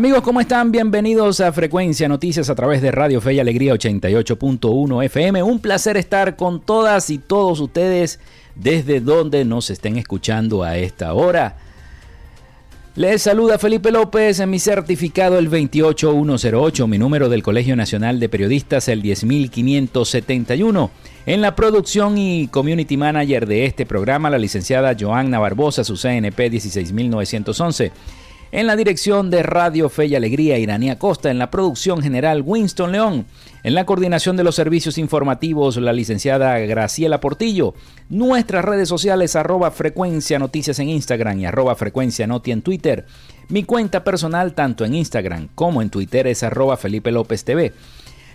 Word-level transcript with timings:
Amigos, 0.00 0.22
¿cómo 0.22 0.40
están? 0.40 0.72
Bienvenidos 0.72 1.40
a 1.40 1.52
Frecuencia 1.52 2.08
Noticias 2.08 2.48
a 2.48 2.54
través 2.54 2.80
de 2.80 2.90
Radio 2.90 3.20
Fe 3.20 3.34
y 3.34 3.38
Alegría 3.38 3.74
88.1 3.74 5.04
FM. 5.04 5.42
Un 5.42 5.58
placer 5.58 5.98
estar 5.98 6.36
con 6.36 6.62
todas 6.62 7.10
y 7.10 7.18
todos 7.18 7.60
ustedes 7.60 8.18
desde 8.54 9.00
donde 9.00 9.44
nos 9.44 9.68
estén 9.68 9.98
escuchando 9.98 10.62
a 10.62 10.78
esta 10.78 11.12
hora. 11.12 11.58
Les 12.96 13.20
saluda 13.20 13.58
Felipe 13.58 13.90
López 13.90 14.40
en 14.40 14.48
mi 14.48 14.58
certificado 14.58 15.38
el 15.38 15.50
28108, 15.50 16.86
mi 16.86 16.96
número 16.96 17.28
del 17.28 17.42
Colegio 17.42 17.76
Nacional 17.76 18.18
de 18.20 18.30
Periodistas 18.30 18.88
el 18.88 19.02
10571. 19.02 20.90
En 21.26 21.42
la 21.42 21.54
producción 21.54 22.16
y 22.16 22.48
community 22.48 22.96
manager 22.96 23.46
de 23.46 23.66
este 23.66 23.84
programa, 23.84 24.30
la 24.30 24.38
licenciada 24.38 24.96
Joanna 24.98 25.38
Barbosa, 25.38 25.84
su 25.84 25.98
CNP 25.98 26.48
16911. 26.48 27.92
En 28.52 28.66
la 28.66 28.74
dirección 28.74 29.30
de 29.30 29.44
Radio 29.44 29.88
Fe 29.88 30.06
y 30.06 30.16
Alegría, 30.16 30.58
Iranía 30.58 30.98
Costa. 30.98 31.30
En 31.30 31.38
la 31.38 31.52
producción 31.52 32.02
general, 32.02 32.42
Winston 32.44 32.90
León. 32.90 33.26
En 33.62 33.74
la 33.74 33.86
coordinación 33.86 34.36
de 34.36 34.42
los 34.42 34.56
servicios 34.56 34.98
informativos, 34.98 35.76
la 35.76 35.92
licenciada 35.92 36.58
Graciela 36.58 37.20
Portillo. 37.20 37.74
Nuestras 38.08 38.64
redes 38.64 38.88
sociales, 38.88 39.36
arroba 39.36 39.70
frecuencia 39.70 40.40
noticias 40.40 40.80
en 40.80 40.88
Instagram 40.88 41.38
y 41.38 41.46
arroba 41.46 41.76
frecuencia 41.76 42.26
noti 42.26 42.50
en 42.50 42.62
Twitter. 42.62 43.06
Mi 43.50 43.62
cuenta 43.62 44.02
personal, 44.02 44.52
tanto 44.54 44.84
en 44.84 44.96
Instagram 44.96 45.46
como 45.54 45.80
en 45.80 45.90
Twitter, 45.90 46.26
es 46.26 46.42
arroba 46.42 46.76
Felipe 46.76 47.12
López 47.12 47.44
TV. 47.44 47.72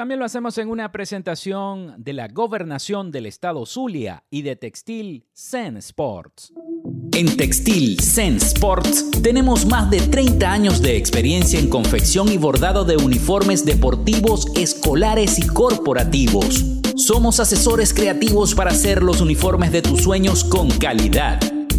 También 0.00 0.18
lo 0.18 0.24
hacemos 0.24 0.56
en 0.56 0.70
una 0.70 0.92
presentación 0.92 1.94
de 1.98 2.14
la 2.14 2.26
gobernación 2.28 3.10
del 3.10 3.26
estado 3.26 3.66
Zulia 3.66 4.24
y 4.30 4.40
de 4.40 4.56
Textil 4.56 5.26
Zen 5.34 5.76
Sports. 5.76 6.54
En 7.12 7.36
Textil 7.36 8.00
Zen 8.00 8.36
Sports 8.36 9.10
tenemos 9.22 9.66
más 9.66 9.90
de 9.90 10.00
30 10.00 10.50
años 10.50 10.80
de 10.80 10.96
experiencia 10.96 11.60
en 11.60 11.68
confección 11.68 12.32
y 12.32 12.38
bordado 12.38 12.86
de 12.86 12.96
uniformes 12.96 13.66
deportivos, 13.66 14.46
escolares 14.56 15.38
y 15.38 15.46
corporativos. 15.46 16.64
Somos 16.96 17.38
asesores 17.38 17.92
creativos 17.92 18.54
para 18.54 18.70
hacer 18.70 19.02
los 19.02 19.20
uniformes 19.20 19.70
de 19.70 19.82
tus 19.82 20.00
sueños 20.00 20.44
con 20.44 20.70
calidad 20.70 21.59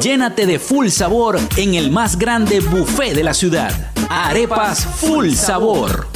Llénate 0.00 0.46
de 0.46 0.58
full 0.58 0.88
sabor 0.88 1.38
en 1.56 1.74
el 1.74 1.90
más 1.90 2.18
grande 2.18 2.60
buffet 2.60 3.14
de 3.14 3.24
la 3.24 3.34
ciudad. 3.34 3.72
Arepas 4.08 4.84
Full 4.84 5.32
Sabor. 5.32 6.15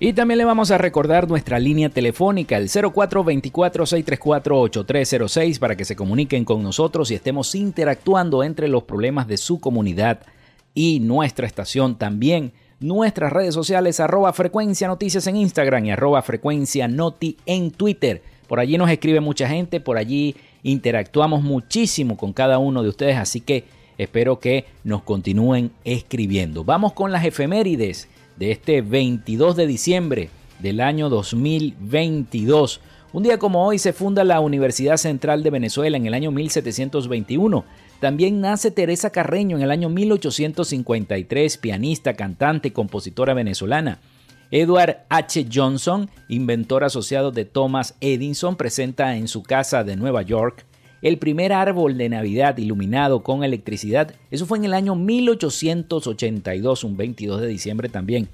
Y 0.00 0.12
también 0.12 0.38
le 0.38 0.44
vamos 0.44 0.70
a 0.70 0.78
recordar 0.78 1.28
nuestra 1.28 1.58
línea 1.58 1.88
telefónica, 1.88 2.56
el 2.56 2.68
0424-634-8306, 2.68 5.58
para 5.58 5.76
que 5.76 5.84
se 5.84 5.96
comuniquen 5.96 6.44
con 6.44 6.62
nosotros 6.62 7.10
y 7.10 7.16
estemos 7.16 7.52
interactuando 7.56 8.44
entre 8.44 8.68
los 8.68 8.84
problemas 8.84 9.26
de 9.26 9.38
su 9.38 9.58
comunidad 9.58 10.20
y 10.72 11.00
nuestra 11.00 11.48
estación. 11.48 11.98
También 11.98 12.52
nuestras 12.78 13.32
redes 13.32 13.54
sociales, 13.54 13.98
arroba 13.98 14.32
frecuencia 14.32 14.86
noticias 14.86 15.26
en 15.26 15.34
Instagram 15.34 15.86
y 15.86 15.90
arroba 15.90 16.22
frecuencia 16.22 16.86
noti 16.86 17.36
en 17.44 17.72
Twitter. 17.72 18.22
Por 18.46 18.60
allí 18.60 18.78
nos 18.78 18.90
escribe 18.90 19.18
mucha 19.18 19.48
gente, 19.48 19.80
por 19.80 19.98
allí 19.98 20.36
interactuamos 20.62 21.42
muchísimo 21.42 22.16
con 22.16 22.32
cada 22.32 22.58
uno 22.58 22.84
de 22.84 22.90
ustedes, 22.90 23.16
así 23.16 23.40
que 23.40 23.64
espero 23.98 24.38
que 24.38 24.64
nos 24.84 25.02
continúen 25.02 25.72
escribiendo. 25.82 26.62
Vamos 26.62 26.92
con 26.92 27.10
las 27.10 27.24
efemérides 27.24 28.08
de 28.38 28.52
este 28.52 28.82
22 28.82 29.56
de 29.56 29.66
diciembre 29.66 30.30
del 30.60 30.80
año 30.80 31.08
2022. 31.08 32.80
Un 33.12 33.22
día 33.22 33.38
como 33.38 33.66
hoy 33.66 33.78
se 33.78 33.92
funda 33.92 34.22
la 34.22 34.40
Universidad 34.40 34.96
Central 34.96 35.42
de 35.42 35.50
Venezuela 35.50 35.96
en 35.96 36.06
el 36.06 36.14
año 36.14 36.30
1721. 36.30 37.64
También 38.00 38.40
nace 38.40 38.70
Teresa 38.70 39.10
Carreño 39.10 39.56
en 39.56 39.62
el 39.62 39.70
año 39.70 39.88
1853, 39.88 41.58
pianista, 41.58 42.14
cantante 42.14 42.68
y 42.68 42.70
compositora 42.70 43.34
venezolana. 43.34 43.98
Edward 44.50 45.04
H. 45.08 45.46
Johnson, 45.52 46.08
inventor 46.28 46.84
asociado 46.84 47.32
de 47.32 47.44
Thomas 47.44 47.96
Edison, 48.00 48.56
presenta 48.56 49.16
en 49.16 49.28
su 49.28 49.42
casa 49.42 49.84
de 49.84 49.96
Nueva 49.96 50.22
York 50.22 50.64
el 51.02 51.18
primer 51.18 51.52
árbol 51.52 51.96
de 51.96 52.08
Navidad 52.08 52.56
iluminado 52.58 53.22
con 53.22 53.44
electricidad. 53.44 54.14
Eso 54.30 54.46
fue 54.46 54.58
en 54.58 54.64
el 54.64 54.74
año 54.74 54.94
1882, 54.94 56.84
un 56.84 56.96
22 56.96 57.40
de 57.40 57.46
diciembre 57.46 57.88
también. 57.88 58.28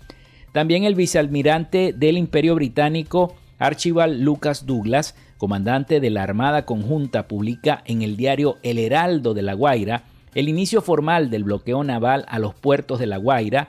También 0.52 0.84
el 0.84 0.94
vicealmirante 0.94 1.92
del 1.92 2.16
Imperio 2.16 2.54
Británico, 2.54 3.34
Archibald 3.58 4.20
Lucas 4.20 4.66
Douglas, 4.66 5.14
comandante 5.36 6.00
de 6.00 6.10
la 6.10 6.22
Armada 6.22 6.64
Conjunta, 6.64 7.28
publica 7.28 7.82
en 7.86 8.02
el 8.02 8.16
diario 8.16 8.58
El 8.62 8.78
Heraldo 8.78 9.34
de 9.34 9.42
La 9.42 9.54
Guaira 9.54 10.04
el 10.34 10.48
inicio 10.48 10.82
formal 10.82 11.30
del 11.30 11.44
bloqueo 11.44 11.84
naval 11.84 12.24
a 12.28 12.38
los 12.38 12.54
puertos 12.54 12.98
de 12.98 13.06
La 13.06 13.18
Guaira, 13.18 13.68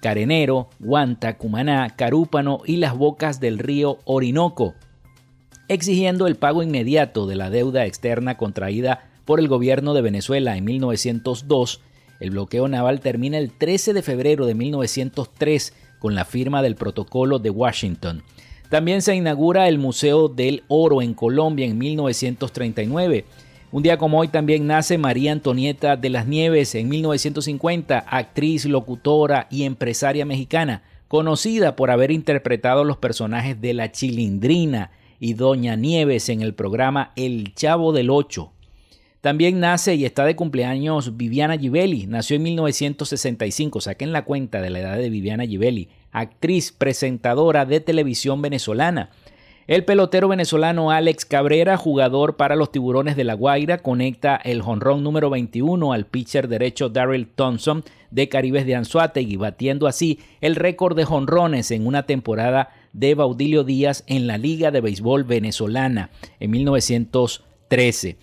Carenero, 0.00 0.70
Guanta, 0.78 1.36
Cumaná, 1.36 1.90
Carúpano 1.96 2.60
y 2.64 2.76
las 2.76 2.96
bocas 2.96 3.40
del 3.40 3.58
río 3.58 3.98
Orinoco, 4.04 4.74
exigiendo 5.68 6.26
el 6.26 6.36
pago 6.36 6.62
inmediato 6.62 7.26
de 7.26 7.36
la 7.36 7.50
deuda 7.50 7.86
externa 7.86 8.36
contraída 8.36 9.08
por 9.24 9.40
el 9.40 9.48
gobierno 9.48 9.94
de 9.94 10.02
Venezuela 10.02 10.56
en 10.56 10.64
1902. 10.64 11.80
El 12.20 12.30
bloqueo 12.30 12.68
naval 12.68 13.00
termina 13.00 13.38
el 13.38 13.50
13 13.50 13.92
de 13.92 14.02
febrero 14.02 14.46
de 14.46 14.54
1903 14.54 15.74
con 15.98 16.14
la 16.14 16.24
firma 16.24 16.62
del 16.62 16.76
Protocolo 16.76 17.38
de 17.38 17.50
Washington. 17.50 18.22
También 18.70 19.02
se 19.02 19.14
inaugura 19.14 19.68
el 19.68 19.78
Museo 19.78 20.28
del 20.28 20.64
Oro 20.68 21.02
en 21.02 21.14
Colombia 21.14 21.66
en 21.66 21.78
1939. 21.78 23.24
Un 23.72 23.82
día 23.82 23.98
como 23.98 24.18
hoy 24.18 24.28
también 24.28 24.66
nace 24.66 24.98
María 24.98 25.32
Antonieta 25.32 25.96
de 25.96 26.10
las 26.10 26.26
Nieves 26.26 26.74
en 26.74 26.88
1950, 26.88 27.98
actriz, 27.98 28.64
locutora 28.64 29.48
y 29.50 29.64
empresaria 29.64 30.24
mexicana, 30.24 30.82
conocida 31.08 31.76
por 31.76 31.90
haber 31.90 32.10
interpretado 32.10 32.84
los 32.84 32.96
personajes 32.96 33.60
de 33.60 33.74
La 33.74 33.92
Chilindrina 33.92 34.90
y 35.20 35.34
Doña 35.34 35.76
Nieves 35.76 36.28
en 36.28 36.42
el 36.42 36.54
programa 36.54 37.12
El 37.16 37.54
Chavo 37.54 37.92
del 37.92 38.10
Ocho. 38.10 38.52
También 39.20 39.58
nace 39.58 39.96
y 39.96 40.04
está 40.04 40.24
de 40.24 40.36
cumpleaños 40.36 41.16
Viviana 41.16 41.58
Givelli. 41.58 42.06
Nació 42.06 42.36
en 42.36 42.44
1965. 42.44 43.80
Saquen 43.80 44.12
la 44.12 44.24
cuenta 44.24 44.60
de 44.60 44.70
la 44.70 44.78
edad 44.78 44.96
de 44.98 45.10
Viviana 45.10 45.44
Givelli, 45.44 45.88
actriz, 46.12 46.70
presentadora 46.70 47.64
de 47.64 47.80
televisión 47.80 48.40
venezolana. 48.40 49.10
El 49.66 49.84
pelotero 49.84 50.28
venezolano 50.28 50.92
Alex 50.92 51.24
Cabrera, 51.24 51.76
jugador 51.76 52.36
para 52.36 52.54
los 52.54 52.70
Tiburones 52.70 53.16
de 53.16 53.24
La 53.24 53.34
Guaira, 53.34 53.78
conecta 53.78 54.36
el 54.36 54.62
jonrón 54.62 55.02
número 55.02 55.28
21 55.28 55.92
al 55.92 56.06
pitcher 56.06 56.46
derecho 56.46 56.88
Daryl 56.88 57.26
Thompson 57.26 57.82
de 58.12 58.28
Caribes 58.28 58.64
de 58.64 58.76
Anzuategui, 58.76 59.34
batiendo 59.34 59.88
así 59.88 60.20
el 60.40 60.54
récord 60.54 60.96
de 60.96 61.04
jonrones 61.04 61.72
en 61.72 61.84
una 61.88 62.04
temporada 62.04 62.68
de 62.96 63.14
Baudilio 63.14 63.62
Díaz 63.62 64.04
en 64.06 64.26
la 64.26 64.38
Liga 64.38 64.70
de 64.70 64.80
Béisbol 64.80 65.24
Venezolana 65.24 66.10
en 66.40 66.50
1913. 66.50 68.16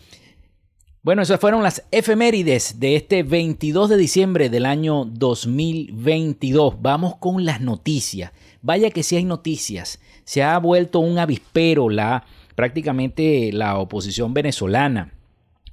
Bueno, 1.04 1.22
esas 1.22 1.40
fueron 1.40 1.62
las 1.62 1.84
efemérides 1.92 2.80
de 2.80 2.96
este 2.96 3.22
22 3.22 3.90
de 3.90 3.98
diciembre 3.98 4.50
del 4.50 4.66
año 4.66 5.06
2022. 5.06 6.82
Vamos 6.82 7.18
con 7.18 7.46
las 7.46 7.62
noticias. 7.62 8.32
Vaya 8.64 8.90
que 8.90 9.04
si 9.04 9.16
hay 9.16 9.26
noticias. 9.26 10.00
Se 10.24 10.42
ha 10.42 10.58
vuelto 10.58 11.00
un 11.00 11.20
avispero 11.20 11.90
la 11.90 12.26
prácticamente 12.56 13.52
la 13.54 13.78
oposición 13.78 14.34
venezolana. 14.34 15.14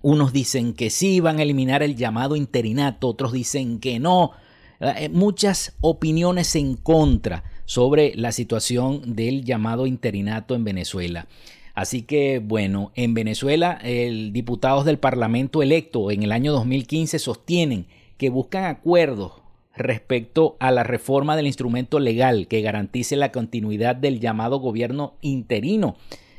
Unos 0.03 0.32
dicen 0.32 0.75
que 0.75 0.91
sí 0.91 1.20
van 1.20 1.38
a 1.38 1.43
eliminar 1.43 1.82
el 1.82 1.96
llamado 1.96 2.37
interinato, 2.37 3.08
otros 3.08 3.32
dicen 3.32 3.81
que 3.81 3.99
no. 3.99 4.32
Eh, 4.81 5.08
muchas 5.11 5.76
opiniones 5.81 6.55
en 6.56 6.75
contra 6.75 7.44
sobre 7.70 8.12
la 8.17 8.32
situación 8.32 9.14
del 9.14 9.44
llamado 9.44 9.87
interinato 9.87 10.56
en 10.56 10.64
Venezuela. 10.64 11.28
Así 11.72 12.02
que, 12.02 12.40
bueno, 12.40 12.90
en 12.96 13.14
Venezuela, 13.14 13.78
el 13.84 14.32
diputados 14.32 14.84
del 14.84 14.99
Parlamento 14.99 15.62
electo 15.62 16.11
en 16.11 16.25
el 16.25 16.32
año 16.32 16.50
2015 16.50 17.20
sostienen 17.20 17.87
que 18.17 18.28
buscan 18.28 18.64
acuerdos 18.64 19.34
respecto 19.76 20.56
a 20.58 20.72
la 20.72 20.82
reforma 20.82 21.37
del 21.37 21.46
instrumento 21.46 22.00
legal 22.00 22.49
que 22.49 22.61
garantice 22.61 23.14
la 23.14 23.31
continuidad 23.31 23.94
del 23.94 24.19
llamado 24.19 24.58
gobierno 24.58 25.14
interino, 25.20 25.94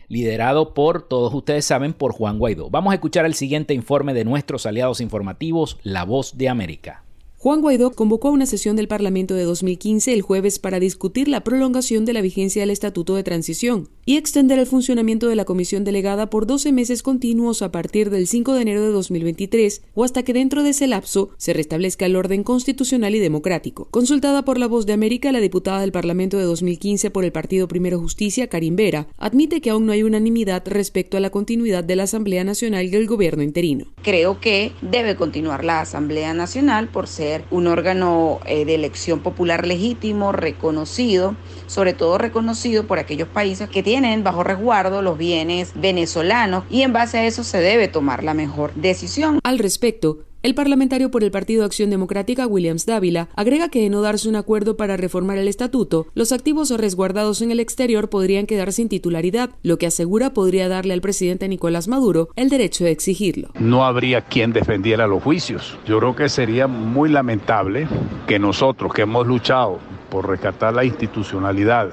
liderado 0.10 0.74
por, 0.74 1.07
todos 1.07 1.33
ustedes 1.33 1.63
saben, 1.63 1.94
por 1.94 2.12
Juan 2.12 2.39
Guaidó. 2.39 2.69
Vamos 2.69 2.92
a 2.92 2.95
escuchar 2.95 3.25
el 3.25 3.36
siguiente 3.36 3.74
informe 3.74 4.13
de 4.13 4.25
nuestros 4.25 4.66
aliados 4.66 5.00
informativos, 5.00 5.78
La 5.83 6.04
Voz 6.04 6.38
de 6.38 6.50
América. 6.50 7.06
Juan 7.44 7.62
Guaidó 7.62 7.90
convocó 7.90 8.28
a 8.28 8.32
una 8.34 8.46
sesión 8.46 8.76
del 8.76 8.88
Parlamento 8.88 9.34
de 9.34 9.46
2015 9.46 10.14
el 10.14 10.22
jueves 10.22 10.60
para 10.60 10.80
discutir 10.80 11.28
la 11.28 11.44
prolongación 11.44 12.06
de 12.06 12.14
la 12.14 12.22
vigencia 12.22 12.62
del 12.62 12.70
Estatuto 12.70 13.16
de 13.16 13.24
Transición 13.24 13.90
y 14.06 14.18
extender 14.18 14.60
el 14.60 14.68
funcionamiento 14.68 15.28
de 15.28 15.36
la 15.36 15.45
comisión 15.45 15.83
delegada 15.83 16.30
por 16.30 16.45
12 16.45 16.71
meses 16.71 17.02
continuos 17.02 17.64
a 17.64 17.71
partir 17.71 18.12
del 18.12 18.28
5 18.28 18.54
de 18.54 18.62
enero 18.62 18.83
de 18.83 18.90
2023 18.90 19.81
o 19.95 20.04
hasta 20.04 20.21
que 20.21 20.33
dentro 20.33 20.62
de 20.62 20.69
ese 20.69 20.86
lapso 20.86 21.31
se 21.38 21.54
restablezca 21.54 22.06
el 22.06 22.16
orden 22.16 22.44
constitucional 22.44 23.16
y 23.16 23.19
democrático. 23.19 23.88
Consultada 23.90 24.45
por 24.45 24.60
La 24.60 24.68
Voz 24.68 24.86
de 24.86 24.94
América, 24.94 25.31
la 25.31 25.40
diputada 25.40 25.81
del 25.81 25.92
Parlamento 25.92 26.38
de 26.38 26.44
2015 26.44 27.10
por 27.10 27.26
el 27.26 27.31
Partido 27.31 27.68
Primero 27.68 27.98
Justicia, 28.00 28.50
Karim 28.50 28.76
Vera, 28.76 29.07
admite 29.18 29.62
que 29.62 29.71
aún 29.71 29.88
no 29.88 29.94
hay 29.94 30.04
unanimidad 30.04 30.62
respecto 30.68 31.18
a 31.18 31.19
la 31.19 31.31
continuidad 31.31 31.83
de 31.83 31.95
la 31.95 32.04
Asamblea 32.04 32.44
Nacional 32.44 32.86
y 32.86 32.90
del 32.92 33.07
gobierno 33.07 33.42
interino. 33.42 33.88
Creo 34.04 34.40
que 34.40 34.74
debe 34.83 35.16
continuar 35.16 35.66
la 35.66 35.81
Asamblea 35.81 36.36
Nacional 36.36 36.88
por 36.90 37.07
ser 37.07 37.31
un 37.52 37.68
órgano 37.68 38.40
eh, 38.45 38.66
de 38.66 38.76
elección 38.76 39.19
popular 39.19 39.66
legítimo, 39.66 40.31
reconocido, 40.31 41.35
sobre 41.68 41.94
todo 41.94 42.18
reconocido 42.18 42.85
por 42.88 43.00
aquellos 43.00 43.28
países 43.28 43.69
que 43.69 43.83
tienen 43.83 44.23
bajo 44.23 44.44
resguardo 44.44 45.02
los 45.02 45.18
bienes 45.18 45.71
venezolanos 45.76 46.64
y 46.69 46.81
en 46.81 46.94
base 46.94 47.19
a 47.19 47.26
eso 47.26 47.44
se 47.44 47.59
debe 47.59 47.88
tomar 47.88 48.23
la 48.23 48.33
mejor 48.33 48.73
decisión. 48.76 49.40
Al 49.44 49.59
respecto, 49.59 50.19
el 50.44 50.56
parlamentario 50.56 51.12
por 51.12 51.24
el 51.24 51.31
Partido 51.31 51.66
Acción 51.66 51.90
Democrática, 51.90 52.48
Williams 52.48 52.86
Dávila, 52.86 53.30
agrega 53.36 53.69
que 53.69 53.81
de 53.81 53.90
no 53.90 54.02
darse 54.02 54.28
un 54.28 54.36
acuerdo 54.36 54.76
para 54.76 54.98
reformar 54.98 55.38
el 55.38 55.48
estatuto, 55.48 56.07
los 56.16 56.31
activos 56.31 56.71
resguardados 56.71 57.42
en 57.42 57.52
el 57.52 57.60
exterior 57.60 58.10
podrían 58.10 58.48
quedar 58.48 58.74
sin 58.74 58.90
titularidad, 58.90 59.52
lo 59.62 59.78
que 59.78 59.88
asegura 59.88 60.33
podría 60.33 60.68
darle 60.68 60.94
al 60.94 61.02
presidente 61.02 61.48
Nicolás 61.48 61.88
Maduro 61.88 62.30
el 62.36 62.50
derecho 62.50 62.83
de 62.83 62.92
exigirlo. 62.92 63.50
No 63.60 63.86
habría 63.86 64.21
quien 64.21 64.54
defendiera 64.54 65.07
los 65.07 65.21
juicios. 65.21 65.78
Yo 65.86 66.00
creo 66.00 66.16
que 66.16 66.30
sería 66.30 66.68
muy 66.68 67.10
lamentable 67.10 67.88
que 68.28 68.40
nosotros 68.40 68.94
que 68.94 69.04
hemos 69.04 69.28
luchado 69.28 69.80
por 70.10 70.28
rescatar 70.28 70.74
la 70.74 70.83
institucionalidad 70.83 71.92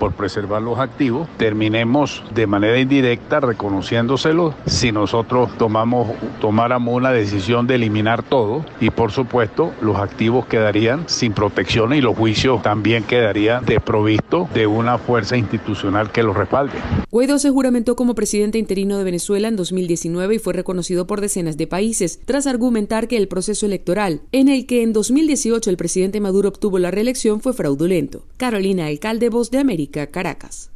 por 0.00 0.14
preservar 0.14 0.62
los 0.62 0.80
activos, 0.80 1.28
terminemos 1.36 2.24
de 2.34 2.48
manera 2.48 2.80
indirecta 2.80 3.38
reconociéndoselo 3.38 4.54
si 4.66 4.90
nosotros 4.90 5.56
tomamos, 5.58 6.08
tomáramos 6.40 6.94
una 6.94 7.12
decisión 7.12 7.66
de 7.66 7.76
eliminar 7.76 8.22
todo 8.22 8.64
y 8.80 8.90
por 8.90 9.12
supuesto 9.12 9.72
los 9.82 9.98
activos 9.98 10.46
quedarían 10.46 11.04
sin 11.06 11.34
protección 11.34 11.92
y 11.92 12.00
los 12.00 12.16
juicios 12.16 12.62
también 12.62 13.04
quedarían 13.04 13.64
desprovistos 13.64 14.52
de 14.54 14.66
una 14.66 14.98
fuerza 14.98 15.36
institucional 15.36 16.10
que 16.10 16.22
los 16.22 16.34
respalde. 16.34 16.78
Guaidó 17.10 17.38
se 17.38 17.50
juramentó 17.50 17.94
como 17.94 18.14
presidente 18.14 18.58
interino 18.58 18.96
de 18.96 19.04
Venezuela 19.04 19.48
en 19.48 19.56
2019 19.56 20.36
y 20.36 20.38
fue 20.38 20.54
reconocido 20.54 21.06
por 21.06 21.20
decenas 21.20 21.58
de 21.58 21.66
países 21.66 22.20
tras 22.24 22.46
argumentar 22.46 23.06
que 23.06 23.18
el 23.18 23.28
proceso 23.28 23.66
electoral, 23.66 24.22
en 24.32 24.48
el 24.48 24.64
que 24.64 24.82
en 24.82 24.94
2018 24.94 25.68
el 25.68 25.76
presidente 25.76 26.20
Maduro 26.20 26.48
obtuvo 26.48 26.78
la 26.78 26.90
reelección, 26.90 27.42
fue 27.42 27.52
fraudulento. 27.52 28.24
Carolina 28.38 28.86
Alcalde, 28.86 29.28
Voz 29.28 29.50
de 29.50 29.58
América. 29.58 29.89
Caracas. 29.90 30.70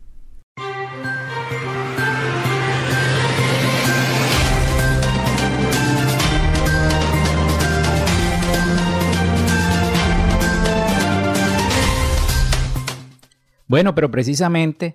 Bueno, 13.66 13.94
pero 13.94 14.10
precisamente 14.10 14.94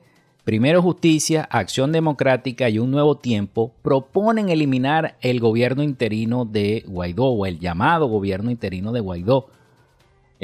Primero 0.50 0.82
Justicia, 0.82 1.48
Acción 1.52 1.92
Democrática 1.92 2.70
y 2.70 2.80
Un 2.80 2.90
Nuevo 2.90 3.18
Tiempo 3.18 3.76
proponen 3.84 4.50
eliminar 4.50 5.16
el 5.22 5.40
gobierno 5.40 5.84
interino 5.84 6.44
de 6.44 6.84
Guaidó 6.88 7.26
o 7.26 7.46
el 7.46 7.60
llamado 7.60 8.08
gobierno 8.08 8.50
interino 8.50 8.92
de 8.92 9.00
Guaidó. 9.00 9.50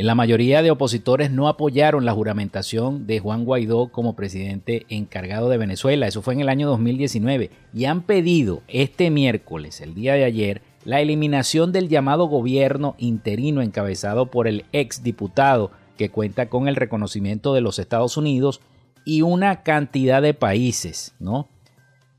La 0.03 0.13
mayoría 0.13 0.61
de 0.61 0.71
opositores 0.71 1.31
no 1.31 1.47
apoyaron 1.47 2.03
la 2.03 2.11
juramentación 2.11 3.07
de 3.07 3.19
Juan 3.19 3.45
Guaidó 3.45 3.87
como 3.93 4.13
presidente 4.13 4.85
encargado 4.89 5.47
de 5.47 5.57
Venezuela. 5.57 6.05
Eso 6.05 6.21
fue 6.21 6.33
en 6.33 6.41
el 6.41 6.49
año 6.49 6.67
2019. 6.67 7.49
Y 7.73 7.85
han 7.85 8.01
pedido 8.01 8.61
este 8.67 9.09
miércoles, 9.09 9.79
el 9.79 9.95
día 9.95 10.15
de 10.15 10.25
ayer, 10.25 10.61
la 10.83 10.99
eliminación 10.99 11.71
del 11.71 11.87
llamado 11.87 12.25
gobierno 12.25 12.95
interino 12.97 13.61
encabezado 13.61 14.29
por 14.29 14.49
el 14.49 14.65
ex 14.73 15.01
diputado 15.01 15.71
que 15.97 16.09
cuenta 16.09 16.49
con 16.49 16.67
el 16.67 16.75
reconocimiento 16.75 17.53
de 17.53 17.61
los 17.61 17.79
Estados 17.79 18.17
Unidos 18.17 18.59
y 19.05 19.21
una 19.21 19.63
cantidad 19.63 20.21
de 20.21 20.33
países, 20.33 21.15
¿no? 21.19 21.47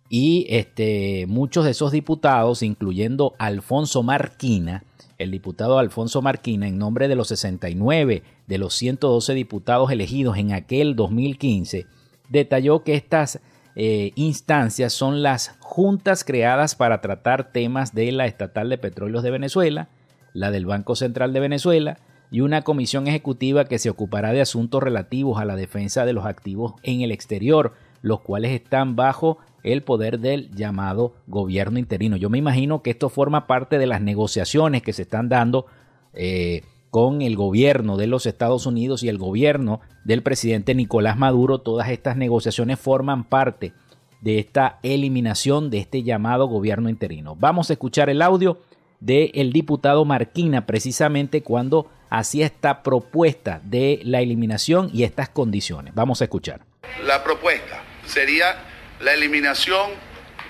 Y 0.09 0.47
este, 0.49 1.27
muchos 1.29 1.67
de 1.67 1.73
esos 1.73 1.93
diputados, 1.93 2.63
incluyendo 2.63 3.35
Alfonso 3.39 4.03
Marquina, 4.03 4.85
el 5.19 5.31
diputado 5.31 5.79
Alfonso 5.79 6.23
Marquina, 6.23 6.69
en 6.69 6.79
nombre 6.79 7.09
de 7.09 7.15
los 7.15 7.29
69 7.29 8.23
de 8.47 8.59
los 8.59 8.75
112 8.75 9.35
diputados 9.35 9.91
elegidos 9.91 10.37
en 10.37 10.53
aquel 10.53 10.97
2015, 10.97 11.87
detalló 12.29 12.83
que 12.83 12.95
estas 12.95 13.41
eh, 13.75 14.13
instancias 14.15 14.93
son 14.93 15.23
las 15.23 15.57
juntas 15.61 16.25
creadas 16.25 16.75
para 16.75 17.01
tratar 17.01 17.53
temas 17.53 17.95
de 17.95 18.11
la 18.13 18.27
Estatal 18.27 18.69
de 18.69 18.79
Petróleos 18.79 19.23
de 19.23 19.31
Venezuela, 19.31 19.89
la 20.33 20.51
del 20.51 20.67
Banco 20.67 20.97
Central 20.97 21.33
de 21.33 21.41
Venezuela, 21.41 21.99
y 22.31 22.41
una 22.41 22.63
comisión 22.63 23.07
ejecutiva 23.07 23.67
que 23.67 23.79
se 23.79 23.91
ocupará 23.91 24.33
de 24.33 24.41
asuntos 24.41 24.83
relativos 24.83 25.39
a 25.39 25.45
la 25.45 25.57
defensa 25.57 26.05
de 26.05 26.13
los 26.13 26.27
activos 26.27 26.75
en 26.83 27.03
el 27.03 27.13
exterior, 27.13 27.75
los 28.03 28.21
cuales 28.21 28.53
están 28.53 28.97
bajo 28.97 29.39
el 29.67 29.83
poder 29.83 30.21
del 30.21 30.51
llamado 30.53 31.15
gobierno 31.27 31.79
interino. 31.81 32.17
Yo 32.17 32.31
me 32.31 32.39
imagino 32.39 32.83
que 32.83 32.91
esto 32.91 33.09
forma 33.09 33.49
parte 33.49 33.79
de 33.79 33.87
las 33.87 34.01
negociaciones 34.01 34.83
que 34.83 34.93
se 34.93 35.03
están 35.03 35.29
dando 35.29 35.67
eh, 36.15 36.63
con 36.91 37.21
el 37.21 37.35
gobierno 37.35 37.97
de 37.97 38.07
los 38.07 38.27
Estados 38.27 38.65
Unidos 38.65 39.03
y 39.03 39.09
el 39.09 39.19
gobierno 39.19 39.81
del 40.05 40.23
presidente 40.23 40.75
Nicolás 40.77 41.19
Maduro. 41.19 41.59
Todas 41.59 41.89
estas 41.89 42.17
negociaciones 42.17 42.79
forman 42.79 43.25
parte 43.25 43.73
de 44.21 44.39
esta 44.39 44.79
eliminación 44.85 45.69
de 45.69 45.79
este 45.79 46.05
llamado 46.05 46.47
gobierno 46.47 46.89
interino. 46.89 47.35
Vamos 47.35 47.69
a 47.69 47.73
escuchar 47.73 48.09
el 48.09 48.23
audio 48.23 48.61
del 49.01 49.53
diputado 49.53 50.05
Marquina 50.05 50.65
precisamente 50.65 51.43
cuando 51.43 51.91
hacía 52.09 52.47
esta 52.47 52.85
propuesta 52.85 53.61
de 53.65 54.01
la 54.05 54.21
eliminación 54.21 54.91
y 54.93 55.03
estas 55.03 55.29
condiciones. 55.29 55.93
Vamos 55.93 56.21
a 56.21 56.25
escuchar. 56.25 56.61
La 57.05 57.25
propuesta 57.25 57.83
sería 58.07 58.76
la 59.01 59.13
eliminación 59.13 59.91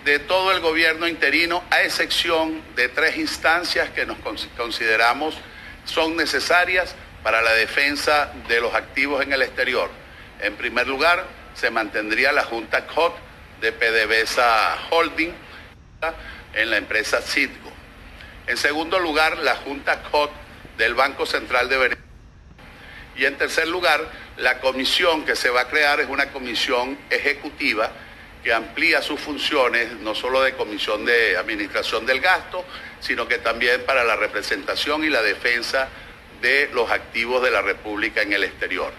de 0.04 0.20
todo 0.20 0.52
el 0.52 0.60
gobierno 0.60 1.08
interino, 1.08 1.64
a 1.70 1.82
excepción 1.82 2.62
de 2.76 2.88
tres 2.88 3.16
instancias 3.16 3.90
que 3.90 4.06
nos 4.06 4.18
consideramos 4.56 5.34
son 5.84 6.16
necesarias 6.16 6.94
para 7.22 7.42
la 7.42 7.52
defensa 7.54 8.32
de 8.46 8.60
los 8.60 8.72
activos 8.74 9.22
en 9.22 9.32
el 9.32 9.42
exterior. 9.42 9.90
En 10.40 10.54
primer 10.54 10.86
lugar, 10.86 11.26
se 11.54 11.70
mantendría 11.70 12.30
la 12.30 12.44
Junta 12.44 12.86
COT 12.86 13.16
de 13.60 13.72
PDVSA 13.72 14.90
Holding 14.90 15.32
en 16.54 16.70
la 16.70 16.76
empresa 16.76 17.20
Citgo. 17.20 17.72
En 18.46 18.56
segundo 18.56 19.00
lugar, 19.00 19.38
la 19.38 19.56
Junta 19.56 20.02
COT 20.02 20.30
del 20.78 20.94
Banco 20.94 21.26
Central 21.26 21.68
de 21.68 21.78
Venezuela. 21.78 22.06
Y 23.16 23.24
en 23.24 23.36
tercer 23.38 23.66
lugar, 23.66 24.08
la 24.36 24.60
comisión 24.60 25.24
que 25.24 25.34
se 25.34 25.50
va 25.50 25.62
a 25.62 25.68
crear 25.68 25.98
es 25.98 26.08
una 26.08 26.30
comisión 26.30 26.96
ejecutiva 27.10 27.90
que 28.46 28.52
amplía 28.52 29.02
sus 29.02 29.18
funciones, 29.18 29.90
no 29.94 30.14
solo 30.14 30.40
de 30.40 30.54
comisión 30.54 31.04
de 31.04 31.36
administración 31.36 32.06
del 32.06 32.20
gasto, 32.20 32.64
sino 33.00 33.26
que 33.26 33.38
también 33.38 33.82
para 33.82 34.04
la 34.04 34.14
representación 34.14 35.02
y 35.02 35.08
la 35.08 35.20
defensa 35.20 35.88
de 36.40 36.70
los 36.72 36.88
activos 36.92 37.42
de 37.42 37.50
la 37.50 37.60
República 37.60 38.22
en 38.22 38.32
el 38.32 38.44
exterior. 38.44 38.92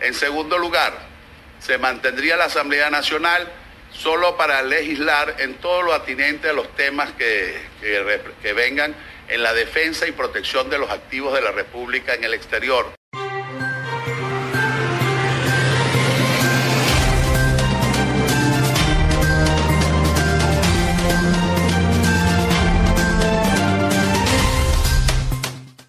En 0.00 0.14
segundo 0.14 0.56
lugar, 0.56 0.94
se 1.60 1.76
mantendría 1.76 2.38
la 2.38 2.46
Asamblea 2.46 2.88
Nacional 2.88 3.52
solo 3.92 4.38
para 4.38 4.62
legislar 4.62 5.34
en 5.40 5.56
todo 5.56 5.82
lo 5.82 5.92
atinente 5.92 6.48
a 6.48 6.54
los 6.54 6.74
temas 6.74 7.12
que, 7.18 7.54
que, 7.82 8.52
vengan 8.54 8.94
en 9.28 9.42
la 9.42 9.52
defensa 9.52 10.06
y 10.06 10.12
protección 10.12 10.70
de 10.70 10.78
los 10.78 10.90
activos 10.90 11.34
de 11.34 11.42
la 11.42 11.52
República 11.52 12.14
en 12.14 12.24
el 12.24 12.32
exterior. 12.32 12.90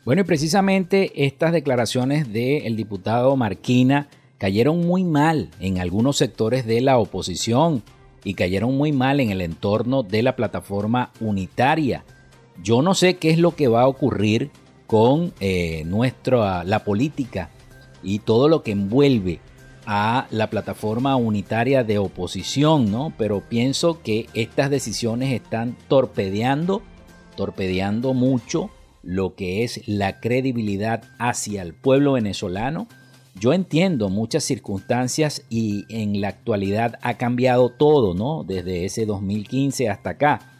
Bueno, 0.08 0.22
y 0.22 0.24
precisamente 0.24 1.26
estas 1.26 1.52
declaraciones 1.52 2.32
del 2.32 2.78
diputado 2.78 3.36
Marquina 3.36 4.08
cayeron 4.38 4.88
muy 4.88 5.04
mal 5.04 5.50
en 5.60 5.80
algunos 5.80 6.16
sectores 6.16 6.66
de 6.66 6.80
la 6.80 6.98
oposición 6.98 7.84
y 8.24 8.36
cayeron 8.36 8.78
muy 8.78 8.94
mal 8.94 9.20
en 9.20 9.32
el 9.32 9.42
entorno 9.42 10.04
de 10.04 10.24
la 10.24 10.38
plataforma 10.38 11.12
unitaria 11.20 12.06
yo 12.64 12.82
no 12.82 12.94
sé 12.94 13.18
qué 13.18 13.32
es 13.32 13.38
lo 13.38 13.54
que 13.54 13.68
va 13.68 13.82
a 13.82 13.88
ocurrir 13.88 14.50
con 14.86 15.34
eh, 15.42 15.84
nuestra, 15.86 16.64
la 16.64 16.86
política 16.86 17.50
y 18.02 18.20
todo 18.20 18.48
lo 18.48 18.64
que 18.64 18.72
envuelve 18.72 19.42
a 19.86 20.28
la 20.32 20.50
plataforma 20.50 21.18
unitaria 21.18 21.84
de 21.84 21.98
oposición, 21.98 22.92
¿no? 22.92 23.12
Pero 23.18 23.42
pienso 23.42 24.02
que 24.02 24.28
estas 24.34 24.70
decisiones 24.70 25.34
están 25.34 25.76
torpedeando, 25.90 26.82
torpedeando 27.36 28.14
mucho 28.14 28.70
lo 29.08 29.36
que 29.36 29.64
es 29.64 29.88
la 29.88 30.20
credibilidad 30.20 31.02
hacia 31.18 31.62
el 31.62 31.74
pueblo 31.74 32.14
venezolano. 32.14 32.90
Yo 33.40 33.54
entiendo 33.54 34.10
muchas 34.10 34.44
circunstancias 34.44 35.44
y 35.50 35.86
en 35.88 36.20
la 36.20 36.28
actualidad 36.28 37.00
ha 37.02 37.14
cambiado 37.14 37.70
todo, 37.70 38.14
¿no? 38.14 38.44
Desde 38.44 38.84
ese 38.84 39.06
2015 39.06 39.90
hasta 39.90 40.10
acá 40.10 40.60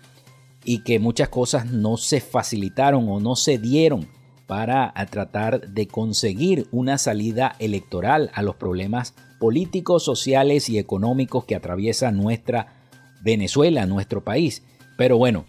y 0.64 0.84
que 0.84 0.98
muchas 0.98 1.28
cosas 1.28 1.66
no 1.66 1.98
se 1.98 2.22
facilitaron 2.22 3.10
o 3.10 3.20
no 3.20 3.36
se 3.36 3.58
dieron 3.58 4.08
para 4.48 4.94
tratar 5.12 5.68
de 5.68 5.90
conseguir 5.90 6.68
una 6.72 6.98
salida 6.98 7.58
electoral 7.60 8.32
a 8.34 8.44
los 8.44 8.56
problemas 8.56 9.14
políticos, 9.42 10.06
sociales 10.06 10.70
y 10.70 10.78
económicos 10.78 11.44
que 11.44 11.56
atraviesa 11.56 12.14
nuestra 12.14 12.86
Venezuela, 13.22 13.86
nuestro 13.86 14.24
país. 14.24 14.64
Pero 14.98 15.18
bueno, 15.18 15.46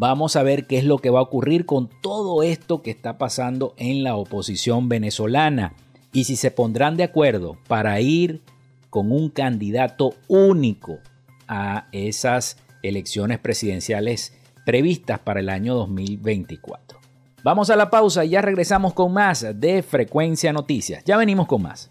vamos 0.00 0.34
a 0.36 0.42
ver 0.42 0.66
qué 0.66 0.78
es 0.78 0.84
lo 0.84 0.96
que 0.96 1.10
va 1.10 1.18
a 1.18 1.24
ocurrir 1.24 1.66
con 1.66 1.90
todo 2.00 2.42
esto 2.42 2.80
que 2.80 2.90
está 2.90 3.18
pasando 3.18 3.74
en 3.76 4.02
la 4.02 4.16
oposición 4.16 4.88
venezolana 4.88 5.74
y 6.10 6.24
si 6.24 6.36
se 6.36 6.50
pondrán 6.50 6.96
de 6.96 7.04
acuerdo 7.04 7.58
para 7.68 8.00
ir 8.00 8.40
con 8.88 9.12
un 9.12 9.28
candidato 9.28 10.14
único 10.26 11.00
a 11.48 11.86
esas 11.92 12.56
elecciones 12.82 13.40
presidenciales 13.40 14.32
previstas 14.64 15.18
para 15.18 15.40
el 15.40 15.50
año 15.50 15.74
2024. 15.74 16.98
Vamos 17.44 17.68
a 17.68 17.76
la 17.76 17.90
pausa 17.90 18.24
y 18.24 18.30
ya 18.30 18.40
regresamos 18.40 18.94
con 18.94 19.12
más 19.12 19.46
de 19.54 19.82
Frecuencia 19.82 20.50
Noticias. 20.54 21.04
Ya 21.04 21.18
venimos 21.18 21.46
con 21.46 21.60
más. 21.60 21.90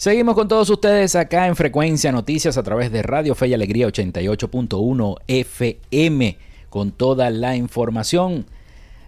Seguimos 0.00 0.34
con 0.34 0.48
todos 0.48 0.68
ustedes 0.70 1.14
acá 1.14 1.46
en 1.46 1.54
Frecuencia 1.54 2.10
Noticias 2.10 2.56
a 2.56 2.62
través 2.62 2.90
de 2.90 3.02
Radio 3.02 3.34
Fe 3.34 3.48
y 3.48 3.52
Alegría 3.52 3.86
88.1 3.86 5.16
FM 5.28 6.38
con 6.70 6.92
toda 6.92 7.28
la 7.28 7.54
información. 7.54 8.46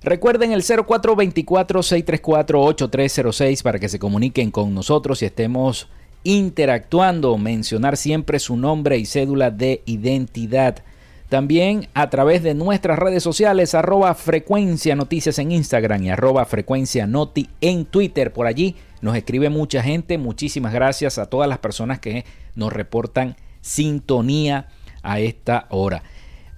Recuerden 0.03 0.53
el 0.53 0.63
0424-634-8306 0.63 3.63
para 3.63 3.79
que 3.79 3.89
se 3.89 3.99
comuniquen 3.99 4.51
con 4.51 4.75
nosotros 4.75 5.23
y 5.23 5.25
estemos 5.25 5.89
interactuando. 6.25 7.39
Mencionar 7.39 7.97
siempre 7.97 8.39
su 8.39 8.59
nombre 8.59 8.99
y 8.99 9.07
cédula 9.07 9.51
de 9.51 9.81
identidad. 9.87 10.85
También 11.31 11.89
a 11.95 12.11
través 12.11 12.43
de 12.43 12.53
nuestras 12.53 12.99
redes 12.99 13.23
sociales, 13.23 13.75
arroba 13.75 14.15
frecuencia 14.15 14.95
noticias 14.95 15.39
en 15.39 15.53
Instagram 15.53 16.03
y 16.03 16.11
arroba 16.11 16.45
frecuencia 16.45 17.07
noti 17.07 17.49
en 17.63 17.87
Twitter. 17.87 18.35
Por 18.35 18.47
allí 18.47 18.77
Nos 19.03 19.17
escribe 19.17 19.51
mucha 19.51 19.83
gente. 19.83 20.17
Muchísimas 20.17 20.73
gracias 20.73 21.19
a 21.19 21.27
todas 21.27 21.49
las 21.49 21.59
personas 21.59 21.99
que 21.99 22.25
nos 22.55 22.73
reportan 22.73 23.37
sintonía 23.61 24.69
a 25.03 25.21
esta 25.21 25.67
hora. 25.71 26.03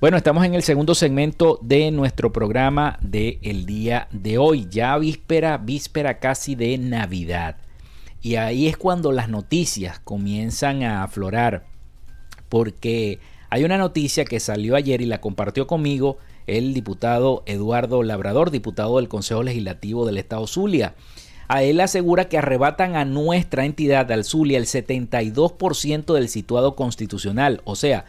Bueno, 0.00 0.18
estamos 0.18 0.44
en 0.44 0.54
el 0.54 0.62
segundo 0.62 0.94
segmento 0.94 1.58
de 1.62 1.90
nuestro 1.90 2.30
programa 2.32 2.98
del 3.00 3.38
el 3.40 3.64
día 3.64 4.08
de 4.12 4.36
hoy, 4.36 4.66
ya 4.70 4.98
víspera, 4.98 5.56
víspera 5.56 6.18
casi 6.18 6.54
de 6.54 6.76
Navidad. 6.76 7.56
Y 8.20 8.36
ahí 8.36 8.66
es 8.66 8.76
cuando 8.76 9.12
las 9.12 9.30
noticias 9.30 9.98
comienzan 10.00 10.82
a 10.82 11.02
aflorar, 11.02 11.64
porque 12.50 13.20
hay 13.48 13.64
una 13.64 13.78
noticia 13.78 14.26
que 14.26 14.40
salió 14.40 14.76
ayer 14.76 15.00
y 15.00 15.06
la 15.06 15.22
compartió 15.22 15.66
conmigo 15.66 16.18
el 16.46 16.74
diputado 16.74 17.42
Eduardo 17.46 18.02
Labrador, 18.02 18.50
diputado 18.50 18.98
del 18.98 19.08
Consejo 19.08 19.42
Legislativo 19.42 20.04
del 20.04 20.18
Estado 20.18 20.46
Zulia. 20.46 20.94
A 21.48 21.62
él 21.62 21.80
asegura 21.80 22.28
que 22.28 22.38
arrebatan 22.38 22.96
a 22.96 23.04
nuestra 23.04 23.66
entidad, 23.66 24.10
al 24.10 24.24
Zulia, 24.24 24.58
el 24.58 24.66
72% 24.66 26.14
del 26.14 26.28
situado 26.28 26.74
constitucional, 26.74 27.60
o 27.64 27.76
sea, 27.76 28.06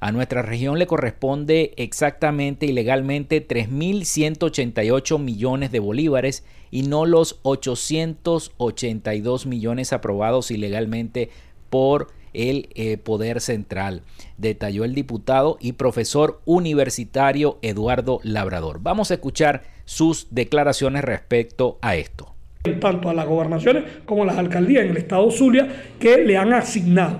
A 0.00 0.12
nuestra 0.12 0.42
región 0.42 0.78
le 0.78 0.86
corresponde 0.86 1.72
exactamente 1.76 2.66
y 2.66 2.72
legalmente 2.72 3.44
3.188 3.46 5.18
millones 5.18 5.72
de 5.72 5.80
bolívares 5.80 6.44
y 6.70 6.82
no 6.82 7.04
los 7.04 7.40
882 7.42 9.46
millones 9.46 9.92
aprobados 9.92 10.52
ilegalmente 10.52 11.30
por 11.68 12.12
el 12.32 12.68
eh, 12.74 12.96
Poder 12.98 13.40
Central, 13.40 14.02
detalló 14.36 14.84
el 14.84 14.94
diputado 14.94 15.56
y 15.60 15.72
profesor 15.72 16.40
universitario 16.44 17.58
Eduardo 17.62 18.20
Labrador. 18.22 18.78
Vamos 18.80 19.10
a 19.10 19.14
escuchar 19.14 19.64
sus 19.84 20.28
declaraciones 20.30 21.02
respecto 21.02 21.78
a 21.82 21.96
esto 21.96 22.34
tanto 22.80 23.08
a 23.08 23.14
las 23.14 23.26
gobernaciones 23.26 23.84
como 24.04 24.24
a 24.24 24.26
las 24.26 24.36
alcaldías 24.36 24.84
en 24.84 24.90
el 24.90 24.98
estado 24.98 25.30
Zulia 25.30 25.68
que 25.98 26.18
le 26.18 26.36
han 26.36 26.52
asignado. 26.52 27.18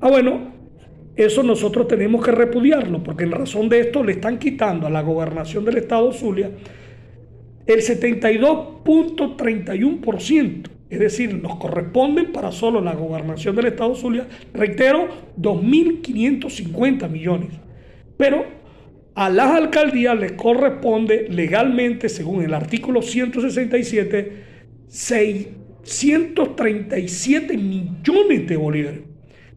Ah, 0.00 0.08
bueno, 0.08 0.51
eso 1.16 1.42
nosotros 1.42 1.88
tenemos 1.88 2.24
que 2.24 2.30
repudiarlo, 2.30 3.02
porque 3.02 3.24
en 3.24 3.32
razón 3.32 3.68
de 3.68 3.80
esto 3.80 4.02
le 4.02 4.12
están 4.12 4.38
quitando 4.38 4.86
a 4.86 4.90
la 4.90 5.02
gobernación 5.02 5.64
del 5.64 5.78
estado 5.78 6.12
Zulia 6.12 6.50
el 7.66 7.80
72.31%, 7.80 10.70
es 10.90 10.98
decir, 10.98 11.34
nos 11.34 11.56
corresponden 11.56 12.32
para 12.32 12.50
solo 12.50 12.80
la 12.80 12.94
gobernación 12.94 13.54
del 13.54 13.66
estado 13.66 13.94
Zulia, 13.94 14.26
reitero, 14.52 15.06
2.550 15.40 17.08
millones. 17.08 17.50
Pero 18.16 18.44
a 19.14 19.30
las 19.30 19.52
alcaldías 19.52 20.18
les 20.18 20.32
corresponde 20.32 21.28
legalmente, 21.28 22.08
según 22.08 22.42
el 22.42 22.52
artículo 22.52 23.00
167, 23.00 24.50
637 24.88 27.56
millones 27.56 28.48
de 28.48 28.56
bolívares 28.56 29.11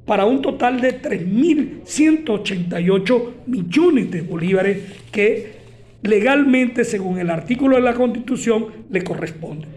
para 0.05 0.25
un 0.25 0.41
total 0.41 0.81
de 0.81 1.01
3.188 1.01 3.31
millones 3.47 4.11
de 4.11 4.21
bolívares 4.21 4.77
que 5.11 5.55
legalmente, 6.03 6.83
según 6.83 7.17
el 7.19 7.31
artículo 7.31 7.77
de 7.77 7.81
la 7.81 7.95
Constitución, 7.95 8.67
le 8.89 9.03
corresponde. 9.03 9.67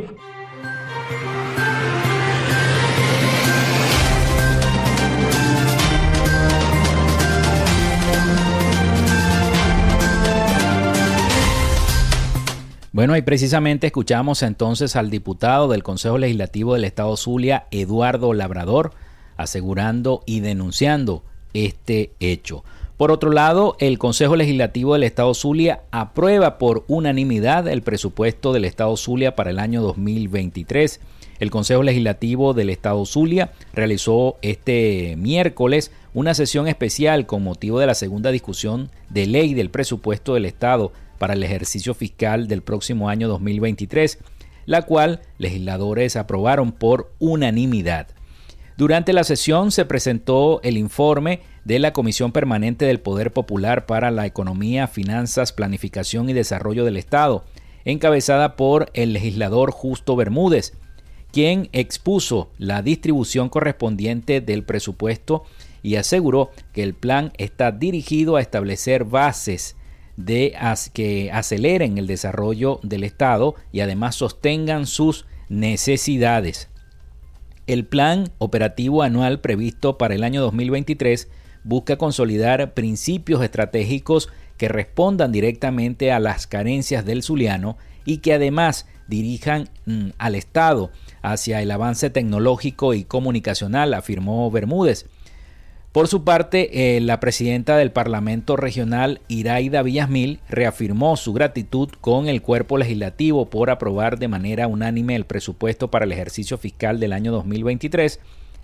Bueno, 12.91 13.15
y 13.15 13.21
precisamente 13.21 13.85
escuchamos 13.85 14.41
entonces 14.41 14.95
al 14.95 15.11
diputado 15.11 15.67
del 15.67 15.83
Consejo 15.83 16.17
Legislativo 16.17 16.73
del 16.73 16.85
Estado 16.85 17.15
Zulia, 17.17 17.67
Eduardo 17.69 18.33
Labrador, 18.33 18.93
asegurando 19.37 20.23
y 20.25 20.39
denunciando 20.39 21.23
este 21.53 22.13
hecho. 22.19 22.63
Por 22.97 23.11
otro 23.11 23.31
lado, 23.31 23.77
el 23.79 23.99
Consejo 23.99 24.35
Legislativo 24.35 24.93
del 24.93 25.03
Estado 25.03 25.35
Zulia 25.35 25.83
aprueba 25.91 26.57
por 26.57 26.83
unanimidad 26.87 27.67
el 27.67 27.83
presupuesto 27.83 28.53
del 28.53 28.65
Estado 28.65 28.97
Zulia 28.97 29.35
para 29.35 29.51
el 29.51 29.59
año 29.59 29.83
2023. 29.83 30.99
El 31.39 31.51
Consejo 31.51 31.83
Legislativo 31.83 32.55
del 32.55 32.71
Estado 32.71 33.05
Zulia 33.05 33.51
realizó 33.71 34.37
este 34.41 35.15
miércoles 35.15 35.91
una 36.15 36.33
sesión 36.33 36.67
especial 36.67 37.27
con 37.27 37.43
motivo 37.43 37.79
de 37.79 37.85
la 37.85 37.93
segunda 37.93 38.31
discusión 38.31 38.89
de 39.09 39.27
ley 39.27 39.53
del 39.53 39.69
presupuesto 39.69 40.33
del 40.33 40.45
Estado 40.45 40.91
para 41.19 41.35
el 41.35 41.43
ejercicio 41.43 41.93
fiscal 41.93 42.47
del 42.47 42.63
próximo 42.63 43.09
año 43.09 43.27
2023, 43.27 44.17
la 44.65 44.81
cual 44.83 45.21
legisladores 45.37 46.15
aprobaron 46.15 46.71
por 46.71 47.11
unanimidad. 47.19 48.07
Durante 48.77 49.13
la 49.13 49.23
sesión 49.23 49.71
se 49.71 49.85
presentó 49.85 50.61
el 50.63 50.77
informe 50.77 51.41
de 51.65 51.79
la 51.79 51.91
Comisión 51.91 52.31
Permanente 52.31 52.85
del 52.85 53.01
Poder 53.01 53.33
Popular 53.33 53.85
para 53.85 54.09
la 54.09 54.25
Economía, 54.25 54.87
Finanzas, 54.87 55.51
Planificación 55.51 56.29
y 56.29 56.33
Desarrollo 56.33 56.85
del 56.85 56.97
Estado, 56.97 57.43
encabezada 57.83 58.55
por 58.55 58.89
el 58.93 59.11
legislador 59.13 59.71
Justo 59.71 60.15
Bermúdez, 60.15 60.73
quien 61.31 61.69
expuso 61.73 62.49
la 62.57 62.81
distribución 62.81 63.49
correspondiente 63.49 64.41
del 64.41 64.63
presupuesto 64.63 65.43
y 65.83 65.95
aseguró 65.95 66.51
que 66.73 66.83
el 66.83 66.93
plan 66.93 67.33
está 67.37 67.71
dirigido 67.71 68.35
a 68.35 68.41
establecer 68.41 69.03
bases 69.03 69.75
de 70.19 70.53
que 70.93 71.31
aceleren 71.31 71.97
el 71.97 72.05
desarrollo 72.05 72.81
del 72.83 73.05
Estado 73.05 73.55
y 73.71 73.79
además 73.79 74.15
sostengan 74.15 74.85
sus 74.85 75.25
necesidades. 75.47 76.67
El 77.67 77.85
plan 77.85 78.29
operativo 78.37 79.01
anual 79.01 79.39
previsto 79.39 79.97
para 79.97 80.15
el 80.15 80.25
año 80.25 80.41
2023 80.41 81.29
busca 81.63 81.97
consolidar 81.97 82.73
principios 82.73 83.41
estratégicos 83.41 84.27
que 84.57 84.67
respondan 84.67 85.31
directamente 85.31 86.11
a 86.11 86.19
las 86.19 86.47
carencias 86.47 87.05
del 87.05 87.23
Zuliano 87.23 87.77
y 88.03 88.17
que 88.17 88.33
además 88.33 88.87
dirijan 89.07 89.69
mm, 89.85 90.09
al 90.17 90.35
Estado 90.35 90.91
hacia 91.21 91.61
el 91.61 91.71
avance 91.71 92.09
tecnológico 92.09 92.93
y 92.93 93.05
comunicacional, 93.05 93.93
afirmó 93.93 94.51
Bermúdez. 94.51 95.05
Por 95.91 96.07
su 96.07 96.23
parte, 96.23 96.97
eh, 96.97 97.01
la 97.01 97.19
presidenta 97.19 97.75
del 97.75 97.91
Parlamento 97.91 98.55
Regional, 98.55 99.21
Iraida 99.27 99.81
Villasmil, 99.81 100.39
reafirmó 100.47 101.17
su 101.17 101.33
gratitud 101.33 101.89
con 101.99 102.27
el 102.27 102.43
cuerpo 102.43 102.77
legislativo 102.77 103.49
por 103.49 103.71
aprobar 103.71 104.19
de 104.19 104.27
manera 104.27 104.67
unánime 104.67 105.15
el 105.15 105.25
presupuesto 105.25 105.89
para 105.89 106.05
el 106.05 106.11
ejercicio 106.11 106.59
fiscal 106.59 106.99
del 106.99 107.11
año 107.11 107.31
2023. 107.31 108.19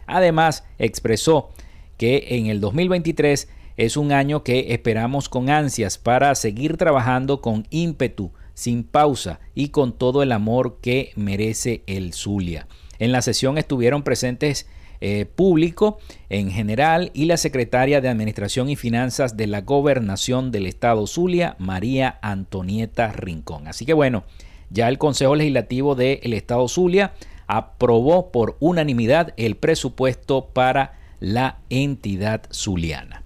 Además, 0.05 0.65
expresó 0.77 1.49
que 1.97 2.27
en 2.29 2.45
el 2.45 2.61
2023 2.61 3.49
es 3.75 3.97
un 3.97 4.11
año 4.11 4.43
que 4.43 4.73
esperamos 4.73 5.27
con 5.27 5.49
ansias 5.49 5.97
para 5.97 6.35
seguir 6.35 6.77
trabajando 6.77 7.41
con 7.41 7.65
ímpetu, 7.71 8.33
sin 8.53 8.83
pausa 8.83 9.39
y 9.55 9.69
con 9.69 9.97
todo 9.97 10.21
el 10.21 10.31
amor 10.31 10.77
que 10.79 11.11
merece 11.15 11.81
el 11.88 12.13
Zulia. 12.13 12.67
En 12.99 13.11
la 13.11 13.23
sesión 13.23 13.57
estuvieron 13.57 14.03
presentes 14.03 14.67
eh, 15.07 15.27
público 15.27 15.99
en 16.29 16.49
general 16.49 17.11
y 17.13 17.25
la 17.25 17.37
secretaria 17.37 18.01
de 18.01 18.09
Administración 18.09 18.69
y 18.69 18.75
Finanzas 18.75 19.37
de 19.37 19.45
la 19.45 19.61
Gobernación 19.61 20.49
del 20.51 20.65
Estado 20.65 21.05
Zulia, 21.05 21.55
María 21.59 22.17
Antonieta 22.23 23.11
Rincón. 23.11 23.67
Así 23.67 23.85
que 23.85 23.93
bueno, 23.93 24.23
ya 24.71 24.87
el 24.87 24.97
Consejo 24.97 25.35
Legislativo 25.35 25.93
del 25.93 26.33
Estado 26.33 26.67
Zulia 26.67 27.13
aprobó 27.45 28.31
por 28.31 28.57
unanimidad 28.59 29.35
el 29.37 29.57
presupuesto 29.57 30.47
para 30.47 30.97
la 31.19 31.59
entidad 31.69 32.41
zuliana. 32.51 33.21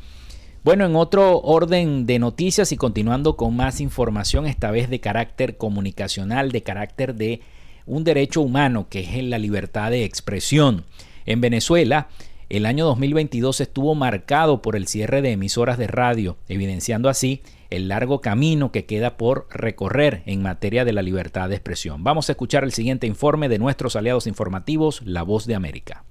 Bueno, 0.66 0.86
en 0.86 0.98
otro 0.98 1.40
orden 1.40 2.06
de 2.06 2.20
noticias 2.20 2.74
y 2.74 2.76
continuando 2.76 3.38
con 3.38 3.56
más 3.56 3.80
información, 3.80 4.48
esta 4.48 4.70
vez 4.70 4.90
de 4.90 5.00
carácter 5.00 5.56
comunicacional, 5.56 6.52
de 6.52 6.62
carácter 6.62 7.16
de 7.16 7.40
un 7.86 8.04
derecho 8.04 8.42
humano 8.42 8.88
que 8.90 9.00
es 9.00 9.24
la 9.24 9.38
libertad 9.38 9.92
de 9.92 10.04
expresión. 10.04 10.84
En 11.30 11.42
Venezuela, 11.42 12.10
el 12.50 12.66
año 12.66 12.86
2022 12.86 13.62
estuvo 13.62 13.94
marcado 13.94 14.64
por 14.64 14.76
el 14.76 14.88
cierre 14.88 15.22
de 15.22 15.34
emisoras 15.34 15.78
de 15.78 15.86
radio, 15.86 16.38
evidenciando 16.48 17.08
así 17.08 17.44
el 17.70 17.88
largo 17.88 18.20
camino 18.20 18.72
que 18.72 18.86
queda 18.86 19.16
por 19.16 19.46
recorrer 19.52 20.24
en 20.26 20.42
materia 20.42 20.86
de 20.86 20.92
la 20.92 21.04
libertad 21.04 21.48
de 21.48 21.54
expresión. 21.54 22.04
Vamos 22.04 22.30
a 22.30 22.32
escuchar 22.32 22.64
el 22.64 22.72
siguiente 22.72 23.06
informe 23.06 23.48
de 23.48 23.60
nuestros 23.60 23.96
aliados 23.96 24.26
informativos, 24.26 25.04
La 25.06 25.22
Voz 25.22 25.46
de 25.46 25.54
América. 25.54 26.04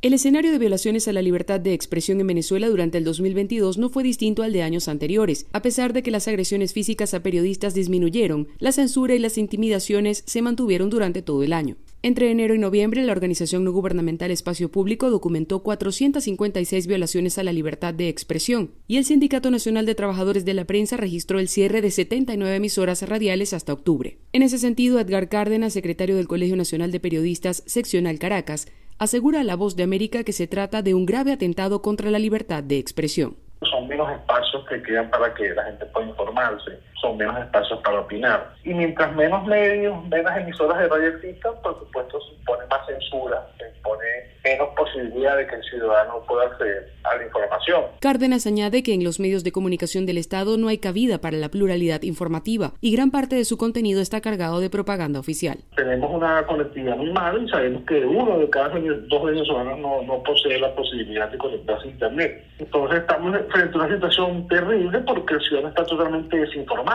El 0.00 0.14
escenario 0.14 0.50
de 0.50 0.58
violaciones 0.58 1.06
a 1.08 1.12
la 1.12 1.20
libertad 1.20 1.60
de 1.60 1.74
expresión 1.74 2.18
en 2.18 2.28
Venezuela 2.28 2.70
durante 2.70 2.96
el 2.96 3.04
2022 3.04 3.76
no 3.76 3.90
fue 3.90 4.02
distinto 4.02 4.42
al 4.42 4.54
de 4.54 4.62
años 4.62 4.88
anteriores. 4.88 5.44
A 5.52 5.60
pesar 5.60 5.92
de 5.92 6.02
que 6.02 6.10
las 6.10 6.26
agresiones 6.26 6.72
físicas 6.72 7.12
a 7.12 7.22
periodistas 7.22 7.74
disminuyeron, 7.74 8.48
la 8.60 8.72
censura 8.72 9.14
y 9.14 9.18
las 9.18 9.36
intimidaciones 9.36 10.22
se 10.24 10.40
mantuvieron 10.40 10.88
durante 10.88 11.20
todo 11.20 11.42
el 11.42 11.52
año. 11.52 11.76
Entre 12.00 12.30
enero 12.30 12.54
y 12.54 12.58
noviembre, 12.58 13.02
la 13.02 13.10
organización 13.10 13.64
no 13.64 13.72
gubernamental 13.72 14.30
Espacio 14.30 14.70
Público 14.70 15.10
documentó 15.10 15.64
456 15.64 16.86
violaciones 16.86 17.38
a 17.38 17.42
la 17.42 17.52
libertad 17.52 17.92
de 17.92 18.08
expresión 18.08 18.70
y 18.86 18.98
el 18.98 19.04
Sindicato 19.04 19.50
Nacional 19.50 19.84
de 19.84 19.96
Trabajadores 19.96 20.44
de 20.44 20.54
la 20.54 20.64
Prensa 20.64 20.96
registró 20.96 21.40
el 21.40 21.48
cierre 21.48 21.80
de 21.80 21.90
79 21.90 22.54
emisoras 22.54 23.02
radiales 23.08 23.52
hasta 23.52 23.72
octubre. 23.72 24.18
En 24.32 24.42
ese 24.42 24.58
sentido, 24.58 25.00
Edgar 25.00 25.28
Cárdenas, 25.28 25.72
secretario 25.72 26.14
del 26.14 26.28
Colegio 26.28 26.54
Nacional 26.54 26.92
de 26.92 27.00
Periodistas 27.00 27.64
Seccional 27.66 28.20
Caracas, 28.20 28.68
asegura 28.98 29.40
a 29.40 29.44
La 29.44 29.56
Voz 29.56 29.74
de 29.74 29.82
América 29.82 30.22
que 30.22 30.32
se 30.32 30.46
trata 30.46 30.82
de 30.82 30.94
un 30.94 31.04
grave 31.04 31.32
atentado 31.32 31.82
contra 31.82 32.12
la 32.12 32.20
libertad 32.20 32.62
de 32.62 32.78
expresión. 32.78 33.36
Son 33.68 33.88
menos 33.88 34.08
espacios 34.12 34.64
que 34.68 34.80
quedan 34.82 35.10
para 35.10 35.34
que 35.34 35.48
la 35.50 35.64
gente 35.64 35.84
pueda 35.86 36.06
informarse, 36.06 36.78
son 37.00 37.16
menos 37.16 37.38
espacios 37.38 37.78
para 37.80 38.00
opinar. 38.00 38.54
Y 38.64 38.74
mientras 38.74 39.14
menos 39.14 39.46
medios, 39.46 40.04
menos 40.08 40.36
emisoras 40.36 40.78
de 40.78 40.88
radio 40.88 41.08
existan, 41.08 41.52
por 41.62 41.78
supuesto 41.78 42.20
se 42.20 42.34
impone 42.34 42.66
más 42.66 42.86
censura, 42.86 43.46
se 43.58 43.68
impone 43.76 44.04
menos 44.44 44.68
posibilidad 44.76 45.36
de 45.36 45.46
que 45.46 45.56
el 45.56 45.62
ciudadano 45.62 46.22
pueda 46.26 46.46
acceder 46.46 46.92
a 47.04 47.16
la 47.16 47.24
información. 47.24 47.82
Cárdenas 48.00 48.46
añade 48.46 48.82
que 48.82 48.94
en 48.94 49.04
los 49.04 49.20
medios 49.20 49.44
de 49.44 49.52
comunicación 49.52 50.06
del 50.06 50.18
Estado 50.18 50.56
no 50.56 50.68
hay 50.68 50.78
cabida 50.78 51.18
para 51.18 51.36
la 51.36 51.48
pluralidad 51.48 52.02
informativa 52.02 52.72
y 52.80 52.92
gran 52.92 53.10
parte 53.10 53.36
de 53.36 53.44
su 53.44 53.56
contenido 53.56 54.00
está 54.00 54.20
cargado 54.20 54.60
de 54.60 54.70
propaganda 54.70 55.20
oficial. 55.20 55.58
Tenemos 55.76 56.10
una 56.10 56.44
conectividad 56.46 56.96
muy 56.96 57.12
mala 57.12 57.38
y 57.38 57.48
sabemos 57.48 57.82
que 57.86 58.04
uno 58.04 58.38
de 58.38 58.50
cada 58.50 58.68
dos 58.68 59.24
venezolanos 59.24 59.78
no, 59.78 60.02
no 60.02 60.22
posee 60.22 60.58
la 60.58 60.74
posibilidad 60.74 61.30
de 61.30 61.38
conectarse 61.38 61.88
a 61.88 61.90
Internet. 61.90 62.44
Entonces 62.58 63.00
estamos 63.00 63.36
frente 63.50 63.76
a 63.76 63.80
una 63.82 63.94
situación 63.94 64.48
terrible 64.48 64.98
porque 65.00 65.34
el 65.34 65.40
ciudadano 65.40 65.68
está 65.68 65.84
totalmente 65.84 66.36
desinformado 66.36 66.87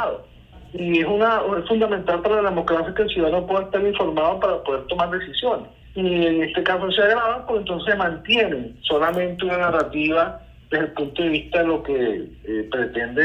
y 0.73 0.99
es, 0.99 1.05
una, 1.05 1.41
fundamental 1.67 2.21
para 2.21 2.41
la 2.41 2.49
democracia 2.49 2.93
que 2.93 3.03
el 3.03 3.09
ciudadano 3.09 3.45
pueda 3.45 3.65
estar 3.65 3.85
informado 3.85 4.39
para 4.39 4.63
poder 4.63 4.87
tomar 4.87 5.11
decisiones 5.11 5.67
y 5.95 6.25
en 6.25 6.43
este 6.43 6.63
caso 6.63 6.91
se 6.91 7.01
agrava, 7.01 7.45
pues 7.45 7.59
entonces 7.59 7.97
mantienen 7.97 8.77
solamente 8.81 9.45
una 9.45 9.57
narrativa 9.57 10.41
desde 10.71 10.85
el 10.85 10.91
punto 10.93 11.21
de 11.21 11.29
vista 11.29 11.59
de 11.59 11.67
lo 11.67 11.83
que 11.83 12.31
eh, 12.43 12.67
pretende 12.71 13.21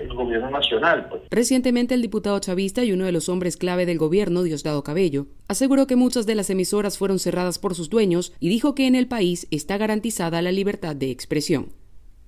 el 0.00 0.14
gobierno 0.14 0.50
nacional. 0.50 1.08
Pues. 1.10 1.22
Recientemente 1.30 1.94
el 1.94 2.00
diputado 2.00 2.38
chavista 2.38 2.84
y 2.84 2.92
uno 2.92 3.04
de 3.04 3.12
los 3.12 3.28
hombres 3.28 3.58
clave 3.58 3.84
del 3.84 3.98
gobierno, 3.98 4.42
Diosdado 4.42 4.82
Cabello, 4.82 5.26
aseguró 5.48 5.86
que 5.86 5.96
muchas 5.96 6.24
de 6.24 6.34
las 6.34 6.48
emisoras 6.48 6.96
fueron 6.96 7.18
cerradas 7.18 7.58
por 7.58 7.74
sus 7.74 7.90
dueños 7.90 8.32
y 8.40 8.48
dijo 8.48 8.74
que 8.74 8.86
en 8.86 8.94
el 8.94 9.08
país 9.08 9.46
está 9.50 9.76
garantizada 9.76 10.40
la 10.40 10.52
libertad 10.52 10.96
de 10.96 11.10
expresión. 11.10 11.68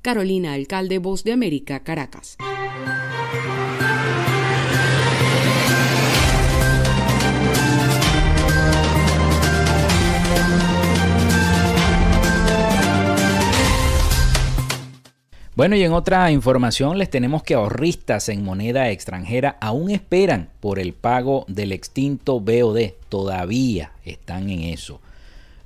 Carolina 0.03 0.53
Alcalde, 0.53 0.98
Voz 0.98 1.24
de 1.24 1.33
América, 1.33 1.83
Caracas. 1.83 2.37
Bueno, 15.59 15.75
y 15.75 15.83
en 15.83 15.92
otra 15.92 16.31
información 16.31 16.99
les 16.99 17.11
tenemos 17.11 17.42
que 17.42 17.55
ahorristas 17.55 18.29
en 18.29 18.44
moneda 18.44 18.90
extranjera 18.90 19.57
aún 19.61 19.90
esperan 19.90 20.51
por 20.61 20.79
el 20.79 20.92
pago 20.92 21.47
del 21.49 21.73
extinto 21.73 22.38
BOD. 22.38 22.92
Todavía 23.09 23.90
están 24.05 24.51
en 24.51 24.61
eso. 24.61 25.01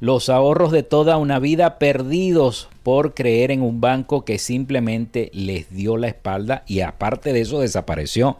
Los 0.01 0.31
ahorros 0.31 0.73
de 0.73 0.83
toda 0.83 1.19
una 1.19 1.39
vida 1.39 1.79
perdidos 1.79 2.71
por 2.83 3.13
creer 3.13 3.51
en 3.51 3.61
un 3.61 3.83
banco 3.83 4.25
que 4.25 4.39
simplemente 4.39 5.31
les 5.35 5.69
dio 5.69 5.99
la 5.99 6.09
espalda 6.09 6.65
y 6.67 6.81
aparte 6.81 7.35
de 7.35 7.43
eso 7.43 7.61
desapareció. 7.61 8.39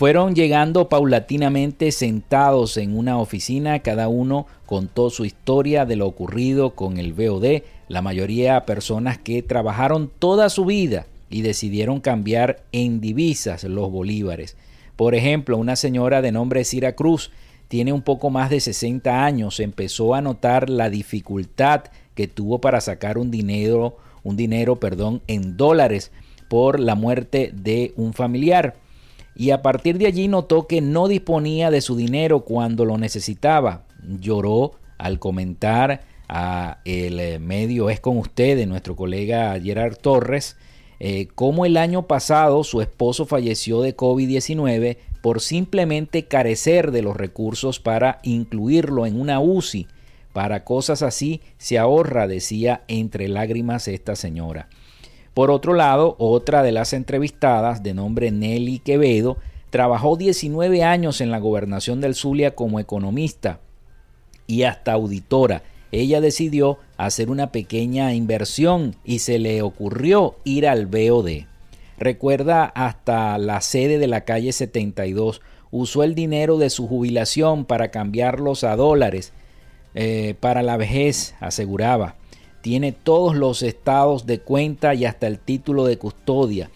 Fueron 0.00 0.34
llegando 0.34 0.88
paulatinamente 0.88 1.92
sentados 1.92 2.78
en 2.78 2.96
una 2.96 3.18
oficina, 3.18 3.80
cada 3.80 4.08
uno 4.08 4.46
contó 4.64 5.10
su 5.10 5.26
historia 5.26 5.84
de 5.84 5.96
lo 5.96 6.06
ocurrido 6.06 6.70
con 6.70 6.96
el 6.96 7.12
BOD, 7.12 7.60
la 7.88 8.00
mayoría 8.00 8.64
personas 8.64 9.18
que 9.18 9.42
trabajaron 9.42 10.10
toda 10.18 10.48
su 10.48 10.64
vida 10.64 11.04
y 11.28 11.42
decidieron 11.42 12.00
cambiar 12.00 12.62
en 12.72 13.02
divisas 13.02 13.64
los 13.64 13.90
bolívares. 13.90 14.56
Por 14.96 15.14
ejemplo, 15.14 15.58
una 15.58 15.76
señora 15.76 16.22
de 16.22 16.32
nombre 16.32 16.64
Cira 16.64 16.94
Cruz 16.94 17.30
tiene 17.68 17.92
un 17.92 18.00
poco 18.00 18.30
más 18.30 18.48
de 18.48 18.60
60 18.60 19.22
años, 19.22 19.60
empezó 19.60 20.14
a 20.14 20.22
notar 20.22 20.70
la 20.70 20.88
dificultad 20.88 21.82
que 22.14 22.26
tuvo 22.26 22.62
para 22.62 22.80
sacar 22.80 23.18
un 23.18 23.30
dinero, 23.30 23.98
un 24.22 24.38
dinero, 24.38 24.76
perdón, 24.76 25.20
en 25.26 25.58
dólares 25.58 26.10
por 26.48 26.80
la 26.80 26.94
muerte 26.94 27.52
de 27.52 27.92
un 27.96 28.14
familiar. 28.14 28.76
Y 29.40 29.52
a 29.52 29.62
partir 29.62 29.96
de 29.96 30.06
allí 30.06 30.28
notó 30.28 30.66
que 30.66 30.82
no 30.82 31.08
disponía 31.08 31.70
de 31.70 31.80
su 31.80 31.96
dinero 31.96 32.40
cuando 32.40 32.84
lo 32.84 32.98
necesitaba. 32.98 33.84
Lloró 34.20 34.72
al 34.98 35.18
comentar 35.18 36.02
a 36.28 36.80
el 36.84 37.18
eh, 37.18 37.38
medio 37.38 37.88
Es 37.88 38.00
con 38.00 38.18
usted 38.18 38.66
nuestro 38.66 38.96
colega 38.96 39.58
Gerard 39.58 39.96
Torres, 39.96 40.58
eh, 40.98 41.26
cómo 41.34 41.64
el 41.64 41.78
año 41.78 42.06
pasado 42.06 42.64
su 42.64 42.82
esposo 42.82 43.24
falleció 43.24 43.80
de 43.80 43.96
COVID-19 43.96 44.98
por 45.22 45.40
simplemente 45.40 46.26
carecer 46.26 46.90
de 46.90 47.00
los 47.00 47.16
recursos 47.16 47.80
para 47.80 48.18
incluirlo 48.22 49.06
en 49.06 49.18
una 49.18 49.40
UCI. 49.40 49.86
Para 50.34 50.64
cosas 50.64 51.00
así 51.00 51.40
se 51.56 51.78
ahorra, 51.78 52.26
decía 52.26 52.82
entre 52.88 53.26
lágrimas 53.26 53.88
esta 53.88 54.16
señora. 54.16 54.68
Por 55.34 55.50
otro 55.50 55.74
lado, 55.74 56.16
otra 56.18 56.62
de 56.62 56.72
las 56.72 56.92
entrevistadas, 56.92 57.82
de 57.82 57.94
nombre 57.94 58.30
Nelly 58.30 58.80
Quevedo, 58.80 59.38
trabajó 59.70 60.16
19 60.16 60.82
años 60.82 61.20
en 61.20 61.30
la 61.30 61.38
gobernación 61.38 62.00
del 62.00 62.14
Zulia 62.14 62.54
como 62.54 62.80
economista 62.80 63.60
y 64.46 64.64
hasta 64.64 64.92
auditora. 64.92 65.62
Ella 65.92 66.20
decidió 66.20 66.78
hacer 66.96 67.30
una 67.30 67.52
pequeña 67.52 68.12
inversión 68.14 68.96
y 69.04 69.20
se 69.20 69.38
le 69.38 69.62
ocurrió 69.62 70.36
ir 70.44 70.66
al 70.66 70.86
BOD. 70.86 71.46
Recuerda 71.98 72.64
hasta 72.64 73.38
la 73.38 73.60
sede 73.60 73.98
de 73.98 74.06
la 74.06 74.24
calle 74.24 74.52
72. 74.52 75.40
Usó 75.70 76.02
el 76.02 76.14
dinero 76.14 76.58
de 76.58 76.70
su 76.70 76.88
jubilación 76.88 77.64
para 77.64 77.90
cambiarlos 77.90 78.64
a 78.64 78.74
dólares 78.74 79.32
eh, 79.94 80.34
para 80.40 80.62
la 80.62 80.76
vejez, 80.76 81.34
aseguraba. 81.40 82.16
Tiene 82.62 82.92
todos 82.92 83.34
los 83.34 83.62
estados 83.62 84.26
de 84.26 84.40
cuenta 84.40 84.94
y 84.94 85.04
hasta 85.04 85.26
el 85.26 85.38
título 85.38 85.84
de 85.84 85.98
custodia. 85.98 86.70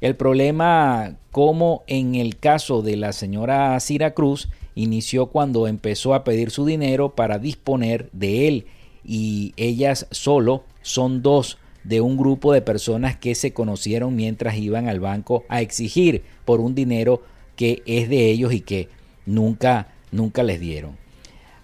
El 0.00 0.16
problema, 0.16 1.16
como 1.30 1.82
en 1.86 2.14
el 2.14 2.38
caso 2.38 2.82
de 2.82 2.96
la 2.96 3.12
señora 3.12 3.78
Cira 3.80 4.14
Cruz, 4.14 4.48
inició 4.74 5.26
cuando 5.26 5.66
empezó 5.66 6.14
a 6.14 6.24
pedir 6.24 6.50
su 6.50 6.64
dinero 6.64 7.14
para 7.14 7.38
disponer 7.38 8.08
de 8.12 8.48
él 8.48 8.66
y 9.04 9.52
ellas 9.56 10.06
solo 10.10 10.64
son 10.82 11.22
dos 11.22 11.58
de 11.84 12.00
un 12.00 12.16
grupo 12.16 12.52
de 12.52 12.62
personas 12.62 13.16
que 13.16 13.34
se 13.34 13.52
conocieron 13.52 14.14
mientras 14.14 14.56
iban 14.56 14.88
al 14.88 15.00
banco 15.00 15.44
a 15.48 15.60
exigir 15.60 16.22
por 16.44 16.60
un 16.60 16.74
dinero 16.74 17.22
que 17.56 17.82
es 17.86 18.08
de 18.08 18.30
ellos 18.30 18.52
y 18.52 18.60
que 18.60 18.88
nunca 19.26 19.88
nunca 20.12 20.42
les 20.42 20.60
dieron. 20.60 20.99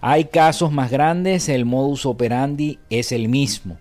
Hay 0.09 0.23
casos 0.23 0.71
más 0.71 0.89
grandes, 0.89 1.49
el 1.49 1.65
modus 1.65 2.05
operandi 2.05 2.79
es 2.89 3.11
el 3.11 3.27
mismo. 3.27 3.77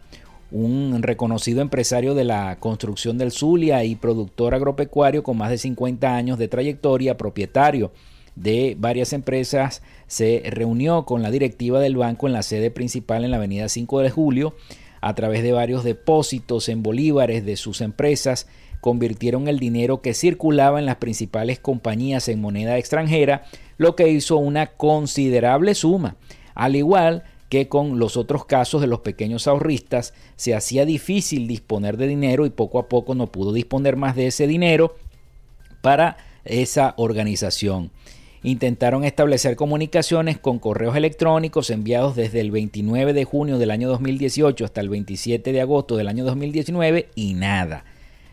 Un 0.50 1.00
reconocido 1.04 1.60
empresario 1.60 2.14
de 2.14 2.24
la 2.24 2.56
construcción 2.58 3.16
del 3.16 3.30
Zulia 3.30 3.84
y 3.84 3.94
productor 3.94 4.52
agropecuario 4.52 5.22
con 5.22 5.36
más 5.36 5.50
de 5.50 5.58
50 5.58 6.16
años 6.16 6.36
de 6.36 6.48
trayectoria, 6.48 7.16
propietario 7.16 7.92
de 8.34 8.76
varias 8.76 9.12
empresas, 9.12 9.82
se 10.08 10.42
reunió 10.50 11.04
con 11.04 11.22
la 11.22 11.30
directiva 11.30 11.78
del 11.78 11.96
banco 11.96 12.26
en 12.26 12.32
la 12.32 12.42
sede 12.42 12.72
principal 12.72 13.24
en 13.24 13.30
la 13.30 13.36
avenida 13.36 13.68
5 13.68 14.00
de 14.00 14.10
julio. 14.10 14.56
A 15.00 15.14
través 15.14 15.44
de 15.44 15.52
varios 15.52 15.84
depósitos 15.84 16.68
en 16.68 16.82
bolívares 16.82 17.46
de 17.46 17.54
sus 17.54 17.80
empresas, 17.80 18.48
convirtieron 18.80 19.48
el 19.48 19.58
dinero 19.58 20.00
que 20.00 20.14
circulaba 20.14 20.78
en 20.78 20.86
las 20.86 20.96
principales 20.96 21.58
compañías 21.58 22.28
en 22.28 22.40
moneda 22.40 22.78
extranjera, 22.78 23.44
lo 23.78 23.96
que 23.96 24.08
hizo 24.08 24.36
una 24.36 24.66
considerable 24.68 25.74
suma. 25.74 26.16
Al 26.54 26.76
igual 26.76 27.24
que 27.48 27.68
con 27.68 27.98
los 27.98 28.16
otros 28.16 28.44
casos 28.44 28.80
de 28.80 28.86
los 28.86 29.00
pequeños 29.00 29.46
ahorristas, 29.46 30.14
se 30.36 30.54
hacía 30.54 30.84
difícil 30.84 31.46
disponer 31.46 31.96
de 31.96 32.08
dinero 32.08 32.44
y 32.46 32.50
poco 32.50 32.78
a 32.78 32.88
poco 32.88 33.14
no 33.14 33.28
pudo 33.28 33.52
disponer 33.52 33.96
más 33.96 34.16
de 34.16 34.26
ese 34.26 34.46
dinero 34.46 34.96
para 35.80 36.16
esa 36.44 36.94
organización 36.96 37.90
intentaron 38.46 39.02
establecer 39.02 39.56
comunicaciones 39.56 40.38
con 40.38 40.60
correos 40.60 40.94
electrónicos 40.94 41.68
enviados 41.70 42.14
desde 42.14 42.40
el 42.40 42.52
29 42.52 43.12
de 43.12 43.24
junio 43.24 43.58
del 43.58 43.72
año 43.72 43.88
2018 43.88 44.64
hasta 44.64 44.80
el 44.80 44.88
27 44.88 45.52
de 45.52 45.60
agosto 45.60 45.96
del 45.96 46.06
año 46.06 46.24
2019 46.24 47.08
y 47.16 47.34
nada. 47.34 47.84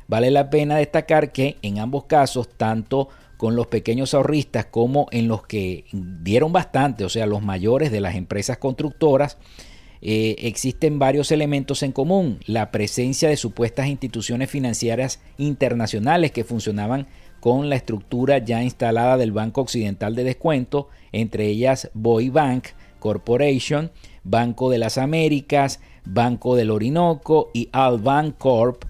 Vale 0.08 0.32
la 0.32 0.50
pena 0.50 0.78
destacar 0.78 1.32
que 1.32 1.58
en 1.62 1.80
ambos 1.80 2.06
casos, 2.06 2.50
tanto 2.50 3.10
con 3.38 3.56
los 3.56 3.68
pequeños 3.68 4.13
ahorristas 4.13 4.66
como 4.66 5.08
en 5.12 5.28
los 5.28 5.46
que 5.46 5.86
dieron 5.92 6.54
bastante, 6.54 7.04
o 7.04 7.10
sea, 7.10 7.26
los 7.26 7.42
mayores 7.42 7.92
de 7.92 8.02
las 8.02 8.16
empresas 8.16 8.58
constructoras, 8.58 9.38
eh, 10.02 10.36
existen 10.39 11.00
varios 11.00 11.32
elementos 11.32 11.82
en 11.82 11.94
común. 11.94 12.39
La 12.46 12.72
presencia 12.72 13.30
de 13.30 13.38
supuestas 13.38 13.88
instituciones 13.88 14.50
financieras 14.50 15.22
internacionales 15.38 16.32
que 16.32 16.44
funcionaban 16.44 17.08
con 17.39 17.70
la 17.70 17.76
estructura 17.76 18.38
ya 18.38 18.63
instalada 18.63 19.18
del 19.18 19.32
Banco 19.32 19.62
Occidental 19.62 20.16
de 20.16 20.24
Descuento, 20.24 20.89
entre 21.12 21.48
ellas 21.48 21.89
Boy 21.94 22.30
Bank 22.30 22.68
Corporation, 23.00 23.92
Banco 24.24 24.70
de 24.70 24.78
las 24.78 24.98
Américas, 24.98 25.82
Banco 26.06 26.56
del 26.56 26.72
Orinoco 26.72 27.50
y 27.54 27.68
Albank 27.74 28.38
Corp. 28.38 28.86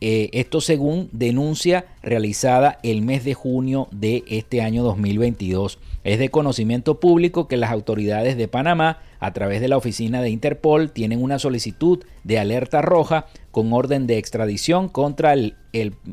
Eh, 0.00 0.30
esto 0.32 0.60
según 0.60 1.08
denuncia 1.10 1.86
realizada 2.02 2.78
el 2.84 3.02
mes 3.02 3.24
de 3.24 3.34
junio 3.34 3.88
de 3.90 4.22
este 4.28 4.62
año 4.62 4.84
2022. 4.84 5.78
Es 6.04 6.18
de 6.20 6.28
conocimiento 6.28 7.00
público 7.00 7.48
que 7.48 7.56
las 7.56 7.72
autoridades 7.72 8.36
de 8.36 8.46
Panamá, 8.46 9.00
a 9.18 9.32
través 9.32 9.60
de 9.60 9.66
la 9.66 9.76
oficina 9.76 10.22
de 10.22 10.30
Interpol, 10.30 10.92
tienen 10.92 11.22
una 11.22 11.40
solicitud 11.40 12.04
de 12.22 12.38
alerta 12.38 12.80
roja 12.80 13.26
con 13.50 13.72
orden 13.72 14.06
de 14.06 14.18
extradición 14.18 14.88
contra 14.88 15.32
el, 15.32 15.56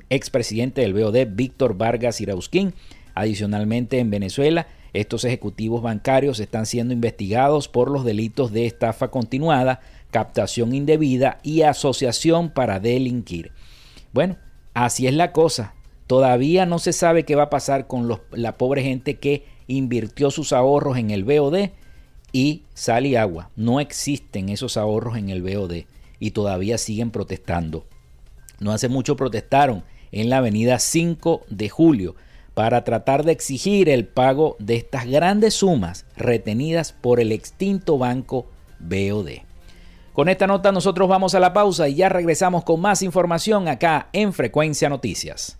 expresidente 0.10 0.82
del 0.82 0.94
BOD, 0.94 1.28
Víctor 1.36 1.78
Vargas 1.78 2.20
Irausquín. 2.22 2.74
Adicionalmente, 3.14 4.00
en 4.00 4.10
Venezuela, 4.10 4.68
estos 4.94 5.26
ejecutivos 5.26 5.84
bancarios 5.84 6.40
están 6.40 6.66
siendo 6.66 6.94
investigados 6.94 7.68
por 7.68 7.92
los 7.92 8.04
delitos 8.04 8.52
de 8.52 8.66
estafa 8.66 9.10
continuada, 9.10 9.82
captación 10.10 10.74
indebida 10.74 11.40
y 11.44 11.62
asociación 11.62 12.50
para 12.50 12.80
delinquir. 12.80 13.52
Bueno, 14.16 14.38
así 14.74 15.08
es 15.08 15.14
la 15.14 15.34
cosa. 15.34 15.74
Todavía 16.08 16.66
no 16.66 16.80
se 16.80 16.94
sabe 16.94 17.26
qué 17.26 17.36
va 17.36 17.44
a 17.44 17.50
pasar 17.50 17.86
con 17.86 18.10
la 18.32 18.58
pobre 18.58 18.82
gente 18.82 19.20
que 19.20 19.44
invirtió 19.68 20.32
sus 20.32 20.54
ahorros 20.54 20.98
en 20.98 21.12
el 21.12 21.26
BOD 21.26 21.72
y 22.32 22.64
sal 22.74 23.08
y 23.08 23.18
agua. 23.18 23.50
No 23.58 23.82
existen 23.82 24.48
esos 24.48 24.78
ahorros 24.78 25.18
en 25.18 25.28
el 25.28 25.42
BOD 25.42 25.84
y 26.18 26.32
todavía 26.32 26.78
siguen 26.78 27.12
protestando. 27.12 27.88
No 28.62 28.72
hace 28.72 28.88
mucho 28.88 29.18
protestaron 29.18 29.84
en 30.14 30.30
la 30.30 30.38
avenida 30.38 30.80
5 30.80 31.42
de 31.50 31.68
julio 31.68 32.16
para 32.54 32.86
tratar 32.86 33.26
de 33.26 33.34
exigir 33.34 33.90
el 33.90 34.08
pago 34.08 34.56
de 34.60 34.78
estas 34.78 35.08
grandes 35.08 35.56
sumas 35.56 36.06
retenidas 36.16 36.94
por 36.94 37.20
el 37.20 37.34
extinto 37.34 37.98
banco 37.98 38.48
BOD. 38.80 39.45
Con 40.16 40.30
esta 40.30 40.48
nota 40.48 40.72
nosotros 40.72 41.10
vamos 41.10 41.36
a 41.36 41.42
la 41.42 41.52
pausa 41.52 41.90
y 41.90 41.96
ya 41.96 42.08
regresamos 42.08 42.64
con 42.64 42.80
más 42.80 43.02
información 43.02 43.68
acá 43.68 44.08
en 44.14 44.32
Frecuencia 44.32 44.88
Noticias. 44.88 45.60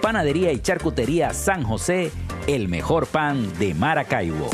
Panadería 0.00 0.52
y 0.52 0.60
Charcutería 0.60 1.34
San 1.34 1.64
José, 1.64 2.12
el 2.46 2.68
mejor 2.68 3.08
pan 3.08 3.52
de 3.58 3.74
Maracaibo. 3.74 4.48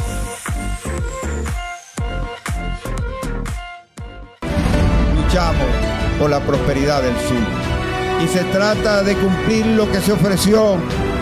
Luchamos 5.14 5.68
por 6.18 6.30
la 6.30 6.40
prosperidad 6.40 7.02
del 7.02 7.16
sur. 7.16 7.36
Y 8.24 8.28
se 8.28 8.44
trata 8.44 9.02
de 9.02 9.14
cumplir 9.14 9.66
lo 9.66 9.92
que 9.92 10.00
se 10.00 10.12
ofreció 10.12 10.78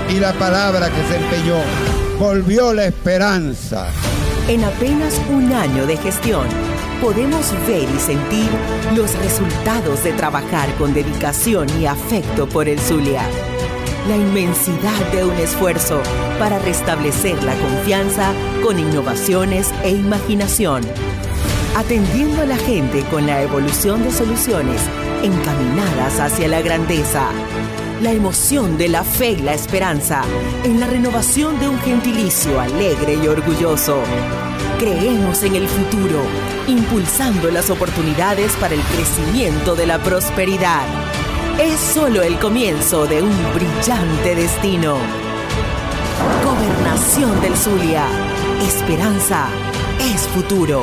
y 0.09 0.21
la 0.21 0.33
palabra 0.35 0.91
que 0.91 1.03
se 1.09 1.17
empeñó. 1.17 1.57
Volvió 2.19 2.73
la 2.73 2.87
esperanza. 2.87 3.89
En 4.49 4.65
apenas 4.65 5.21
un 5.31 5.53
año 5.53 5.87
de 5.87 5.97
gestión, 5.97 6.47
podemos 7.01 7.53
ver 7.67 7.89
y 7.89 7.99
sentir 7.99 8.49
los 8.95 9.17
resultados 9.19 10.05
de 10.05 10.13
trabajar 10.13 10.73
con 10.77 10.95
dedicación 10.95 11.67
y 11.81 11.87
afecto 11.87 12.49
por 12.49 12.69
el 12.69 12.79
Zulia. 12.79 13.23
La 14.09 14.17
inmensidad 14.17 15.13
de 15.13 15.25
un 15.25 15.35
esfuerzo 15.35 16.01
para 16.39 16.59
restablecer 16.61 17.43
la 17.43 17.55
confianza 17.55 18.33
con 18.63 18.79
innovaciones 18.79 19.73
e 19.83 19.91
imaginación. 19.91 20.83
Atendiendo 21.77 22.43
a 22.43 22.47
la 22.47 22.57
gente 22.57 23.03
con 23.11 23.27
la 23.27 23.43
evolución 23.43 24.05
de 24.05 24.13
soluciones 24.13 24.81
encaminadas 25.23 26.21
hacia 26.21 26.49
la 26.49 26.63
grandeza 26.63 27.29
la 28.01 28.13
emoción 28.13 28.77
de 28.77 28.89
la 28.89 29.05
fe 29.05 29.31
y 29.33 29.37
la 29.37 29.55
esperanza 29.55 30.23
en 30.65 30.81
la 30.81 30.87
renovación 30.87 31.59
de 31.59 31.69
un 31.69 31.79
gentilicio 31.81 32.61
alegre 32.61 33.15
y 33.23 33.27
orgulloso. 33.27 34.03
Creemos 34.79 35.43
en 35.43 35.57
el 35.57 35.67
futuro, 35.67 36.21
impulsando 36.67 37.51
las 37.51 37.71
oportunidades 37.71 38.53
para 38.57 38.75
el 38.75 38.83
crecimiento 38.83 39.75
de 39.75 39.87
la 39.87 39.99
prosperidad. 39.99 40.85
Es 41.59 41.81
solo 41.81 42.23
el 42.23 42.39
comienzo 42.39 43.07
de 43.07 43.23
un 43.23 43.35
brillante 43.55 44.35
destino. 44.35 44.99
Gobernación 46.45 47.41
del 47.41 47.57
Zulia. 47.57 48.07
Esperanza 48.61 49.49
es 50.01 50.29
futuro. 50.29 50.83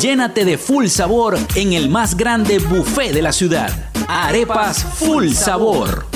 Llénate 0.00 0.44
de 0.44 0.58
full 0.58 0.86
sabor 0.86 1.38
en 1.54 1.72
el 1.72 1.88
más 1.88 2.16
grande 2.16 2.58
buffet 2.58 3.12
de 3.12 3.22
la 3.22 3.32
ciudad. 3.32 3.70
Arepas 4.08 4.84
Full 4.84 5.30
Sabor. 5.30 6.15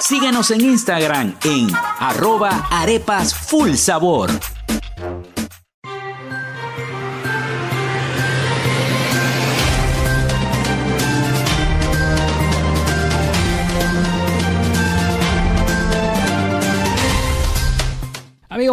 Síguenos 0.00 0.50
en 0.50 0.64
Instagram 0.64 1.34
en 1.44 1.68
arroba 1.98 2.68
arepas 2.70 3.34
full 3.34 3.74
sabor. 3.74 4.30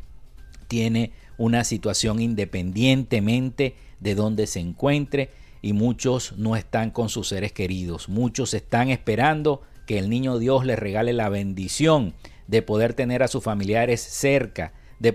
tiene 0.66 1.12
una 1.38 1.62
situación 1.64 2.20
independientemente 2.20 3.76
de 4.00 4.14
donde 4.14 4.46
se 4.46 4.60
encuentre 4.60 5.30
y 5.62 5.74
muchos 5.74 6.34
no 6.36 6.56
están 6.56 6.90
con 6.90 7.08
sus 7.08 7.28
seres 7.28 7.52
queridos, 7.52 8.08
muchos 8.08 8.54
están 8.54 8.90
esperando 8.90 9.62
que 9.86 9.98
el 9.98 10.10
niño 10.10 10.38
Dios 10.38 10.64
les 10.64 10.78
regale 10.78 11.12
la 11.12 11.28
bendición 11.28 12.14
de 12.46 12.62
poder 12.62 12.94
tener 12.94 13.22
a 13.22 13.28
sus 13.28 13.44
familiares 13.44 14.00
cerca, 14.00 14.72
de, 14.98 15.12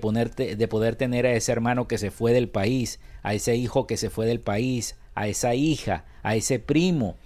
de 0.56 0.68
poder 0.68 0.96
tener 0.96 1.26
a 1.26 1.34
ese 1.34 1.52
hermano 1.52 1.88
que 1.88 1.98
se 1.98 2.12
fue 2.12 2.34
del 2.34 2.50
país, 2.50 3.00
a 3.24 3.34
ese 3.34 3.56
hijo 3.56 3.88
que 3.88 3.98
se 3.98 4.10
fue 4.10 4.26
del 4.26 4.40
país, 4.40 4.96
a 5.16 5.28
esa 5.28 5.56
hija, 5.56 6.06
a 6.24 6.36
ese 6.36 6.60
primo, 6.60 7.18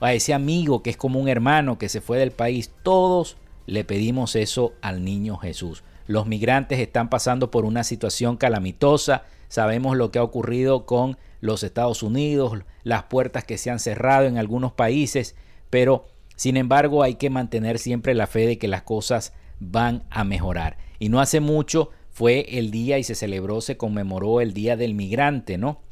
a 0.00 0.12
ese 0.12 0.34
amigo 0.34 0.82
que 0.82 0.90
es 0.90 0.96
como 0.96 1.20
un 1.20 1.28
hermano 1.28 1.78
que 1.78 1.88
se 1.88 2.00
fue 2.00 2.18
del 2.18 2.30
país, 2.30 2.70
todos 2.82 3.36
le 3.66 3.84
pedimos 3.84 4.36
eso 4.36 4.74
al 4.80 5.04
niño 5.04 5.36
Jesús. 5.36 5.82
Los 6.06 6.26
migrantes 6.26 6.78
están 6.78 7.10
pasando 7.10 7.50
por 7.50 7.64
una 7.64 7.84
situación 7.84 8.36
calamitosa, 8.36 9.24
sabemos 9.48 9.96
lo 9.96 10.10
que 10.10 10.18
ha 10.18 10.22
ocurrido 10.22 10.86
con 10.86 11.18
los 11.40 11.62
Estados 11.62 12.02
Unidos, 12.02 12.60
las 12.84 13.04
puertas 13.04 13.44
que 13.44 13.58
se 13.58 13.70
han 13.70 13.78
cerrado 13.78 14.26
en 14.26 14.38
algunos 14.38 14.72
países, 14.72 15.34
pero 15.70 16.06
sin 16.36 16.56
embargo 16.56 17.02
hay 17.02 17.14
que 17.14 17.30
mantener 17.30 17.78
siempre 17.78 18.14
la 18.14 18.26
fe 18.26 18.46
de 18.46 18.58
que 18.58 18.68
las 18.68 18.82
cosas 18.82 19.32
van 19.58 20.04
a 20.10 20.24
mejorar. 20.24 20.76
Y 20.98 21.08
no 21.08 21.20
hace 21.20 21.40
mucho 21.40 21.90
fue 22.10 22.58
el 22.58 22.70
día 22.70 22.98
y 22.98 23.04
se 23.04 23.14
celebró, 23.14 23.60
se 23.60 23.76
conmemoró 23.76 24.40
el 24.40 24.54
Día 24.54 24.76
del 24.76 24.94
Migrante, 24.94 25.58
¿no? 25.58 25.82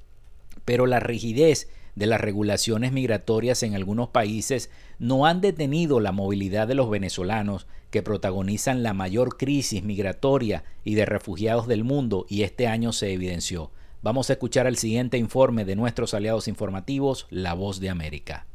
Pero 0.64 0.86
la 0.86 0.98
rigidez 0.98 1.68
de 1.94 2.06
las 2.06 2.20
regulaciones 2.20 2.92
migratorias 2.92 3.62
en 3.62 3.74
algunos 3.74 4.08
países 4.08 4.70
no 4.98 5.26
han 5.26 5.40
detenido 5.40 6.00
la 6.00 6.12
movilidad 6.12 6.66
de 6.66 6.74
los 6.74 6.90
venezolanos 6.90 7.66
que 7.90 8.02
protagonizan 8.02 8.82
la 8.82 8.94
mayor 8.94 9.36
crisis 9.36 9.84
migratoria 9.84 10.64
y 10.84 10.94
de 10.94 11.06
refugiados 11.06 11.68
del 11.68 11.84
mundo 11.84 12.26
y 12.28 12.42
este 12.42 12.66
año 12.66 12.92
se 12.92 13.12
evidenció. 13.12 13.70
Vamos 14.02 14.28
a 14.28 14.34
escuchar 14.34 14.66
el 14.66 14.76
siguiente 14.76 15.16
informe 15.16 15.64
de 15.64 15.76
nuestros 15.76 16.12
aliados 16.12 16.48
informativos, 16.48 17.26
La 17.30 17.54
Voz 17.54 17.80
de 17.80 17.90
América. 17.90 18.46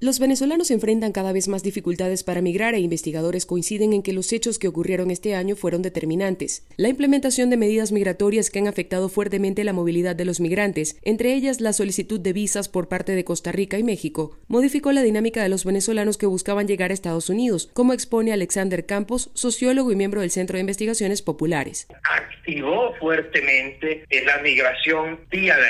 Los 0.00 0.20
venezolanos 0.20 0.70
enfrentan 0.70 1.10
cada 1.10 1.32
vez 1.32 1.48
más 1.48 1.64
dificultades 1.64 2.22
para 2.22 2.40
migrar 2.40 2.74
e 2.74 2.78
investigadores 2.78 3.46
coinciden 3.46 3.92
en 3.92 4.04
que 4.04 4.12
los 4.12 4.32
hechos 4.32 4.60
que 4.60 4.68
ocurrieron 4.68 5.10
este 5.10 5.34
año 5.34 5.56
fueron 5.56 5.82
determinantes. 5.82 6.64
La 6.76 6.88
implementación 6.88 7.50
de 7.50 7.56
medidas 7.56 7.90
migratorias 7.90 8.48
que 8.48 8.60
han 8.60 8.68
afectado 8.68 9.08
fuertemente 9.08 9.64
la 9.64 9.72
movilidad 9.72 10.14
de 10.14 10.24
los 10.24 10.38
migrantes, 10.38 11.00
entre 11.02 11.32
ellas 11.32 11.60
la 11.60 11.72
solicitud 11.72 12.20
de 12.20 12.32
visas 12.32 12.68
por 12.68 12.86
parte 12.86 13.16
de 13.16 13.24
Costa 13.24 13.50
Rica 13.50 13.76
y 13.76 13.82
México, 13.82 14.38
modificó 14.46 14.92
la 14.92 15.02
dinámica 15.02 15.42
de 15.42 15.48
los 15.48 15.64
venezolanos 15.64 16.16
que 16.16 16.26
buscaban 16.26 16.68
llegar 16.68 16.92
a 16.92 16.94
Estados 16.94 17.28
Unidos, 17.28 17.68
como 17.72 17.92
expone 17.92 18.32
Alexander 18.32 18.86
Campos, 18.86 19.32
sociólogo 19.34 19.90
y 19.90 19.96
miembro 19.96 20.20
del 20.20 20.30
Centro 20.30 20.58
de 20.58 20.60
Investigaciones 20.60 21.22
Populares. 21.22 21.88
Activó 22.04 22.94
fuertemente 23.00 24.04
la 24.24 24.38
migración 24.42 25.18
vía 25.28 25.58
la 25.58 25.68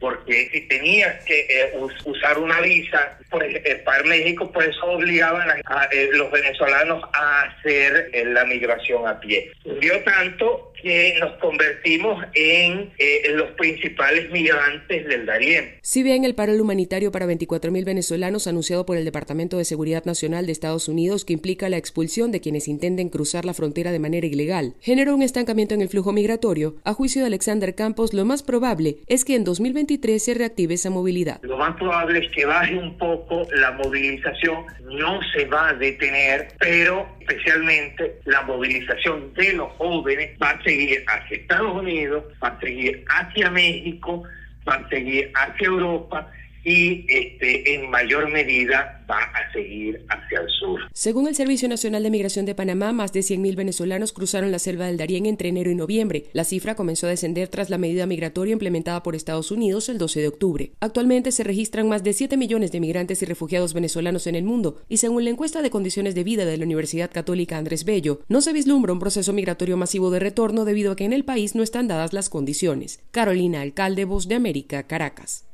porque 0.00 0.48
si 0.52 0.62
tenías 0.62 1.24
que 1.24 1.40
eh, 1.40 1.72
usar 2.04 2.38
una 2.38 2.60
visa, 2.60 3.18
pues 3.30 3.56
para 3.84 4.02
México, 4.04 4.50
pues 4.52 4.76
obligaban 4.82 5.48
a, 5.50 5.84
eh, 5.92 6.08
los 6.12 6.30
venezolanos 6.30 7.02
a 7.12 7.42
hacer 7.42 8.10
eh, 8.12 8.24
la 8.24 8.44
migración 8.44 9.06
a 9.06 9.20
pie. 9.20 9.50
Dio 9.80 10.02
tanto 10.04 10.72
que 10.82 11.16
nos 11.18 11.32
convertimos 11.38 12.24
en 12.34 12.92
eh, 12.98 13.32
los 13.34 13.50
principales 13.52 14.30
migrantes 14.30 15.06
del 15.06 15.26
Darién. 15.26 15.78
Si 15.82 16.02
bien 16.02 16.24
el 16.24 16.34
paro 16.34 16.52
humanitario 16.54 17.12
para 17.12 17.26
24.000 17.26 17.84
venezolanos 17.84 18.46
anunciado 18.46 18.86
por 18.86 18.96
el 18.96 19.04
Departamento 19.04 19.58
de 19.58 19.64
Seguridad 19.64 20.04
Nacional 20.04 20.46
de 20.46 20.52
Estados 20.52 20.88
Unidos 20.88 21.24
que 21.24 21.32
implica 21.32 21.68
la 21.68 21.76
expulsión 21.76 22.32
de 22.32 22.40
quienes 22.40 22.68
intenten 22.68 23.10
cruzar 23.10 23.44
la 23.44 23.54
frontera 23.54 23.92
de 23.92 23.98
manera 23.98 24.26
ilegal, 24.26 24.74
generó 24.80 25.14
un 25.14 25.22
estancamiento 25.22 25.74
en 25.74 25.82
el 25.82 25.88
flujo 25.88 26.12
migratorio, 26.12 26.76
a 26.84 26.94
juicio 26.94 27.22
de 27.22 27.26
Alexander 27.26 27.74
Campos, 27.74 28.14
lo 28.14 28.24
más 28.24 28.42
probable 28.42 28.98
es 29.06 29.24
que 29.24 29.34
en 29.34 29.44
2023 29.44 30.22
se 30.22 30.34
reactive 30.34 30.74
esa 30.74 30.90
movilidad. 30.90 31.40
Lo 31.42 31.58
más 31.58 31.76
probable 31.76 32.20
es 32.20 32.30
que 32.32 32.46
baje 32.46 32.76
un 32.76 32.96
poco 32.96 33.17
la 33.52 33.72
movilización, 33.72 34.66
no 34.82 35.20
se 35.32 35.44
va 35.46 35.70
a 35.70 35.74
detener, 35.74 36.48
pero 36.58 37.08
especialmente 37.20 38.20
la 38.24 38.42
movilización 38.42 39.32
de 39.34 39.52
los 39.54 39.72
jóvenes 39.72 40.36
va 40.42 40.50
a 40.50 40.62
seguir 40.62 41.04
hacia 41.06 41.36
Estados 41.36 41.74
Unidos, 41.74 42.24
va 42.42 42.48
a 42.48 42.60
seguir 42.60 43.04
hacia 43.08 43.50
México, 43.50 44.24
va 44.68 44.74
a 44.74 44.88
seguir 44.88 45.30
hacia 45.34 45.66
Europa 45.66 46.30
y 46.68 47.06
este, 47.08 47.74
en 47.74 47.88
mayor 47.88 48.30
medida 48.30 49.02
va 49.10 49.22
a 49.22 49.52
seguir 49.54 50.04
hacia 50.10 50.40
el 50.40 50.48
sur. 50.50 50.80
Según 50.92 51.26
el 51.26 51.34
Servicio 51.34 51.66
Nacional 51.66 52.02
de 52.02 52.10
Migración 52.10 52.44
de 52.44 52.54
Panamá, 52.54 52.92
más 52.92 53.10
de 53.14 53.20
100.000 53.20 53.56
venezolanos 53.56 54.12
cruzaron 54.12 54.52
la 54.52 54.58
selva 54.58 54.84
del 54.84 54.98
Darién 54.98 55.24
entre 55.24 55.48
enero 55.48 55.70
y 55.70 55.74
noviembre. 55.74 56.26
La 56.34 56.44
cifra 56.44 56.74
comenzó 56.74 57.06
a 57.06 57.10
descender 57.10 57.48
tras 57.48 57.70
la 57.70 57.78
medida 57.78 58.04
migratoria 58.04 58.52
implementada 58.52 59.02
por 59.02 59.16
Estados 59.16 59.50
Unidos 59.50 59.88
el 59.88 59.96
12 59.96 60.20
de 60.20 60.28
octubre. 60.28 60.72
Actualmente 60.80 61.32
se 61.32 61.42
registran 61.42 61.88
más 61.88 62.04
de 62.04 62.12
7 62.12 62.36
millones 62.36 62.70
de 62.70 62.80
migrantes 62.80 63.22
y 63.22 63.24
refugiados 63.24 63.72
venezolanos 63.72 64.26
en 64.26 64.34
el 64.34 64.44
mundo, 64.44 64.82
y 64.90 64.98
según 64.98 65.24
la 65.24 65.30
encuesta 65.30 65.62
de 65.62 65.70
condiciones 65.70 66.14
de 66.14 66.24
vida 66.24 66.44
de 66.44 66.58
la 66.58 66.64
Universidad 66.66 67.10
Católica 67.10 67.56
Andrés 67.56 67.86
Bello, 67.86 68.20
no 68.28 68.42
se 68.42 68.52
vislumbra 68.52 68.92
un 68.92 68.98
proceso 68.98 69.32
migratorio 69.32 69.78
masivo 69.78 70.10
de 70.10 70.18
retorno 70.18 70.66
debido 70.66 70.92
a 70.92 70.96
que 70.96 71.04
en 71.04 71.14
el 71.14 71.24
país 71.24 71.54
no 71.54 71.62
están 71.62 71.88
dadas 71.88 72.12
las 72.12 72.28
condiciones. 72.28 73.00
Carolina 73.10 73.62
Alcalde, 73.62 74.04
Voz 74.04 74.28
de 74.28 74.34
América, 74.34 74.82
Caracas. 74.82 75.46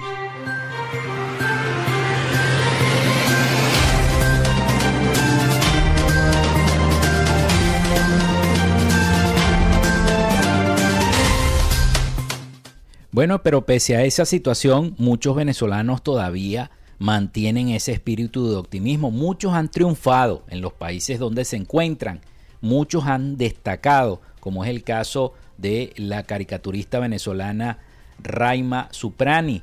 Bueno, 13.14 13.44
pero 13.44 13.64
pese 13.64 13.94
a 13.94 14.02
esa 14.02 14.24
situación, 14.24 14.96
muchos 14.98 15.36
venezolanos 15.36 16.02
todavía 16.02 16.72
mantienen 16.98 17.68
ese 17.68 17.92
espíritu 17.92 18.50
de 18.50 18.56
optimismo. 18.56 19.12
Muchos 19.12 19.52
han 19.52 19.70
triunfado 19.70 20.42
en 20.48 20.60
los 20.60 20.72
países 20.72 21.20
donde 21.20 21.44
se 21.44 21.54
encuentran. 21.54 22.22
Muchos 22.60 23.04
han 23.06 23.36
destacado, 23.36 24.20
como 24.40 24.64
es 24.64 24.70
el 24.70 24.82
caso 24.82 25.32
de 25.58 25.92
la 25.94 26.24
caricaturista 26.24 26.98
venezolana 26.98 27.78
Raima 28.20 28.88
Suprani, 28.90 29.62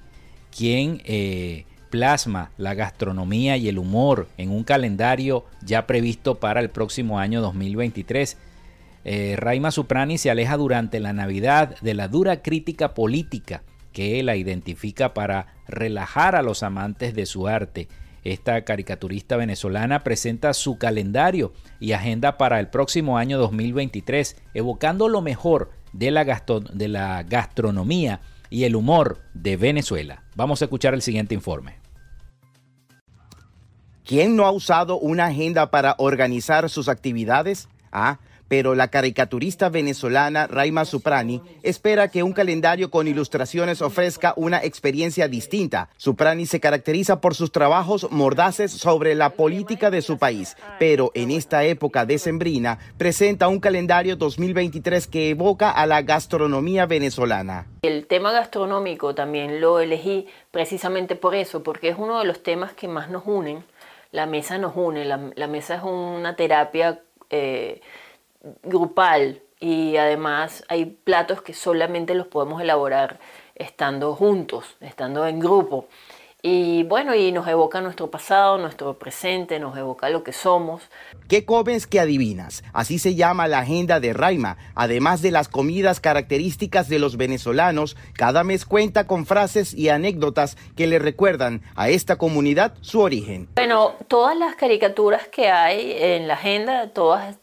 quien 0.56 1.02
eh, 1.04 1.66
plasma 1.90 2.52
la 2.58 2.74
gastronomía 2.74 3.58
y 3.58 3.68
el 3.68 3.80
humor 3.80 4.30
en 4.38 4.50
un 4.50 4.64
calendario 4.64 5.44
ya 5.62 5.88
previsto 5.88 6.36
para 6.36 6.62
el 6.62 6.70
próximo 6.70 7.20
año 7.20 7.42
2023 7.42 8.38
eh, 9.04 9.36
Raima 9.38 9.72
Suprani 9.72 10.18
se 10.18 10.30
aleja 10.30 10.58
durante 10.58 11.00
la 11.00 11.14
Navidad 11.14 11.80
de 11.82 11.94
la 11.94 12.08
dura 12.08 12.42
crítica 12.42 12.94
política 12.94 13.64
que 13.94 14.22
la 14.24 14.36
identifica 14.36 15.14
para 15.14 15.48
relajar 15.68 16.36
a 16.36 16.42
los 16.42 16.64
amantes 16.64 17.14
de 17.14 17.26
su 17.26 17.48
arte. 17.48 17.88
Esta 18.24 18.64
caricaturista 18.64 19.36
venezolana 19.36 20.04
presenta 20.04 20.54
su 20.54 20.78
calendario 20.78 21.54
y 21.80 21.94
agenda 21.94 22.38
para 22.38 22.60
el 22.60 22.68
próximo 22.68 23.18
año 23.18 23.40
2023, 23.40 24.38
evocando 24.54 25.10
lo 25.10 25.22
mejor 25.22 25.72
de 25.92 26.12
la, 26.12 26.44
de 26.74 26.88
la 26.88 27.24
gastronomía 27.24 28.22
y 28.50 28.66
el 28.66 28.76
humor 28.76 29.22
de 29.34 29.58
Venezuela. 29.58 30.24
Vamos 30.36 30.62
a 30.62 30.66
escuchar 30.66 30.94
el 30.94 31.02
siguiente 31.02 31.34
informe. 31.34 31.78
¿Quién 34.06 34.36
no 34.36 34.46
ha 34.46 34.52
usado 34.52 35.00
una 35.00 35.28
agenda 35.28 35.72
para 35.72 35.96
organizar 35.98 36.70
sus 36.70 36.90
actividades? 36.90 37.70
Ah, 37.92 38.20
pero 38.52 38.76
la 38.76 38.90
caricaturista 38.90 39.70
venezolana 39.70 40.46
Raima 40.46 40.84
Suprani 40.84 41.42
espera 41.64 42.10
que 42.10 42.22
un 42.22 42.34
calendario 42.34 42.92
con 42.92 43.08
ilustraciones 43.08 43.82
ofrezca 43.82 44.34
una 44.36 44.62
experiencia 44.62 45.30
distinta. 45.30 45.88
Suprani 45.96 46.46
se 46.46 46.60
caracteriza 46.60 47.22
por 47.22 47.34
sus 47.34 47.54
trabajos 47.54 48.12
mordaces 48.12 48.74
sobre 48.74 49.16
la 49.16 49.30
política 49.30 49.90
de 49.90 50.02
su 50.02 50.18
país, 50.18 50.58
pero 50.80 51.12
en 51.14 51.32
esta 51.32 51.64
época 51.64 52.06
decembrina 52.06 52.78
presenta 52.98 53.48
un 53.48 53.62
calendario 53.62 54.18
2023 54.18 55.08
que 55.08 55.30
evoca 55.30 55.72
a 55.72 55.86
la 55.86 56.02
gastronomía 56.02 56.86
venezolana. 56.86 57.68
El 57.84 58.06
tema 58.06 58.34
gastronómico 58.34 59.16
también 59.16 59.62
lo 59.62 59.80
elegí 59.80 60.28
precisamente 60.52 61.16
por 61.16 61.36
eso, 61.36 61.64
porque 61.64 61.88
es 61.88 61.96
uno 61.98 62.20
de 62.20 62.26
los 62.26 62.44
temas 62.44 62.74
que 62.74 62.90
más 62.90 63.10
nos 63.10 63.24
unen. 63.26 63.64
La 64.12 64.26
mesa 64.26 64.58
nos 64.58 64.76
une, 64.76 65.06
la, 65.06 65.48
mesa 65.48 65.76
es 65.76 65.84
una 65.84 66.36
terapia 66.36 67.00
eh, 67.30 67.80
grupal 68.64 69.42
y 69.60 69.98
además 69.98 70.64
hay 70.68 70.86
platos 70.86 71.42
que 71.42 71.54
solamente 71.54 72.16
los 72.16 72.28
podemos 72.28 72.62
elaborar 72.62 73.20
estando 73.56 74.16
juntos, 74.16 74.66
estando 74.82 75.28
en 75.28 75.40
grupo. 75.40 75.88
Y 76.44 76.82
bueno, 76.84 77.14
y 77.14 77.32
nos 77.32 77.48
evoca 77.48 77.82
nuestro 77.82 78.10
pasado, 78.10 78.58
nuestro 78.58 78.98
presente, 78.98 79.60
nos 79.60 79.78
evoca 79.78 80.10
lo 80.10 80.24
que 80.24 80.34
somos. 80.34 80.82
¿Qué 81.28 81.46
comes 81.46 81.86
que 81.86 82.00
adivinas? 82.00 82.64
Así 82.74 82.98
se 82.98 83.14
llama 83.14 83.48
la 83.48 83.60
agenda 83.60 84.00
de 84.00 84.12
Raima. 84.12 84.58
Además 84.74 85.22
de 85.22 85.30
las 85.30 85.48
comidas 85.48 86.00
características 86.00 86.90
de 86.90 86.98
los 86.98 87.16
venezolanos, 87.16 87.96
cada 88.14 88.44
mes 88.44 88.66
cuenta 88.66 89.06
con 89.06 89.28
frases 89.28 89.76
y 89.76 89.90
anécdotas 89.90 90.58
que 90.76 90.88
le 90.88 90.98
recuerdan 90.98 91.62
a 91.76 91.90
esta 91.90 92.16
comunidad 92.16 92.74
su 92.82 93.02
origen. 93.02 93.48
Bueno, 93.54 93.94
todas 94.08 94.36
las 94.36 94.56
caricaturas 94.56 95.28
que 95.28 95.52
hay 95.52 95.92
en 95.96 96.28
la 96.28 96.34
agenda, 96.34 96.90
todas 96.90 97.38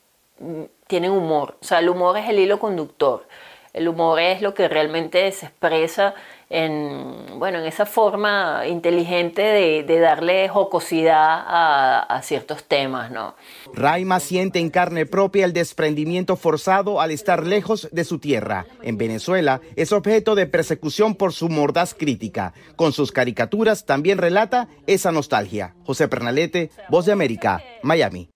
tienen 0.87 1.11
humor. 1.13 1.57
O 1.61 1.65
sea, 1.65 1.79
el 1.81 1.89
humor 1.89 2.19
es 2.19 2.29
el 2.29 2.39
hilo 2.39 2.59
conductor. 2.59 3.27
El 3.73 3.87
humor 3.87 4.19
es 4.19 4.43
lo 4.43 4.55
que 4.55 4.67
realmente 4.67 5.31
se 5.31 5.47
expresa 5.47 6.15
en, 6.51 7.39
bueno, 7.39 7.59
en 7.59 7.67
esa 7.67 7.85
forma 7.85 8.67
inteligente 8.67 9.43
de, 9.43 10.01
darle 10.01 10.49
jocosidad 10.49 11.45
a, 11.47 12.21
ciertos 12.23 12.65
temas, 12.65 13.11
¿no? 13.11 13.37
Raima 13.73 14.21
siente 14.21 14.59
en 14.59 14.71
carne 14.71 15.07
propia 15.07 15.45
el 15.45 15.53
desprendimiento 15.53 16.37
forzado 16.37 17.01
al 17.01 17.11
estar 17.11 17.47
lejos 17.47 17.89
de 17.93 18.05
su 18.05 18.19
tierra. 18.19 18.67
En 18.83 18.97
Venezuela 18.97 19.61
es 19.77 19.93
objeto 19.93 20.35
de 20.35 20.47
persecución 20.47 21.15
por 21.15 21.33
su 21.33 21.49
mordaz 21.49 21.95
crítica. 21.95 22.55
Con 22.77 22.93
sus 22.93 23.13
caricaturas 23.13 23.87
también 23.87 24.19
relata 24.19 24.69
esa 24.87 25.13
nostalgia. 25.13 25.75
José 25.85 26.09
Pernalete, 26.09 26.71
Voz 26.89 27.07
de 27.07 27.13
América, 27.13 27.63
Miami. 27.83 28.31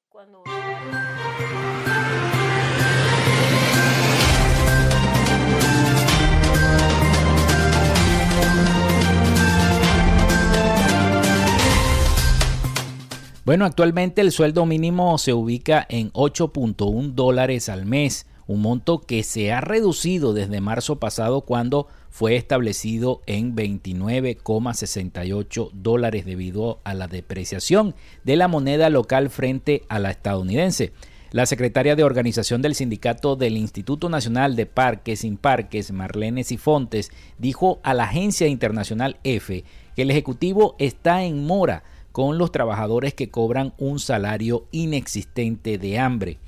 Bueno, 13.44 13.64
actualmente 13.64 14.20
el 14.20 14.30
sueldo 14.30 14.66
mínimo 14.66 15.18
se 15.18 15.32
ubica 15.32 15.84
en 15.88 16.12
8.1 16.12 17.14
dólares 17.14 17.68
al 17.68 17.86
mes, 17.86 18.26
un 18.46 18.62
monto 18.62 19.00
que 19.00 19.24
se 19.24 19.52
ha 19.52 19.60
reducido 19.60 20.32
desde 20.32 20.60
marzo 20.60 21.00
pasado 21.00 21.40
cuando 21.40 21.88
fue 22.08 22.36
establecido 22.36 23.20
en 23.26 23.56
29,68 23.56 25.70
dólares 25.72 26.24
debido 26.24 26.78
a 26.84 26.94
la 26.94 27.08
depreciación 27.08 27.96
de 28.22 28.36
la 28.36 28.46
moneda 28.46 28.90
local 28.90 29.28
frente 29.28 29.82
a 29.88 29.98
la 29.98 30.12
estadounidense. 30.12 30.92
La 31.32 31.46
secretaria 31.46 31.96
de 31.96 32.04
organización 32.04 32.62
del 32.62 32.76
sindicato 32.76 33.34
del 33.34 33.56
Instituto 33.56 34.08
Nacional 34.08 34.54
de 34.54 34.66
Parques 34.66 35.18
sin 35.20 35.36
Parques, 35.36 35.90
Marlene 35.90 36.44
Sifontes, 36.44 37.10
dijo 37.38 37.80
a 37.82 37.92
la 37.92 38.04
agencia 38.04 38.46
internacional 38.46 39.16
EFE 39.24 39.64
que 39.96 40.02
el 40.02 40.12
Ejecutivo 40.12 40.76
está 40.78 41.24
en 41.24 41.44
mora 41.44 41.82
con 42.12 42.38
los 42.38 42.52
trabajadores 42.52 43.14
que 43.14 43.30
cobran 43.30 43.74
un 43.78 43.98
salario 43.98 44.66
inexistente 44.70 45.78
de 45.78 45.98
hambre. 45.98 46.38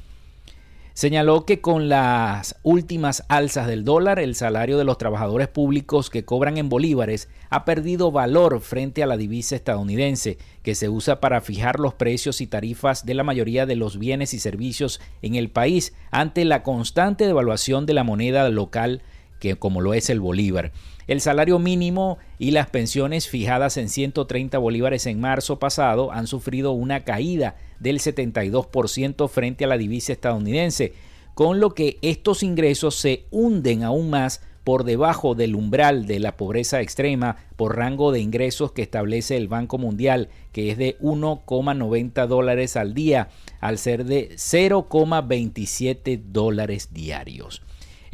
Señaló 0.95 1.45
que 1.45 1.61
con 1.61 1.89
las 1.89 2.55
últimas 2.63 3.25
alzas 3.27 3.67
del 3.67 3.85
dólar, 3.85 4.21
el 4.21 4.37
salario 4.37 4.79
de 4.79 4.85
los 4.85 4.97
trabajadores 4.97 5.49
públicos 5.49 6.09
que 6.09 6.25
cobran 6.25 6.57
en 6.57 6.69
bolívares 6.69 7.29
ha 7.51 7.65
perdido 7.65 8.13
valor 8.13 8.61
frente 8.61 9.03
a 9.03 9.07
la 9.07 9.17
divisa 9.17 9.57
estadounidense, 9.57 10.39
que 10.63 10.77
se 10.77 10.89
usa 10.89 11.19
para 11.21 11.41
fijar 11.41 11.81
los 11.81 11.95
precios 11.95 12.41
y 12.41 12.47
tarifas 12.47 13.05
de 13.05 13.15
la 13.15 13.25
mayoría 13.25 13.67
de 13.67 13.75
los 13.75 13.99
bienes 13.99 14.35
y 14.35 14.39
servicios 14.39 15.01
en 15.21 15.35
el 15.35 15.51
país 15.51 15.95
ante 16.13 16.45
la 16.45 16.63
constante 16.63 17.27
devaluación 17.27 17.87
de 17.87 17.95
la 17.95 18.05
moneda 18.05 18.49
local, 18.49 19.03
que 19.41 19.57
como 19.57 19.81
lo 19.81 19.95
es 19.95 20.11
el 20.11 20.21
bolívar. 20.21 20.71
El 21.07 21.21
salario 21.21 21.59
mínimo 21.59 22.19
y 22.39 22.53
las 22.53 22.71
pensiones 22.71 23.29
fijadas 23.29 23.77
en 23.77 23.89
130 23.89 24.57
bolívares 24.59 25.07
en 25.07 25.21
marzo 25.21 25.59
pasado 25.59 26.13
han 26.13 26.27
sufrido 26.27 26.73
una 26.73 27.05
caída 27.05 27.57
del 27.79 27.99
72% 27.99 29.29
frente 29.29 29.65
a 29.65 29.69
la 29.69 29.77
divisa 29.77 30.13
estadounidense, 30.13 30.95
con 31.35 31.61
lo 31.61 31.75
que 31.75 31.99
estos 32.01 32.43
ingresos 32.43 32.95
se 32.95 33.27
hunden 33.31 33.83
aún 33.83 34.09
más 34.09 34.41
por 34.65 34.85
debajo 34.85 35.35
del 35.35 35.55
umbral 35.55 36.07
de 36.07 36.19
la 36.19 36.39
pobreza 36.39 36.81
extrema 36.81 37.37
por 37.57 37.77
rango 37.77 38.13
de 38.13 38.21
ingresos 38.21 38.73
que 38.73 38.81
establece 38.81 39.37
el 39.37 39.47
Banco 39.47 39.77
Mundial, 39.77 40.31
que 40.53 40.71
es 40.71 40.79
de 40.79 40.97
1,90 41.01 42.27
dólares 42.27 42.77
al 42.77 42.95
día, 42.95 43.29
al 43.61 43.77
ser 43.77 44.07
de 44.07 44.31
0,27 44.31 46.23
dólares 46.33 46.95
diarios. 46.95 47.61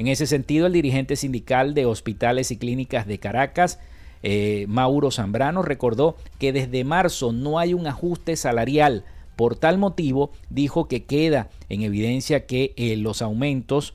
En 0.01 0.09
ese 0.09 0.27
sentido, 0.27 0.67
el 0.67 0.73
dirigente 0.73 1.15
sindical 1.15 1.75
de 1.75 1.85
hospitales 1.85 2.51
y 2.51 2.57
clínicas 2.57 3.07
de 3.07 3.19
Caracas, 3.19 3.79
eh, 4.23 4.65
Mauro 4.67 5.11
Zambrano, 5.11 5.61
recordó 5.61 6.17
que 6.39 6.55
desde 6.55 6.85
marzo 6.85 7.33
no 7.33 7.59
hay 7.59 7.75
un 7.75 7.87
ajuste 7.87 8.35
salarial. 8.37 9.05
Por 9.37 9.57
tal 9.57 9.77
motivo, 9.77 10.31
dijo 10.49 10.89
que 10.89 11.05
queda 11.05 11.51
en 11.69 11.83
evidencia 11.83 12.47
que 12.47 12.73
eh, 12.79 12.97
los 12.97 13.21
aumentos 13.21 13.93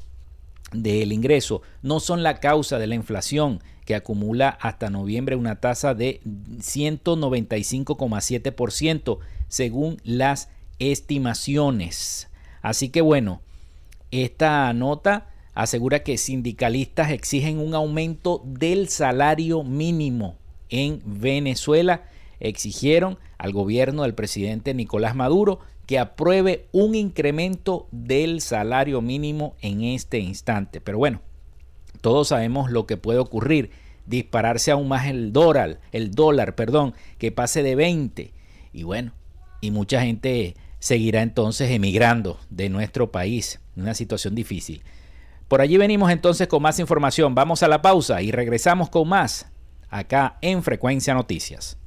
del 0.72 1.12
ingreso 1.12 1.64
no 1.82 2.00
son 2.00 2.22
la 2.22 2.40
causa 2.40 2.78
de 2.78 2.86
la 2.86 2.94
inflación, 2.94 3.64
que 3.84 3.96
acumula 3.96 4.50
hasta 4.62 4.92
noviembre 4.92 5.36
una 5.36 5.56
tasa 5.56 5.96
de 5.96 6.22
195,7% 6.60 9.18
según 9.48 9.98
las 10.04 10.50
estimaciones. 10.78 12.30
Así 12.62 12.90
que 12.90 13.02
bueno, 13.02 13.42
esta 14.12 14.72
nota 14.74 15.30
asegura 15.56 16.04
que 16.04 16.18
sindicalistas 16.18 17.12
exigen 17.12 17.60
un 17.60 17.74
aumento 17.74 18.44
del 18.46 18.90
salario 18.90 19.64
mínimo 19.64 20.36
en 20.70 21.02
Venezuela. 21.06 22.04
Exigieron 22.40 23.18
al 23.38 23.54
gobierno 23.54 24.04
del 24.04 24.14
presidente 24.14 24.74
Nicolás 24.74 25.16
Maduro 25.16 25.60
que 25.88 25.98
apruebe 25.98 26.68
un 26.72 26.94
incremento 26.94 27.88
del 27.92 28.42
salario 28.42 29.02
mínimo 29.02 29.56
en 29.62 29.84
este 29.84 30.20
instante. 30.20 30.82
Pero 30.82 30.98
bueno, 30.98 31.22
todos 32.02 32.28
sabemos 32.28 32.70
lo 32.70 32.86
que 32.86 32.98
puede 32.98 33.20
ocurrir, 33.20 33.72
dispararse 34.06 34.72
aún 34.72 34.88
más 34.90 35.08
el 35.08 35.32
dólar, 35.32 35.80
el 35.92 36.12
dólar, 36.12 36.56
perdón, 36.56 36.94
que 37.18 37.32
pase 37.32 37.64
de 37.64 37.76
20 37.76 38.34
y 38.74 38.84
bueno, 38.84 39.14
y 39.62 39.72
mucha 39.72 40.02
gente 40.02 40.56
seguirá 40.80 41.22
entonces 41.22 41.72
emigrando 41.72 42.40
de 42.50 42.70
nuestro 42.70 43.12
país, 43.12 43.62
una 43.78 43.94
situación 43.94 44.36
difícil. 44.36 44.84
Por 45.48 45.62
allí 45.62 45.78
venimos 45.78 46.12
entonces 46.12 46.48
con 46.48 46.62
más 46.62 46.80
información. 46.80 47.36
Vamos 47.36 47.62
a 47.62 47.68
la 47.68 47.82
pausa 47.82 48.22
y 48.22 48.32
regresamos 48.32 48.90
con 48.90 49.08
más 49.08 49.52
acá 49.90 50.38
en 50.42 50.64
Frecuencia 50.64 51.14
Noticias. 51.14 51.78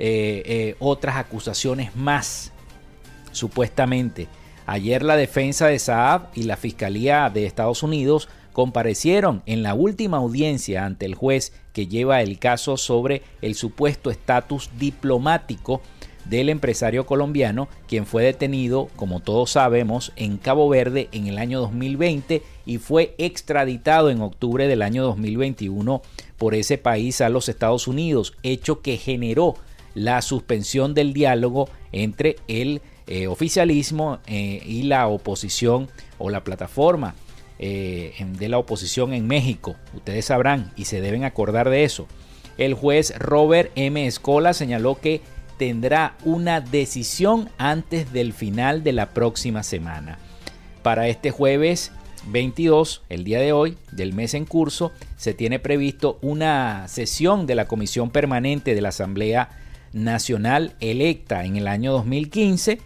eh, 0.00 0.42
eh, 0.44 0.76
otras 0.80 1.16
acusaciones 1.16 1.94
más, 1.94 2.52
supuestamente. 3.30 4.26
Ayer 4.70 5.02
la 5.02 5.16
defensa 5.16 5.68
de 5.68 5.78
Saab 5.78 6.28
y 6.34 6.42
la 6.42 6.58
Fiscalía 6.58 7.30
de 7.30 7.46
Estados 7.46 7.82
Unidos 7.82 8.28
comparecieron 8.52 9.42
en 9.46 9.62
la 9.62 9.72
última 9.72 10.18
audiencia 10.18 10.84
ante 10.84 11.06
el 11.06 11.14
juez 11.14 11.54
que 11.72 11.86
lleva 11.86 12.20
el 12.20 12.38
caso 12.38 12.76
sobre 12.76 13.22
el 13.40 13.54
supuesto 13.54 14.10
estatus 14.10 14.68
diplomático 14.78 15.80
del 16.26 16.50
empresario 16.50 17.06
colombiano, 17.06 17.66
quien 17.86 18.04
fue 18.04 18.24
detenido, 18.24 18.90
como 18.96 19.20
todos 19.20 19.52
sabemos, 19.52 20.12
en 20.16 20.36
Cabo 20.36 20.68
Verde 20.68 21.08
en 21.12 21.28
el 21.28 21.38
año 21.38 21.60
2020 21.60 22.42
y 22.66 22.76
fue 22.76 23.14
extraditado 23.16 24.10
en 24.10 24.20
octubre 24.20 24.68
del 24.68 24.82
año 24.82 25.02
2021 25.02 26.02
por 26.36 26.54
ese 26.54 26.76
país 26.76 27.22
a 27.22 27.30
los 27.30 27.48
Estados 27.48 27.88
Unidos, 27.88 28.34
hecho 28.42 28.82
que 28.82 28.98
generó 28.98 29.54
la 29.94 30.20
suspensión 30.20 30.92
del 30.92 31.14
diálogo 31.14 31.70
entre 31.90 32.36
el 32.48 32.82
eh, 33.08 33.26
oficialismo 33.26 34.18
eh, 34.26 34.62
y 34.66 34.82
la 34.82 35.08
oposición 35.08 35.88
o 36.18 36.28
la 36.28 36.44
plataforma 36.44 37.14
eh, 37.58 38.12
de 38.38 38.48
la 38.48 38.58
oposición 38.58 39.14
en 39.14 39.26
México. 39.26 39.76
Ustedes 39.94 40.26
sabrán 40.26 40.72
y 40.76 40.84
se 40.84 41.00
deben 41.00 41.24
acordar 41.24 41.70
de 41.70 41.84
eso. 41.84 42.06
El 42.58 42.74
juez 42.74 43.16
Robert 43.18 43.72
M. 43.76 44.06
Escola 44.06 44.52
señaló 44.52 45.00
que 45.00 45.22
tendrá 45.56 46.16
una 46.24 46.60
decisión 46.60 47.48
antes 47.56 48.12
del 48.12 48.34
final 48.34 48.84
de 48.84 48.92
la 48.92 49.10
próxima 49.10 49.62
semana. 49.62 50.18
Para 50.82 51.08
este 51.08 51.30
jueves 51.30 51.92
22, 52.26 53.04
el 53.08 53.24
día 53.24 53.40
de 53.40 53.52
hoy, 53.52 53.78
del 53.90 54.12
mes 54.12 54.34
en 54.34 54.44
curso, 54.44 54.92
se 55.16 55.34
tiene 55.34 55.58
previsto 55.58 56.18
una 56.20 56.86
sesión 56.88 57.46
de 57.46 57.54
la 57.54 57.66
Comisión 57.66 58.10
Permanente 58.10 58.74
de 58.74 58.82
la 58.82 58.90
Asamblea 58.90 59.48
nacional 59.92 60.74
electa 60.80 61.44
en 61.44 61.56
el 61.56 61.68
año 61.68 61.92
2015, 61.92 62.80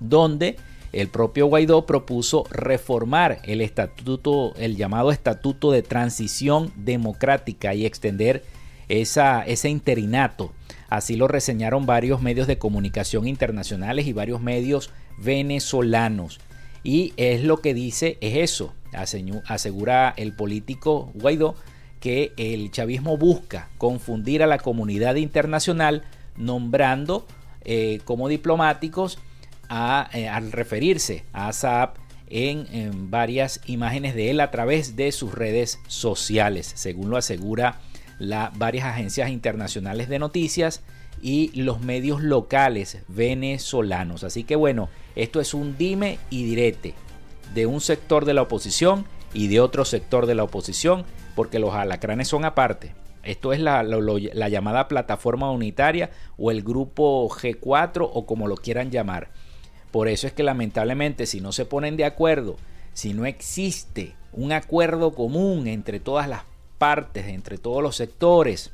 donde 0.00 0.56
el 0.92 1.08
propio 1.08 1.46
Guaidó 1.46 1.84
propuso 1.84 2.44
reformar 2.50 3.40
el 3.44 3.60
estatuto, 3.60 4.54
el 4.56 4.76
llamado 4.76 5.12
estatuto 5.12 5.70
de 5.70 5.82
transición 5.82 6.72
democrática 6.76 7.74
y 7.74 7.84
extender 7.84 8.44
esa, 8.88 9.42
ese 9.42 9.68
interinato. 9.68 10.52
Así 10.88 11.16
lo 11.16 11.28
reseñaron 11.28 11.84
varios 11.84 12.22
medios 12.22 12.46
de 12.46 12.58
comunicación 12.58 13.26
internacionales 13.26 14.06
y 14.06 14.12
varios 14.12 14.40
medios 14.40 14.90
venezolanos. 15.18 16.40
Y 16.84 17.12
es 17.16 17.42
lo 17.42 17.58
que 17.58 17.74
dice, 17.74 18.16
es 18.20 18.36
eso, 18.36 18.72
asegura 19.46 20.14
el 20.16 20.32
político 20.32 21.10
Guaidó, 21.14 21.56
que 22.00 22.32
el 22.36 22.70
chavismo 22.70 23.16
busca 23.16 23.68
confundir 23.78 24.42
a 24.42 24.46
la 24.46 24.58
comunidad 24.58 25.16
internacional 25.16 26.04
nombrando 26.36 27.26
eh, 27.64 28.00
como 28.04 28.28
diplomáticos 28.28 29.18
eh, 29.68 30.28
al 30.28 30.52
referirse 30.52 31.24
a 31.32 31.52
Saab 31.52 31.94
en, 32.28 33.10
varias 33.10 33.60
imágenes 33.66 34.14
de 34.14 34.30
él 34.30 34.40
a 34.40 34.50
través 34.50 34.96
de 34.96 35.12
sus 35.12 35.34
redes 35.34 35.80
sociales, 35.86 36.72
según 36.74 37.10
lo 37.10 37.16
asegura 37.16 37.80
la, 38.18 38.52
varias 38.56 38.86
agencias 38.86 39.30
internacionales 39.30 40.08
de 40.08 40.18
noticias 40.18 40.82
y 41.22 41.50
los 41.60 41.80
medios 41.80 42.22
locales 42.22 42.98
venezolanos. 43.08 44.24
Así 44.24 44.44
que 44.44 44.56
bueno, 44.56 44.88
esto 45.14 45.40
es 45.40 45.54
un 45.54 45.76
dime 45.78 46.18
y 46.30 46.44
direte 46.44 46.94
de 47.54 47.66
un 47.66 47.80
sector 47.80 48.24
de 48.24 48.34
la 48.34 48.42
oposición 48.42 49.06
y 49.32 49.48
de 49.48 49.60
otro 49.60 49.84
sector 49.84 50.26
de 50.26 50.34
la 50.34 50.44
oposición, 50.44 51.04
porque 51.34 51.58
los 51.58 51.74
alacranes 51.74 52.28
son 52.28 52.44
aparte. 52.44 52.94
Esto 53.22 53.52
es 53.52 53.60
la, 53.60 53.82
la 53.82 54.48
llamada 54.48 54.88
plataforma 54.88 55.50
unitaria 55.50 56.10
o 56.38 56.50
el 56.50 56.62
grupo 56.62 57.28
G4 57.28 58.08
o 58.12 58.24
como 58.24 58.46
lo 58.46 58.56
quieran 58.56 58.90
llamar. 58.90 59.30
Por 59.90 60.08
eso 60.08 60.26
es 60.26 60.32
que 60.32 60.42
lamentablemente 60.42 61.26
si 61.26 61.40
no 61.40 61.52
se 61.52 61.64
ponen 61.64 61.96
de 61.96 62.04
acuerdo, 62.04 62.56
si 62.92 63.14
no 63.14 63.26
existe 63.26 64.14
un 64.32 64.52
acuerdo 64.52 65.14
común 65.14 65.66
entre 65.66 66.00
todas 66.00 66.28
las 66.28 66.42
partes, 66.78 67.26
entre 67.28 67.58
todos 67.58 67.82
los 67.82 67.96
sectores, 67.96 68.72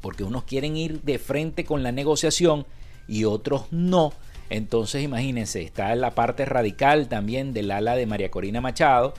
porque 0.00 0.24
unos 0.24 0.44
quieren 0.44 0.76
ir 0.76 1.02
de 1.02 1.18
frente 1.18 1.64
con 1.64 1.82
la 1.82 1.92
negociación 1.92 2.66
y 3.06 3.24
otros 3.24 3.66
no, 3.70 4.12
entonces 4.50 5.02
imagínense, 5.02 5.62
está 5.62 5.92
en 5.92 6.00
la 6.00 6.14
parte 6.14 6.44
radical 6.44 7.08
también 7.08 7.52
del 7.52 7.70
ala 7.70 7.96
de 7.96 8.06
María 8.06 8.30
Corina 8.30 8.60
Machado. 8.60 9.14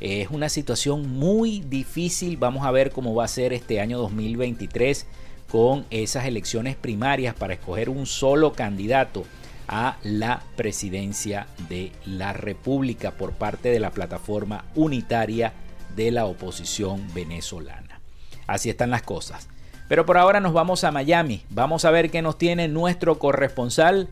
Es 0.00 0.28
una 0.30 0.48
situación 0.48 1.08
muy 1.08 1.60
difícil. 1.60 2.36
Vamos 2.36 2.66
a 2.66 2.70
ver 2.70 2.90
cómo 2.90 3.14
va 3.14 3.24
a 3.24 3.28
ser 3.28 3.52
este 3.52 3.80
año 3.80 3.98
2023 3.98 5.06
con 5.48 5.86
esas 5.90 6.26
elecciones 6.26 6.76
primarias 6.76 7.34
para 7.34 7.54
escoger 7.54 7.88
un 7.88 8.06
solo 8.06 8.52
candidato 8.52 9.24
a 9.68 9.96
la 10.02 10.42
presidencia 10.56 11.46
de 11.68 11.92
la 12.06 12.32
República 12.32 13.12
por 13.12 13.32
parte 13.32 13.70
de 13.70 13.80
la 13.80 13.90
plataforma 13.90 14.64
unitaria 14.74 15.52
de 15.96 16.10
la 16.10 16.26
oposición 16.26 17.06
venezolana. 17.14 18.00
Así 18.46 18.70
están 18.70 18.90
las 18.90 19.02
cosas. 19.02 19.48
Pero 19.88 20.06
por 20.06 20.18
ahora 20.18 20.40
nos 20.40 20.52
vamos 20.52 20.84
a 20.84 20.90
Miami. 20.90 21.44
Vamos 21.50 21.84
a 21.84 21.90
ver 21.90 22.10
qué 22.10 22.22
nos 22.22 22.38
tiene 22.38 22.68
nuestro 22.68 23.18
corresponsal 23.18 24.08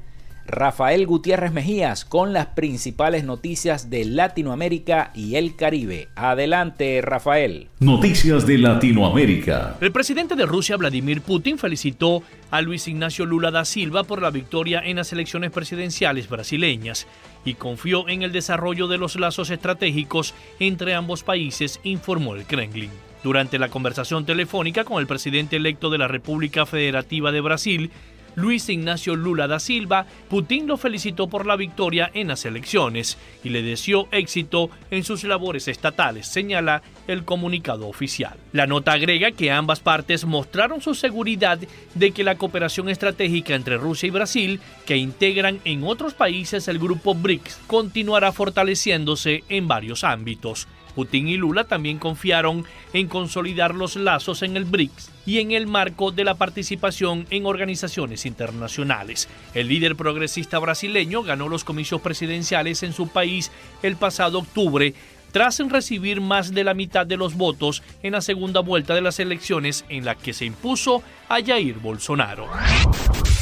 Rafael 0.47 1.07
Gutiérrez 1.07 1.53
Mejías 1.53 2.05
con 2.05 2.33
las 2.33 2.47
principales 2.47 3.25
noticias 3.25 3.91
de 3.91 4.05
Latinoamérica 4.05 5.13
y 5.15 5.37
el 5.37 5.57
Caribe. 5.57 6.09
Adelante, 6.17 7.01
Rafael. 7.03 7.69
Noticias 7.81 8.47
de 8.47 8.59
Latinoamérica. 8.59 9.77
El 9.81 9.93
presidente 9.93 10.35
de 10.35 10.47
Rusia, 10.47 10.77
Vladimir 10.77 11.23
Putin, 11.23 11.59
felicitó 11.59 12.23
a 12.51 12.61
Luis 12.61 12.89
Ignacio 12.89 13.25
Lula 13.25 13.51
da 13.51 13.65
Silva 13.65 14.05
por 14.05 14.21
la 14.21 14.31
victoria 14.31 14.83
en 14.85 14.97
las 14.97 15.13
elecciones 15.13 15.51
presidenciales 15.51 16.29
brasileñas 16.29 17.07
y 17.45 17.55
confió 17.55 18.09
en 18.09 18.23
el 18.23 18.33
desarrollo 18.33 18.89
de 18.89 18.99
los 18.99 19.17
lazos 19.17 19.51
estratégicos 19.51 20.35
entre 20.61 20.95
ambos 20.95 21.23
países, 21.23 21.81
informó 21.83 22.35
el 22.35 22.45
Kremlin. 22.45 22.91
Durante 23.23 23.59
la 23.59 23.69
conversación 23.69 24.27
telefónica 24.27 24.85
con 24.85 24.99
el 24.99 25.07
presidente 25.07 25.57
electo 25.57 25.91
de 25.91 25.99
la 25.99 26.09
República 26.09 26.67
Federativa 26.67 27.31
de 27.31 27.41
Brasil, 27.41 27.91
Luis 28.35 28.69
Ignacio 28.69 29.17
Lula 29.17 29.47
da 29.47 29.61
Silva, 29.61 30.07
Putin 30.29 30.67
lo 30.67 30.77
felicitó 30.77 31.29
por 31.29 31.47
la 31.47 31.57
victoria 31.57 32.11
en 32.15 32.29
las 32.29 32.45
elecciones 32.45 33.19
y 33.45 33.51
le 33.51 33.63
deseó 33.63 34.09
éxito 34.11 34.71
en 34.91 35.05
sus 35.05 35.25
labores 35.25 35.69
estatales, 35.69 36.27
señala 36.27 36.83
el 37.07 37.25
comunicado 37.25 37.89
oficial. 37.89 38.37
La 38.53 38.67
nota 38.67 38.93
agrega 38.93 39.33
que 39.33 39.51
ambas 39.51 39.81
partes 39.81 40.25
mostraron 40.25 40.81
su 40.81 40.95
seguridad 40.95 41.59
de 41.95 42.11
que 42.13 42.25
la 42.25 42.37
cooperación 42.37 42.89
estratégica 42.89 43.55
entre 43.55 43.77
Rusia 43.77 44.07
y 44.07 44.11
Brasil, 44.11 44.61
que 44.87 44.97
integran 44.97 45.61
en 45.65 45.85
otros 45.85 46.15
países 46.15 46.69
el 46.69 46.79
grupo 46.79 47.15
BRICS, 47.15 47.61
continuará 47.67 48.33
fortaleciéndose 48.33 49.45
en 49.49 49.69
varios 49.69 50.05
ámbitos. 50.05 50.69
Putin 50.95 51.29
y 51.29 51.37
Lula 51.37 51.65
también 51.65 51.99
confiaron 51.99 52.65
en 52.93 53.09
consolidar 53.09 53.75
los 53.75 53.97
lazos 53.97 54.43
en 54.43 54.57
el 54.57 54.65
BRICS 54.65 55.11
y 55.27 55.39
en 55.39 55.53
el 55.53 55.67
marco 55.67 56.11
de 56.11 56.25
la 56.25 56.35
participación 56.35 57.27
en 57.31 57.47
organizaciones 57.47 58.27
internacionales. 58.27 59.29
El 59.55 59.69
líder 59.69 59.97
progresista 59.97 60.59
brasileño 60.59 61.23
ganó 61.23 61.49
los 61.49 61.65
comicios 61.65 62.01
presidenciales 62.01 62.83
en 62.83 62.93
su 62.93 63.09
país 63.09 63.51
el 63.83 63.97
pasado 63.97 64.39
octubre 64.39 64.95
tras 65.33 65.59
recibir 65.59 66.21
más 66.21 66.53
de 66.53 66.63
la 66.63 66.75
mitad 66.75 67.07
de 67.07 67.17
los 67.17 67.35
votos 67.35 67.83
en 68.03 68.13
la 68.13 68.21
segunda 68.21 68.61
vuelta 68.61 68.95
de 68.95 69.01
las 69.01 69.19
elecciones 69.19 69.85
en 69.89 70.05
la 70.05 70.15
que 70.15 70.35
se 70.35 70.45
impuso 70.45 71.03
a 71.29 71.43
Jair 71.43 71.79
Bolsonaro. 71.79 72.49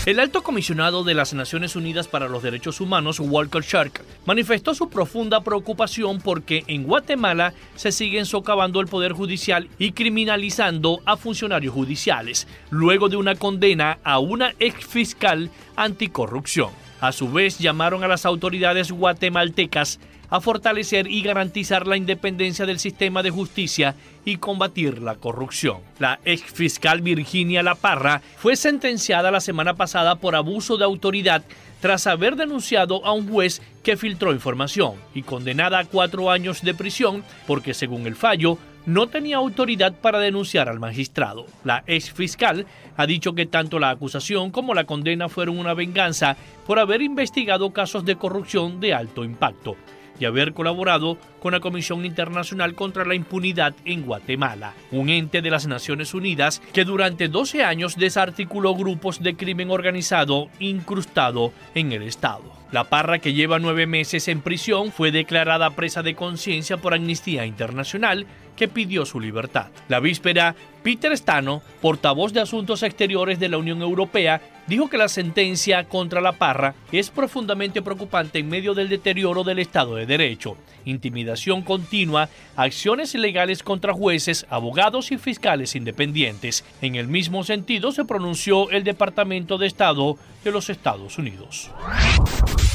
El 0.06 0.18
alto 0.18 0.42
comisionado 0.42 1.04
de 1.04 1.12
las 1.12 1.34
Naciones 1.34 1.76
Unidas 1.76 2.08
para 2.08 2.26
los 2.26 2.42
Derechos 2.42 2.80
Humanos, 2.80 3.20
Walker 3.20 3.62
Shark, 3.62 4.02
manifestó 4.24 4.74
su 4.74 4.88
profunda 4.88 5.42
preocupación 5.42 6.22
porque 6.22 6.64
en 6.68 6.84
Guatemala 6.84 7.52
se 7.76 7.92
siguen 7.92 8.24
socavando 8.24 8.80
el 8.80 8.86
poder 8.86 9.12
judicial 9.12 9.68
y 9.78 9.92
criminalizando 9.92 11.00
a 11.04 11.18
funcionarios 11.18 11.74
judiciales, 11.74 12.48
luego 12.70 13.10
de 13.10 13.18
una 13.18 13.34
condena 13.34 13.98
a 14.02 14.20
una 14.20 14.54
ex 14.58 14.86
fiscal 14.86 15.50
anticorrupción. 15.76 16.70
A 17.02 17.12
su 17.12 17.30
vez, 17.30 17.58
llamaron 17.58 18.02
a 18.02 18.08
las 18.08 18.24
autoridades 18.24 18.90
guatemaltecas 18.92 20.00
a 20.30 20.40
fortalecer 20.40 21.08
y 21.08 21.22
garantizar 21.22 21.86
la 21.86 21.98
independencia 21.98 22.64
del 22.64 22.78
sistema 22.78 23.22
de 23.22 23.30
justicia 23.30 23.96
y 24.24 24.36
combatir 24.36 25.02
la 25.02 25.14
corrupción. 25.16 25.78
La 25.98 26.20
ex 26.24 26.42
fiscal 26.42 27.00
Virginia 27.00 27.62
La 27.62 27.74
Parra 27.74 28.22
fue 28.36 28.56
sentenciada 28.56 29.30
la 29.30 29.40
semana 29.40 29.74
pasada 29.74 30.16
por 30.16 30.34
abuso 30.34 30.76
de 30.76 30.84
autoridad 30.84 31.42
tras 31.80 32.06
haber 32.06 32.36
denunciado 32.36 33.04
a 33.06 33.12
un 33.12 33.28
juez 33.28 33.62
que 33.82 33.96
filtró 33.96 34.32
información 34.32 34.94
y 35.14 35.22
condenada 35.22 35.78
a 35.78 35.84
cuatro 35.84 36.30
años 36.30 36.62
de 36.62 36.74
prisión 36.74 37.24
porque 37.46 37.74
según 37.74 38.06
el 38.06 38.16
fallo 38.16 38.58
no 38.86 39.08
tenía 39.08 39.36
autoridad 39.36 39.94
para 39.94 40.18
denunciar 40.18 40.68
al 40.68 40.80
magistrado. 40.80 41.46
La 41.64 41.84
ex 41.86 42.10
fiscal 42.12 42.66
ha 42.96 43.06
dicho 43.06 43.34
que 43.34 43.46
tanto 43.46 43.78
la 43.78 43.90
acusación 43.90 44.50
como 44.50 44.74
la 44.74 44.84
condena 44.84 45.28
fueron 45.28 45.58
una 45.58 45.74
venganza 45.74 46.36
por 46.66 46.78
haber 46.78 47.02
investigado 47.02 47.72
casos 47.72 48.04
de 48.04 48.16
corrupción 48.16 48.80
de 48.80 48.94
alto 48.94 49.24
impacto 49.24 49.76
y 50.20 50.26
haber 50.26 50.52
colaborado 50.52 51.18
con 51.40 51.52
la 51.52 51.60
Comisión 51.60 52.04
Internacional 52.04 52.74
contra 52.76 53.04
la 53.04 53.16
Impunidad 53.16 53.74
en 53.84 54.02
Guatemala, 54.02 54.74
un 54.92 55.08
ente 55.08 55.42
de 55.42 55.50
las 55.50 55.66
Naciones 55.66 56.14
Unidas 56.14 56.62
que 56.72 56.84
durante 56.84 57.26
12 57.26 57.64
años 57.64 57.96
desarticuló 57.96 58.76
grupos 58.76 59.20
de 59.22 59.34
crimen 59.34 59.70
organizado 59.70 60.48
incrustado 60.60 61.52
en 61.74 61.90
el 61.90 62.02
Estado. 62.02 62.60
La 62.70 62.84
parra 62.84 63.18
que 63.18 63.32
lleva 63.32 63.58
nueve 63.58 63.88
meses 63.88 64.28
en 64.28 64.42
prisión 64.42 64.92
fue 64.92 65.10
declarada 65.10 65.70
presa 65.70 66.04
de 66.04 66.14
conciencia 66.14 66.76
por 66.76 66.94
Amnistía 66.94 67.44
Internacional 67.44 68.26
que 68.60 68.68
pidió 68.68 69.06
su 69.06 69.18
libertad. 69.18 69.68
La 69.88 70.00
víspera, 70.00 70.54
Peter 70.82 71.16
Stano, 71.16 71.62
portavoz 71.80 72.34
de 72.34 72.42
Asuntos 72.42 72.82
Exteriores 72.82 73.40
de 73.40 73.48
la 73.48 73.56
Unión 73.56 73.80
Europea, 73.80 74.42
dijo 74.66 74.90
que 74.90 74.98
la 74.98 75.08
sentencia 75.08 75.84
contra 75.84 76.20
la 76.20 76.32
Parra 76.32 76.74
es 76.92 77.08
profundamente 77.08 77.80
preocupante 77.80 78.38
en 78.38 78.50
medio 78.50 78.74
del 78.74 78.90
deterioro 78.90 79.44
del 79.44 79.60
Estado 79.60 79.94
de 79.94 80.04
Derecho, 80.04 80.58
intimidación 80.84 81.62
continua, 81.62 82.28
acciones 82.54 83.14
ilegales 83.14 83.62
contra 83.62 83.94
jueces, 83.94 84.44
abogados 84.50 85.10
y 85.10 85.16
fiscales 85.16 85.74
independientes. 85.74 86.62
En 86.82 86.96
el 86.96 87.08
mismo 87.08 87.44
sentido 87.44 87.92
se 87.92 88.04
pronunció 88.04 88.70
el 88.72 88.84
Departamento 88.84 89.56
de 89.56 89.68
Estado 89.68 90.18
de 90.44 90.50
los 90.50 90.68
Estados 90.68 91.16
Unidos. 91.16 91.70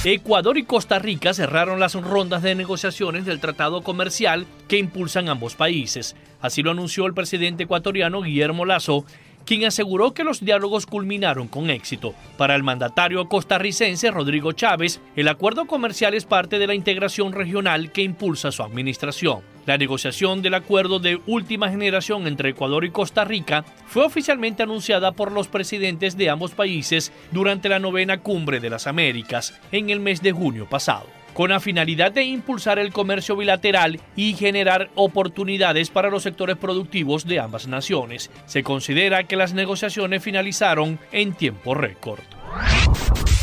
Ecuador 0.03 0.57
y 0.57 0.63
Costa 0.63 0.99
Rica 0.99 1.33
cerraron 1.33 1.79
las 1.79 1.95
rondas 1.95 2.43
de 2.43 2.53
negociaciones 2.53 3.25
del 3.25 3.39
tratado 3.39 3.81
comercial 3.81 4.45
que 4.67 4.77
impulsan 4.77 5.29
ambos 5.29 5.55
países. 5.55 6.15
Así 6.41 6.61
lo 6.61 6.71
anunció 6.71 7.07
el 7.07 7.13
presidente 7.13 7.63
ecuatoriano 7.63 8.21
Guillermo 8.21 8.65
Lazo, 8.65 9.05
quien 9.45 9.65
aseguró 9.65 10.13
que 10.13 10.23
los 10.23 10.45
diálogos 10.45 10.85
culminaron 10.85 11.47
con 11.47 11.69
éxito. 11.69 12.13
Para 12.37 12.55
el 12.55 12.63
mandatario 12.63 13.27
costarricense 13.27 14.11
Rodrigo 14.11 14.51
Chávez, 14.51 15.01
el 15.15 15.27
acuerdo 15.27 15.65
comercial 15.65 16.13
es 16.13 16.25
parte 16.25 16.59
de 16.59 16.67
la 16.67 16.75
integración 16.75 17.33
regional 17.33 17.91
que 17.91 18.03
impulsa 18.03 18.51
su 18.51 18.61
administración. 18.61 19.54
La 19.65 19.77
negociación 19.77 20.41
del 20.41 20.53
acuerdo 20.53 20.99
de 20.99 21.19
última 21.25 21.69
generación 21.69 22.27
entre 22.27 22.49
Ecuador 22.49 22.85
y 22.85 22.91
Costa 22.91 23.25
Rica 23.25 23.65
fue 23.87 24.05
oficialmente 24.05 24.63
anunciada 24.63 25.11
por 25.13 25.31
los 25.31 25.47
presidentes 25.47 26.17
de 26.17 26.29
ambos 26.29 26.51
países 26.51 27.11
durante 27.31 27.69
la 27.69 27.79
novena 27.79 28.19
cumbre 28.19 28.59
de 28.59 28.69
las 28.69 28.85
Américas 28.85 29.59
en 29.71 29.89
el 29.89 29.99
mes 29.99 30.21
de 30.21 30.31
junio 30.31 30.67
pasado 30.69 31.07
con 31.35 31.49
la 31.49 31.59
finalidad 31.59 32.13
de 32.13 32.23
impulsar 32.23 32.79
el 32.79 32.93
comercio 32.93 33.35
bilateral 33.35 33.99
y 34.15 34.35
generar 34.35 34.89
oportunidades 34.95 35.89
para 35.89 36.09
los 36.09 36.23
sectores 36.23 36.55
productivos 36.55 37.25
de 37.25 37.41
ambas 37.41 37.67
naciones. 37.67 38.31
Se 38.45 38.63
considera 38.63 39.25
que 39.25 39.35
las 39.35 39.53
negociaciones 39.53 40.23
finalizaron 40.23 40.97
en 41.11 41.33
tiempo 41.33 41.75
récord. 41.75 42.21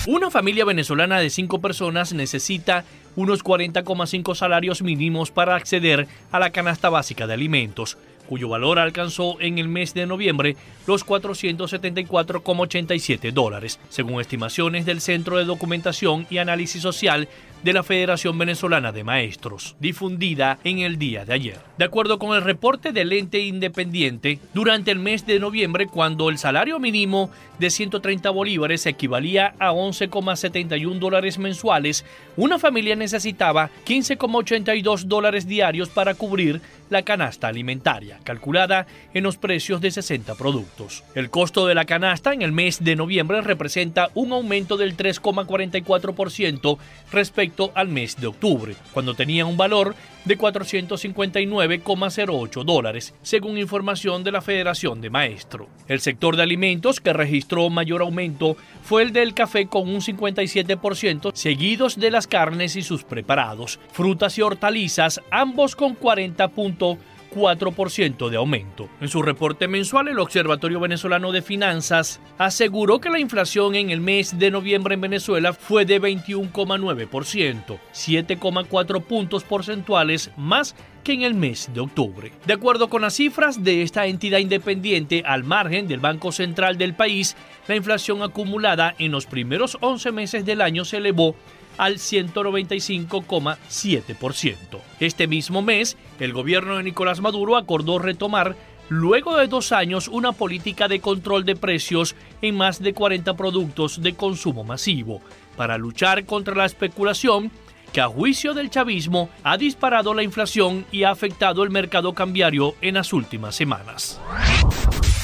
Una 0.06 0.30
familia 0.30 0.64
venezolana 0.64 1.20
de 1.20 1.30
cinco 1.30 1.60
personas 1.60 2.12
necesita 2.12 2.84
unos 3.16 3.44
40,5 3.44 4.34
salarios 4.34 4.82
mínimos 4.82 5.30
para 5.30 5.56
acceder 5.56 6.06
a 6.30 6.38
la 6.38 6.50
canasta 6.50 6.90
básica 6.90 7.26
de 7.26 7.34
alimentos 7.34 7.96
cuyo 8.32 8.48
valor 8.48 8.78
alcanzó 8.78 9.36
en 9.40 9.58
el 9.58 9.68
mes 9.68 9.94
de 9.94 10.06
noviembre 10.06 10.56
los 10.86 11.04
474,87 11.04 13.32
dólares, 13.32 13.78
según 13.90 14.22
estimaciones 14.22 14.86
del 14.86 15.02
Centro 15.02 15.36
de 15.36 15.44
Documentación 15.44 16.26
y 16.30 16.38
Análisis 16.38 16.80
Social 16.80 17.28
de 17.62 17.72
la 17.72 17.82
Federación 17.82 18.36
Venezolana 18.38 18.92
de 18.92 19.04
Maestros, 19.04 19.76
difundida 19.78 20.58
en 20.64 20.80
el 20.80 20.98
día 20.98 21.24
de 21.24 21.34
ayer. 21.34 21.58
De 21.78 21.84
acuerdo 21.84 22.18
con 22.18 22.36
el 22.36 22.42
reporte 22.42 22.92
del 22.92 23.12
ente 23.12 23.40
independiente, 23.40 24.38
durante 24.52 24.90
el 24.90 24.98
mes 24.98 25.26
de 25.26 25.38
noviembre, 25.38 25.86
cuando 25.86 26.28
el 26.28 26.38
salario 26.38 26.78
mínimo 26.78 27.30
de 27.58 27.70
130 27.70 28.30
bolívares 28.30 28.86
equivalía 28.86 29.54
a 29.58 29.72
11,71 29.72 30.98
dólares 30.98 31.38
mensuales, 31.38 32.04
una 32.36 32.58
familia 32.58 32.96
necesitaba 32.96 33.70
15,82 33.86 35.04
dólares 35.04 35.46
diarios 35.46 35.88
para 35.88 36.14
cubrir 36.14 36.60
la 36.90 37.02
canasta 37.02 37.48
alimentaria, 37.48 38.18
calculada 38.22 38.86
en 39.14 39.24
los 39.24 39.38
precios 39.38 39.80
de 39.80 39.90
60 39.90 40.34
productos. 40.34 41.02
El 41.14 41.30
costo 41.30 41.66
de 41.66 41.74
la 41.74 41.86
canasta 41.86 42.34
en 42.34 42.42
el 42.42 42.52
mes 42.52 42.84
de 42.84 42.96
noviembre 42.96 43.40
representa 43.40 44.10
un 44.14 44.32
aumento 44.32 44.76
del 44.76 44.96
3,44% 44.96 46.78
respecto 47.10 47.51
al 47.74 47.88
mes 47.88 48.16
de 48.20 48.28
octubre, 48.28 48.76
cuando 48.92 49.14
tenía 49.14 49.46
un 49.46 49.57
valor 49.57 49.96
de 50.24 50.38
459,08 50.38 52.64
dólares, 52.64 53.12
según 53.22 53.59
información 53.59 54.22
de 54.24 54.32
la 54.32 54.40
Federación 54.40 55.00
de 55.00 55.11
Maestro. 55.11 55.68
El 55.88 56.00
sector 56.00 56.36
de 56.36 56.44
alimentos 56.44 57.00
que 57.00 57.12
registró 57.12 57.68
mayor 57.70 58.03
aumento 58.03 58.57
fue 58.82 59.03
el 59.03 59.12
del 59.12 59.34
café 59.34 59.66
con 59.66 59.88
un 59.88 60.00
57%, 60.00 61.32
seguidos 61.34 61.98
de 61.98 62.11
las 62.11 62.26
carnes 62.26 62.76
y 62.76 62.82
sus 62.82 63.05
preparados, 63.05 63.80
frutas 63.92 64.38
y 64.38 64.42
hortalizas, 64.42 65.20
ambos 65.30 65.76
con 65.76 65.98
40.4%. 65.98 66.98
4% 67.32 68.28
de 68.28 68.36
aumento. 68.36 68.88
En 69.00 69.08
su 69.08 69.22
reporte 69.22 69.68
mensual, 69.68 70.08
el 70.08 70.18
Observatorio 70.18 70.80
Venezolano 70.80 71.32
de 71.32 71.42
Finanzas 71.42 72.20
aseguró 72.38 73.00
que 73.00 73.10
la 73.10 73.18
inflación 73.18 73.74
en 73.74 73.90
el 73.90 74.00
mes 74.00 74.38
de 74.38 74.50
noviembre 74.50 74.94
en 74.94 75.00
Venezuela 75.00 75.52
fue 75.52 75.84
de 75.84 76.00
21,9%, 76.00 77.78
7,4 77.92 79.02
puntos 79.02 79.44
porcentuales 79.44 80.30
más 80.36 80.74
que 81.02 81.12
en 81.12 81.22
el 81.22 81.34
mes 81.34 81.70
de 81.74 81.80
octubre. 81.80 82.32
De 82.46 82.52
acuerdo 82.52 82.88
con 82.88 83.02
las 83.02 83.14
cifras 83.14 83.64
de 83.64 83.82
esta 83.82 84.06
entidad 84.06 84.38
independiente 84.38 85.22
al 85.26 85.44
margen 85.44 85.88
del 85.88 86.00
Banco 86.00 86.32
Central 86.32 86.78
del 86.78 86.94
país, 86.94 87.36
la 87.66 87.76
inflación 87.76 88.22
acumulada 88.22 88.94
en 88.98 89.12
los 89.12 89.26
primeros 89.26 89.78
11 89.80 90.12
meses 90.12 90.44
del 90.44 90.60
año 90.60 90.84
se 90.84 90.98
elevó 90.98 91.34
al 91.82 91.96
195,7%. 91.96 94.56
Este 95.00 95.26
mismo 95.26 95.62
mes, 95.62 95.96
el 96.20 96.32
gobierno 96.32 96.76
de 96.76 96.84
Nicolás 96.84 97.20
Maduro 97.20 97.56
acordó 97.56 97.98
retomar 97.98 98.54
luego 98.88 99.36
de 99.36 99.48
dos 99.48 99.72
años 99.72 100.06
una 100.06 100.30
política 100.30 100.86
de 100.86 101.00
control 101.00 101.44
de 101.44 101.56
precios 101.56 102.14
en 102.40 102.56
más 102.56 102.80
de 102.80 102.94
40 102.94 103.34
productos 103.34 104.00
de 104.00 104.14
consumo 104.14 104.62
masivo 104.62 105.20
para 105.56 105.76
luchar 105.76 106.24
contra 106.24 106.54
la 106.54 106.66
especulación 106.66 107.50
que 107.92 108.00
a 108.00 108.06
juicio 108.06 108.54
del 108.54 108.70
chavismo 108.70 109.28
ha 109.42 109.56
disparado 109.56 110.14
la 110.14 110.22
inflación 110.22 110.86
y 110.92 111.02
ha 111.02 111.10
afectado 111.10 111.64
el 111.64 111.70
mercado 111.70 112.14
cambiario 112.14 112.76
en 112.80 112.94
las 112.94 113.12
últimas 113.12 113.56
semanas. 113.56 114.20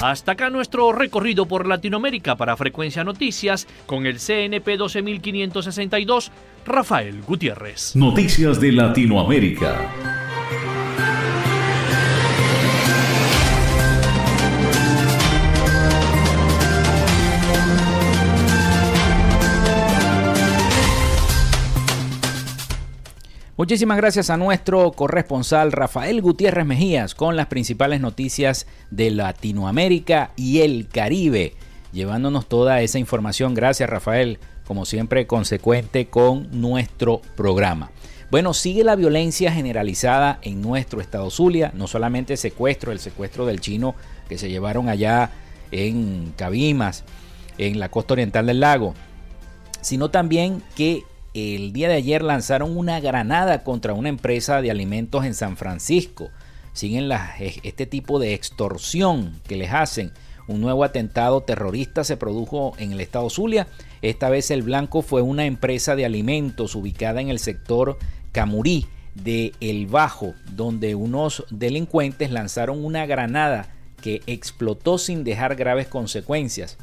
Hasta 0.01 0.31
acá 0.31 0.49
nuestro 0.49 0.93
recorrido 0.93 1.45
por 1.45 1.67
Latinoamérica 1.67 2.37
para 2.37 2.55
Frecuencia 2.55 3.03
Noticias 3.03 3.67
con 3.85 4.05
el 4.05 4.17
CNP 4.19 4.77
12562, 4.77 6.31
Rafael 6.65 7.21
Gutiérrez. 7.21 7.97
Noticias 7.97 8.61
de 8.61 8.71
Latinoamérica. 8.71 10.18
Muchísimas 23.59 23.97
gracias 23.97 24.29
a 24.29 24.37
nuestro 24.37 24.93
corresponsal 24.93 25.73
Rafael 25.73 26.21
Gutiérrez 26.21 26.65
Mejías 26.65 27.13
con 27.13 27.35
las 27.35 27.47
principales 27.47 27.99
noticias 27.99 28.67
de 28.89 29.11
Latinoamérica 29.11 30.31
y 30.37 30.61
el 30.61 30.87
Caribe, 30.87 31.55
llevándonos 31.91 32.47
toda 32.47 32.81
esa 32.81 32.99
información. 32.99 33.53
Gracias 33.55 33.89
Rafael, 33.89 34.39
como 34.65 34.85
siempre 34.85 35.27
consecuente 35.27 36.07
con 36.07 36.47
nuestro 36.61 37.21
programa. 37.35 37.91
Bueno, 38.31 38.53
sigue 38.53 38.85
la 38.85 38.95
violencia 38.95 39.51
generalizada 39.51 40.39
en 40.41 40.61
nuestro 40.61 41.01
estado 41.01 41.29
Zulia, 41.29 41.73
no 41.75 41.87
solamente 41.87 42.37
secuestro, 42.37 42.93
el 42.93 42.99
secuestro 42.99 43.45
del 43.45 43.59
chino 43.59 43.93
que 44.29 44.37
se 44.37 44.49
llevaron 44.49 44.87
allá 44.87 45.31
en 45.71 46.31
Cabimas, 46.37 47.03
en 47.57 47.77
la 47.77 47.91
costa 47.91 48.13
oriental 48.13 48.45
del 48.45 48.61
lago, 48.61 48.93
sino 49.81 50.11
también 50.11 50.63
que 50.77 51.03
el 51.33 51.73
día 51.73 51.89
de 51.89 51.95
ayer 51.95 52.23
lanzaron 52.23 52.75
una 52.77 52.99
granada 52.99 53.63
contra 53.63 53.93
una 53.93 54.09
empresa 54.09 54.61
de 54.61 54.71
alimentos 54.71 55.25
en 55.25 55.33
San 55.33 55.57
Francisco. 55.57 56.29
Siguen 56.73 57.09
este 57.63 57.85
tipo 57.85 58.19
de 58.19 58.33
extorsión 58.33 59.39
que 59.47 59.57
les 59.57 59.71
hacen. 59.73 60.11
Un 60.47 60.61
nuevo 60.61 60.83
atentado 60.83 61.41
terrorista 61.41 62.03
se 62.03 62.17
produjo 62.17 62.73
en 62.79 62.91
el 62.91 63.01
estado 63.01 63.29
Zulia. 63.29 63.67
Esta 64.01 64.29
vez 64.29 64.49
el 64.49 64.63
blanco 64.63 65.01
fue 65.01 65.21
una 65.21 65.45
empresa 65.45 65.95
de 65.95 66.05
alimentos 66.05 66.75
ubicada 66.75 67.21
en 67.21 67.29
el 67.29 67.39
sector 67.39 67.97
Camurí 68.31 68.87
de 69.13 69.53
El 69.59 69.87
Bajo, 69.87 70.33
donde 70.55 70.95
unos 70.95 71.45
delincuentes 71.49 72.31
lanzaron 72.31 72.83
una 72.83 73.05
granada 73.05 73.73
que 74.01 74.21
explotó 74.27 74.97
sin 74.97 75.23
dejar 75.23 75.55
graves 75.55 75.87
consecuencias. 75.87 76.77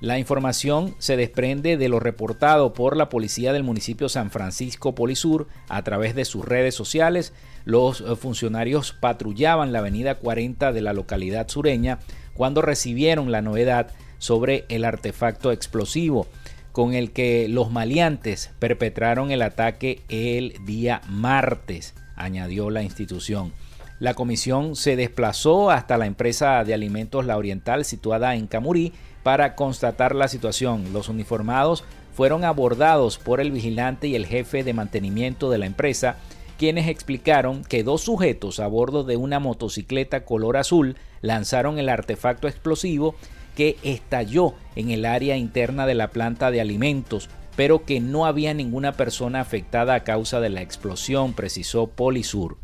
La 0.00 0.18
información 0.18 0.94
se 0.98 1.16
desprende 1.16 1.78
de 1.78 1.88
lo 1.88 2.00
reportado 2.00 2.74
por 2.74 2.96
la 2.96 3.08
policía 3.08 3.54
del 3.54 3.62
municipio 3.62 4.10
San 4.10 4.30
Francisco 4.30 4.94
Polisur 4.94 5.46
a 5.68 5.82
través 5.84 6.14
de 6.14 6.26
sus 6.26 6.44
redes 6.44 6.74
sociales. 6.74 7.32
Los 7.64 8.02
eh, 8.02 8.14
funcionarios 8.14 8.92
patrullaban 8.92 9.72
la 9.72 9.78
avenida 9.78 10.16
40 10.16 10.72
de 10.72 10.82
la 10.82 10.92
localidad 10.92 11.48
sureña 11.48 11.98
cuando 12.34 12.60
recibieron 12.60 13.32
la 13.32 13.40
novedad 13.40 13.88
sobre 14.18 14.66
el 14.68 14.84
artefacto 14.84 15.50
explosivo 15.50 16.26
con 16.72 16.92
el 16.92 17.12
que 17.12 17.48
los 17.48 17.70
maleantes 17.70 18.50
perpetraron 18.58 19.30
el 19.30 19.40
ataque 19.40 20.02
el 20.10 20.56
día 20.66 21.00
martes, 21.08 21.94
añadió 22.16 22.68
la 22.68 22.82
institución. 22.82 23.54
La 23.98 24.12
comisión 24.12 24.76
se 24.76 24.94
desplazó 24.94 25.70
hasta 25.70 25.96
la 25.96 26.04
empresa 26.04 26.62
de 26.64 26.74
alimentos 26.74 27.24
La 27.24 27.38
Oriental 27.38 27.86
situada 27.86 28.34
en 28.34 28.46
Camurí 28.46 28.92
para 29.26 29.56
constatar 29.56 30.14
la 30.14 30.28
situación. 30.28 30.92
Los 30.92 31.08
uniformados 31.08 31.82
fueron 32.14 32.44
abordados 32.44 33.18
por 33.18 33.40
el 33.40 33.50
vigilante 33.50 34.06
y 34.06 34.14
el 34.14 34.24
jefe 34.24 34.62
de 34.62 34.72
mantenimiento 34.72 35.50
de 35.50 35.58
la 35.58 35.66
empresa, 35.66 36.18
quienes 36.58 36.86
explicaron 36.86 37.64
que 37.64 37.82
dos 37.82 38.02
sujetos 38.02 38.60
a 38.60 38.68
bordo 38.68 39.02
de 39.02 39.16
una 39.16 39.40
motocicleta 39.40 40.24
color 40.24 40.56
azul 40.56 40.94
lanzaron 41.22 41.80
el 41.80 41.88
artefacto 41.88 42.46
explosivo 42.46 43.16
que 43.56 43.76
estalló 43.82 44.54
en 44.76 44.92
el 44.92 45.04
área 45.04 45.36
interna 45.36 45.86
de 45.86 45.96
la 45.96 46.10
planta 46.10 46.52
de 46.52 46.60
alimentos, 46.60 47.28
pero 47.56 47.84
que 47.84 47.98
no 47.98 48.26
había 48.26 48.54
ninguna 48.54 48.92
persona 48.92 49.40
afectada 49.40 49.96
a 49.96 50.04
causa 50.04 50.38
de 50.38 50.50
la 50.50 50.62
explosión, 50.62 51.32
precisó 51.32 51.88
Polisur. 51.88 52.58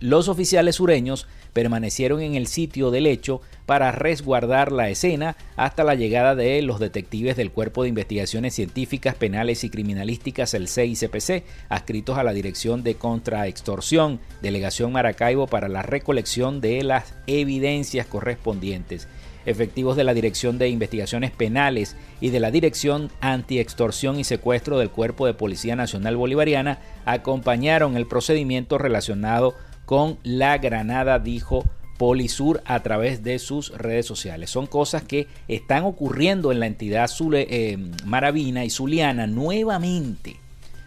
Los 0.00 0.28
oficiales 0.28 0.76
sureños 0.76 1.26
permanecieron 1.58 2.22
en 2.22 2.36
el 2.36 2.46
sitio 2.46 2.92
del 2.92 3.04
hecho 3.04 3.40
para 3.66 3.90
resguardar 3.90 4.70
la 4.70 4.90
escena 4.90 5.34
hasta 5.56 5.82
la 5.82 5.96
llegada 5.96 6.36
de 6.36 6.62
los 6.62 6.78
detectives 6.78 7.36
del 7.36 7.50
Cuerpo 7.50 7.82
de 7.82 7.88
Investigaciones 7.88 8.54
Científicas, 8.54 9.16
Penales 9.16 9.64
y 9.64 9.68
Criminalísticas, 9.68 10.54
el 10.54 10.68
CICPC, 10.68 11.42
adscritos 11.68 12.16
a 12.16 12.22
la 12.22 12.32
Dirección 12.32 12.84
de 12.84 12.94
Contraextorsión, 12.94 14.20
Delegación 14.40 14.92
Maracaibo, 14.92 15.48
para 15.48 15.66
la 15.66 15.82
recolección 15.82 16.60
de 16.60 16.84
las 16.84 17.12
evidencias 17.26 18.06
correspondientes. 18.06 19.08
Efectivos 19.44 19.96
de 19.96 20.04
la 20.04 20.14
Dirección 20.14 20.58
de 20.58 20.68
Investigaciones 20.68 21.32
Penales 21.32 21.96
y 22.20 22.30
de 22.30 22.38
la 22.38 22.52
Dirección 22.52 23.10
Antiextorsión 23.20 24.20
y 24.20 24.22
Secuestro 24.22 24.78
del 24.78 24.90
Cuerpo 24.90 25.26
de 25.26 25.34
Policía 25.34 25.74
Nacional 25.74 26.16
Bolivariana 26.16 26.78
acompañaron 27.04 27.96
el 27.96 28.06
procedimiento 28.06 28.78
relacionado 28.78 29.56
con 29.88 30.18
la 30.22 30.58
granada, 30.58 31.18
dijo 31.18 31.64
Polisur 31.96 32.60
a 32.66 32.80
través 32.80 33.22
de 33.22 33.38
sus 33.38 33.70
redes 33.70 34.04
sociales. 34.04 34.50
Son 34.50 34.66
cosas 34.66 35.02
que 35.02 35.28
están 35.48 35.84
ocurriendo 35.84 36.52
en 36.52 36.60
la 36.60 36.66
entidad 36.66 37.10
eh, 37.32 37.78
maravina 38.04 38.66
y 38.66 38.70
zuliana 38.70 39.26
nuevamente. 39.26 40.36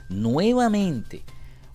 Nuevamente. 0.07 1.23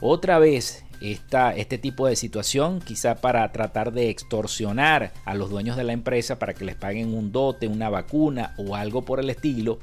Otra 0.00 0.38
vez 0.38 0.84
esta, 1.00 1.52
este 1.52 1.78
tipo 1.78 2.06
de 2.06 2.14
situación, 2.14 2.78
quizá 2.78 3.16
para 3.16 3.50
tratar 3.50 3.92
de 3.92 4.08
extorsionar 4.08 5.12
a 5.24 5.34
los 5.34 5.50
dueños 5.50 5.76
de 5.76 5.82
la 5.82 5.94
empresa 5.94 6.38
para 6.38 6.54
que 6.54 6.64
les 6.64 6.76
paguen 6.76 7.12
un 7.12 7.32
dote, 7.32 7.66
una 7.66 7.90
vacuna 7.90 8.54
o 8.56 8.76
algo 8.76 9.04
por 9.04 9.18
el 9.18 9.30
estilo. 9.30 9.80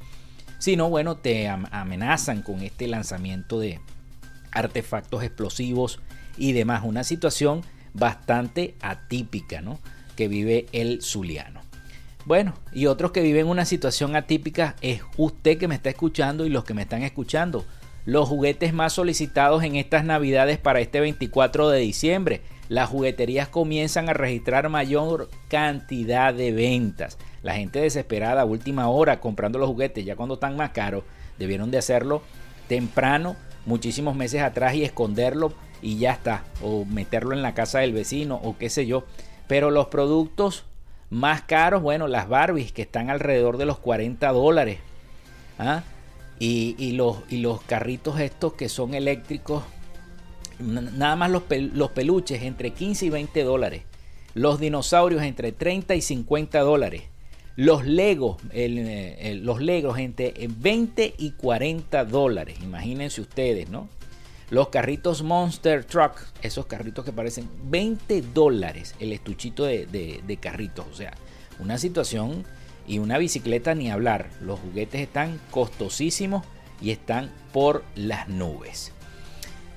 Sino, 0.60 0.90
bueno, 0.90 1.18
te 1.18 1.50
amenazan 1.50 2.42
con 2.42 2.62
este 2.62 2.88
lanzamiento 2.88 3.60
de 3.60 3.82
artefactos 4.54 5.24
explosivos 5.24 6.00
y 6.38 6.54
demás. 6.54 6.84
Una 6.84 7.04
situación 7.04 7.62
bastante 7.94 8.76
atípica, 8.82 9.62
¿no? 9.62 9.80
Que 10.16 10.28
vive 10.28 10.68
el 10.72 11.02
zuliano. 11.02 11.62
Bueno, 12.26 12.54
y 12.72 12.86
otros 12.86 13.12
que 13.12 13.22
viven 13.22 13.48
una 13.48 13.66
situación 13.66 14.16
atípica 14.16 14.76
es 14.82 15.02
usted 15.18 15.58
que 15.58 15.68
me 15.68 15.76
está 15.76 15.90
escuchando 15.90 16.46
y 16.46 16.50
los 16.50 16.64
que 16.64 16.74
me 16.74 16.84
están 16.84 17.04
escuchando. 17.04 17.66
Los 18.06 18.30
juguetes 18.30 18.74
más 18.74 18.94
solicitados 18.94 19.64
en 19.64 19.76
estas 19.76 20.06
navidades 20.06 20.58
para 20.58 20.80
este 20.80 21.00
24 21.00 21.70
de 21.70 21.80
diciembre. 21.80 22.42
Las 22.70 22.90
jugueterías 22.90 23.50
comienzan 23.50 24.10
a 24.10 24.14
registrar 24.14 24.70
mayor 24.70 25.30
cantidad 25.50 26.34
de 26.34 26.52
ventas. 26.52 27.18
La 27.42 27.56
gente 27.56 27.80
desesperada 27.80 28.42
a 28.42 28.46
última 28.46 28.88
hora 28.88 29.20
comprando 29.20 29.60
los 29.60 29.70
juguetes 29.70 30.06
ya 30.06 30.16
cuando 30.16 30.36
están 30.36 30.56
más 30.56 30.72
caros, 30.72 31.04
debieron 31.38 31.72
de 31.72 31.78
hacerlo 31.78 32.22
temprano, 32.68 33.36
muchísimos 33.66 34.16
meses 34.16 34.42
atrás 34.42 34.76
y 34.76 34.84
esconderlo 34.84 35.54
y 35.84 35.98
ya 35.98 36.14
está. 36.14 36.44
O 36.64 36.86
meterlo 36.86 37.34
en 37.34 37.44
la 37.44 37.54
casa 37.54 37.80
del 37.80 37.94
vecino 37.94 38.40
o 38.42 38.58
qué 38.58 38.70
sé 38.70 38.88
yo. 38.88 39.04
Pero 39.48 39.70
los 39.70 39.88
productos 39.88 40.66
más 41.10 41.44
caros, 41.44 41.84
bueno, 41.84 42.08
las 42.08 42.28
Barbies 42.28 42.72
que 42.72 42.82
están 42.82 43.10
alrededor 43.10 43.58
de 43.58 43.66
los 43.66 43.78
40 43.78 44.32
dólares. 44.32 44.80
¿ah? 45.60 45.84
Y, 46.40 46.94
los, 46.94 47.20
y 47.30 47.38
los 47.38 47.62
carritos 47.62 48.20
estos 48.20 48.54
que 48.54 48.68
son 48.68 48.94
eléctricos, 48.94 49.64
nada 50.60 51.16
más 51.16 51.32
los, 51.32 51.44
los 51.50 51.92
peluches 51.92 52.42
entre 52.42 52.72
15 52.72 53.06
y 53.06 53.10
20 53.10 53.44
dólares. 53.44 53.84
Los 54.34 54.60
dinosaurios 54.60 55.22
entre 55.22 55.52
30 55.52 55.96
y 55.96 56.02
50 56.02 56.60
dólares. 56.62 57.04
Los 57.56 57.86
Legos, 57.86 58.38
los 58.52 59.62
Legos 59.62 60.00
entre 60.00 60.34
20 60.50 61.14
y 61.18 61.32
40 61.34 62.04
dólares. 62.06 62.58
Imagínense 62.64 63.22
ustedes, 63.22 63.70
¿no? 63.70 63.88
Los 64.54 64.70
carritos 64.70 65.24
Monster 65.24 65.84
Truck, 65.84 66.14
esos 66.44 66.68
carritos 66.68 67.04
que 67.04 67.12
parecen 67.12 67.50
20 67.72 68.22
dólares 68.36 68.94
el 69.00 69.12
estuchito 69.12 69.64
de, 69.64 70.38
carritos. 70.40 70.86
O 70.92 70.94
sea, 70.94 71.16
una 71.58 71.80
situación 71.80 72.46
y 72.86 73.00
una 73.00 73.18
bicicleta 73.18 73.74
ni 73.74 73.90
hablar. 73.90 74.30
Los 74.42 74.60
juguetes 74.60 75.02
están 75.02 75.42
costosísimos 75.50 76.46
y 76.80 76.92
están 76.92 77.32
por 77.52 77.84
las 77.96 78.28
nubes. 78.28 78.92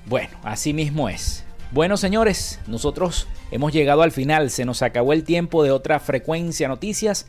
Bueno, 0.05 0.37
así 0.43 0.75
mismo 0.75 1.09
es. 1.09 1.43
Bueno, 1.71 1.97
señores, 1.97 2.59
nosotros 2.67 3.25
hemos 3.49 3.73
llegado 3.73 4.03
al 4.03 4.11
final. 4.11 4.51
Se 4.51 4.63
nos 4.63 4.83
acabó 4.83 5.13
el 5.13 5.23
tiempo 5.23 5.63
de 5.63 5.71
otra 5.71 5.99
frecuencia 5.99 6.67
noticias. 6.67 7.25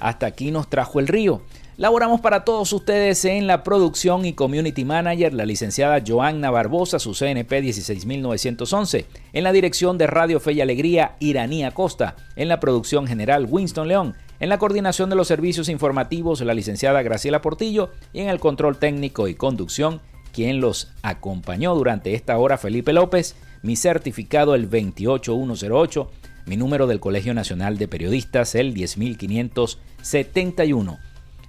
Hasta 0.00 0.24
aquí 0.24 0.50
nos 0.50 0.70
trajo 0.70 1.00
el 1.00 1.08
río. 1.08 1.42
Laboramos 1.78 2.20
para 2.20 2.44
todos 2.44 2.72
ustedes 2.72 3.24
en 3.24 3.46
la 3.46 3.62
producción 3.62 4.26
y 4.26 4.32
community 4.32 4.84
manager, 4.84 5.32
la 5.32 5.46
licenciada 5.46 6.02
Joanna 6.04 6.50
Barbosa, 6.50 6.98
su 6.98 7.14
CNP 7.14 7.60
16911. 7.60 9.06
En 9.32 9.44
la 9.44 9.52
dirección 9.52 9.96
de 9.96 10.08
Radio 10.08 10.40
Fe 10.40 10.54
y 10.54 10.60
Alegría, 10.60 11.14
Iranía 11.20 11.70
Costa. 11.70 12.16
En 12.34 12.48
la 12.48 12.58
producción 12.58 13.06
general, 13.06 13.46
Winston 13.48 13.86
León. 13.86 14.16
En 14.40 14.48
la 14.48 14.58
coordinación 14.58 15.08
de 15.08 15.14
los 15.14 15.28
servicios 15.28 15.68
informativos, 15.68 16.40
la 16.40 16.52
licenciada 16.52 17.00
Graciela 17.02 17.42
Portillo. 17.42 17.90
Y 18.12 18.22
en 18.22 18.28
el 18.28 18.40
control 18.40 18.80
técnico 18.80 19.28
y 19.28 19.36
conducción, 19.36 20.00
quien 20.32 20.60
los 20.60 20.90
acompañó 21.02 21.76
durante 21.76 22.14
esta 22.14 22.38
hora, 22.38 22.58
Felipe 22.58 22.92
López. 22.92 23.36
Mi 23.62 23.76
certificado, 23.76 24.56
el 24.56 24.68
28108. 24.68 26.10
Mi 26.46 26.56
número 26.56 26.88
del 26.88 26.98
Colegio 26.98 27.34
Nacional 27.34 27.78
de 27.78 27.86
Periodistas, 27.86 28.56
el 28.56 28.74
10571. 28.74 30.98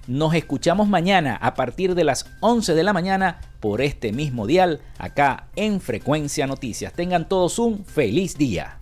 Nos 0.06 0.34
escuchamos 0.34 0.88
mañana 0.88 1.36
a 1.36 1.54
partir 1.54 1.94
de 1.94 2.04
las 2.04 2.26
11 2.40 2.74
de 2.74 2.82
la 2.82 2.92
mañana 2.92 3.40
por 3.60 3.82
este 3.82 4.12
mismo 4.12 4.46
dial 4.46 4.80
acá 4.98 5.48
en 5.56 5.80
Frecuencia 5.80 6.46
Noticias. 6.46 6.92
Tengan 6.94 7.28
todos 7.28 7.58
un 7.58 7.84
feliz 7.84 8.36
día. 8.36 8.78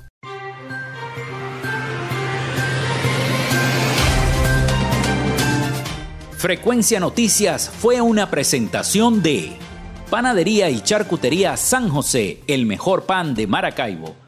Frecuencia 6.36 7.00
Noticias 7.00 7.68
fue 7.68 8.00
una 8.00 8.30
presentación 8.30 9.22
de 9.22 9.56
Panadería 10.08 10.70
y 10.70 10.80
Charcutería 10.80 11.56
San 11.56 11.88
José, 11.88 12.40
el 12.46 12.64
mejor 12.64 13.06
pan 13.06 13.34
de 13.34 13.48
Maracaibo 13.48 14.27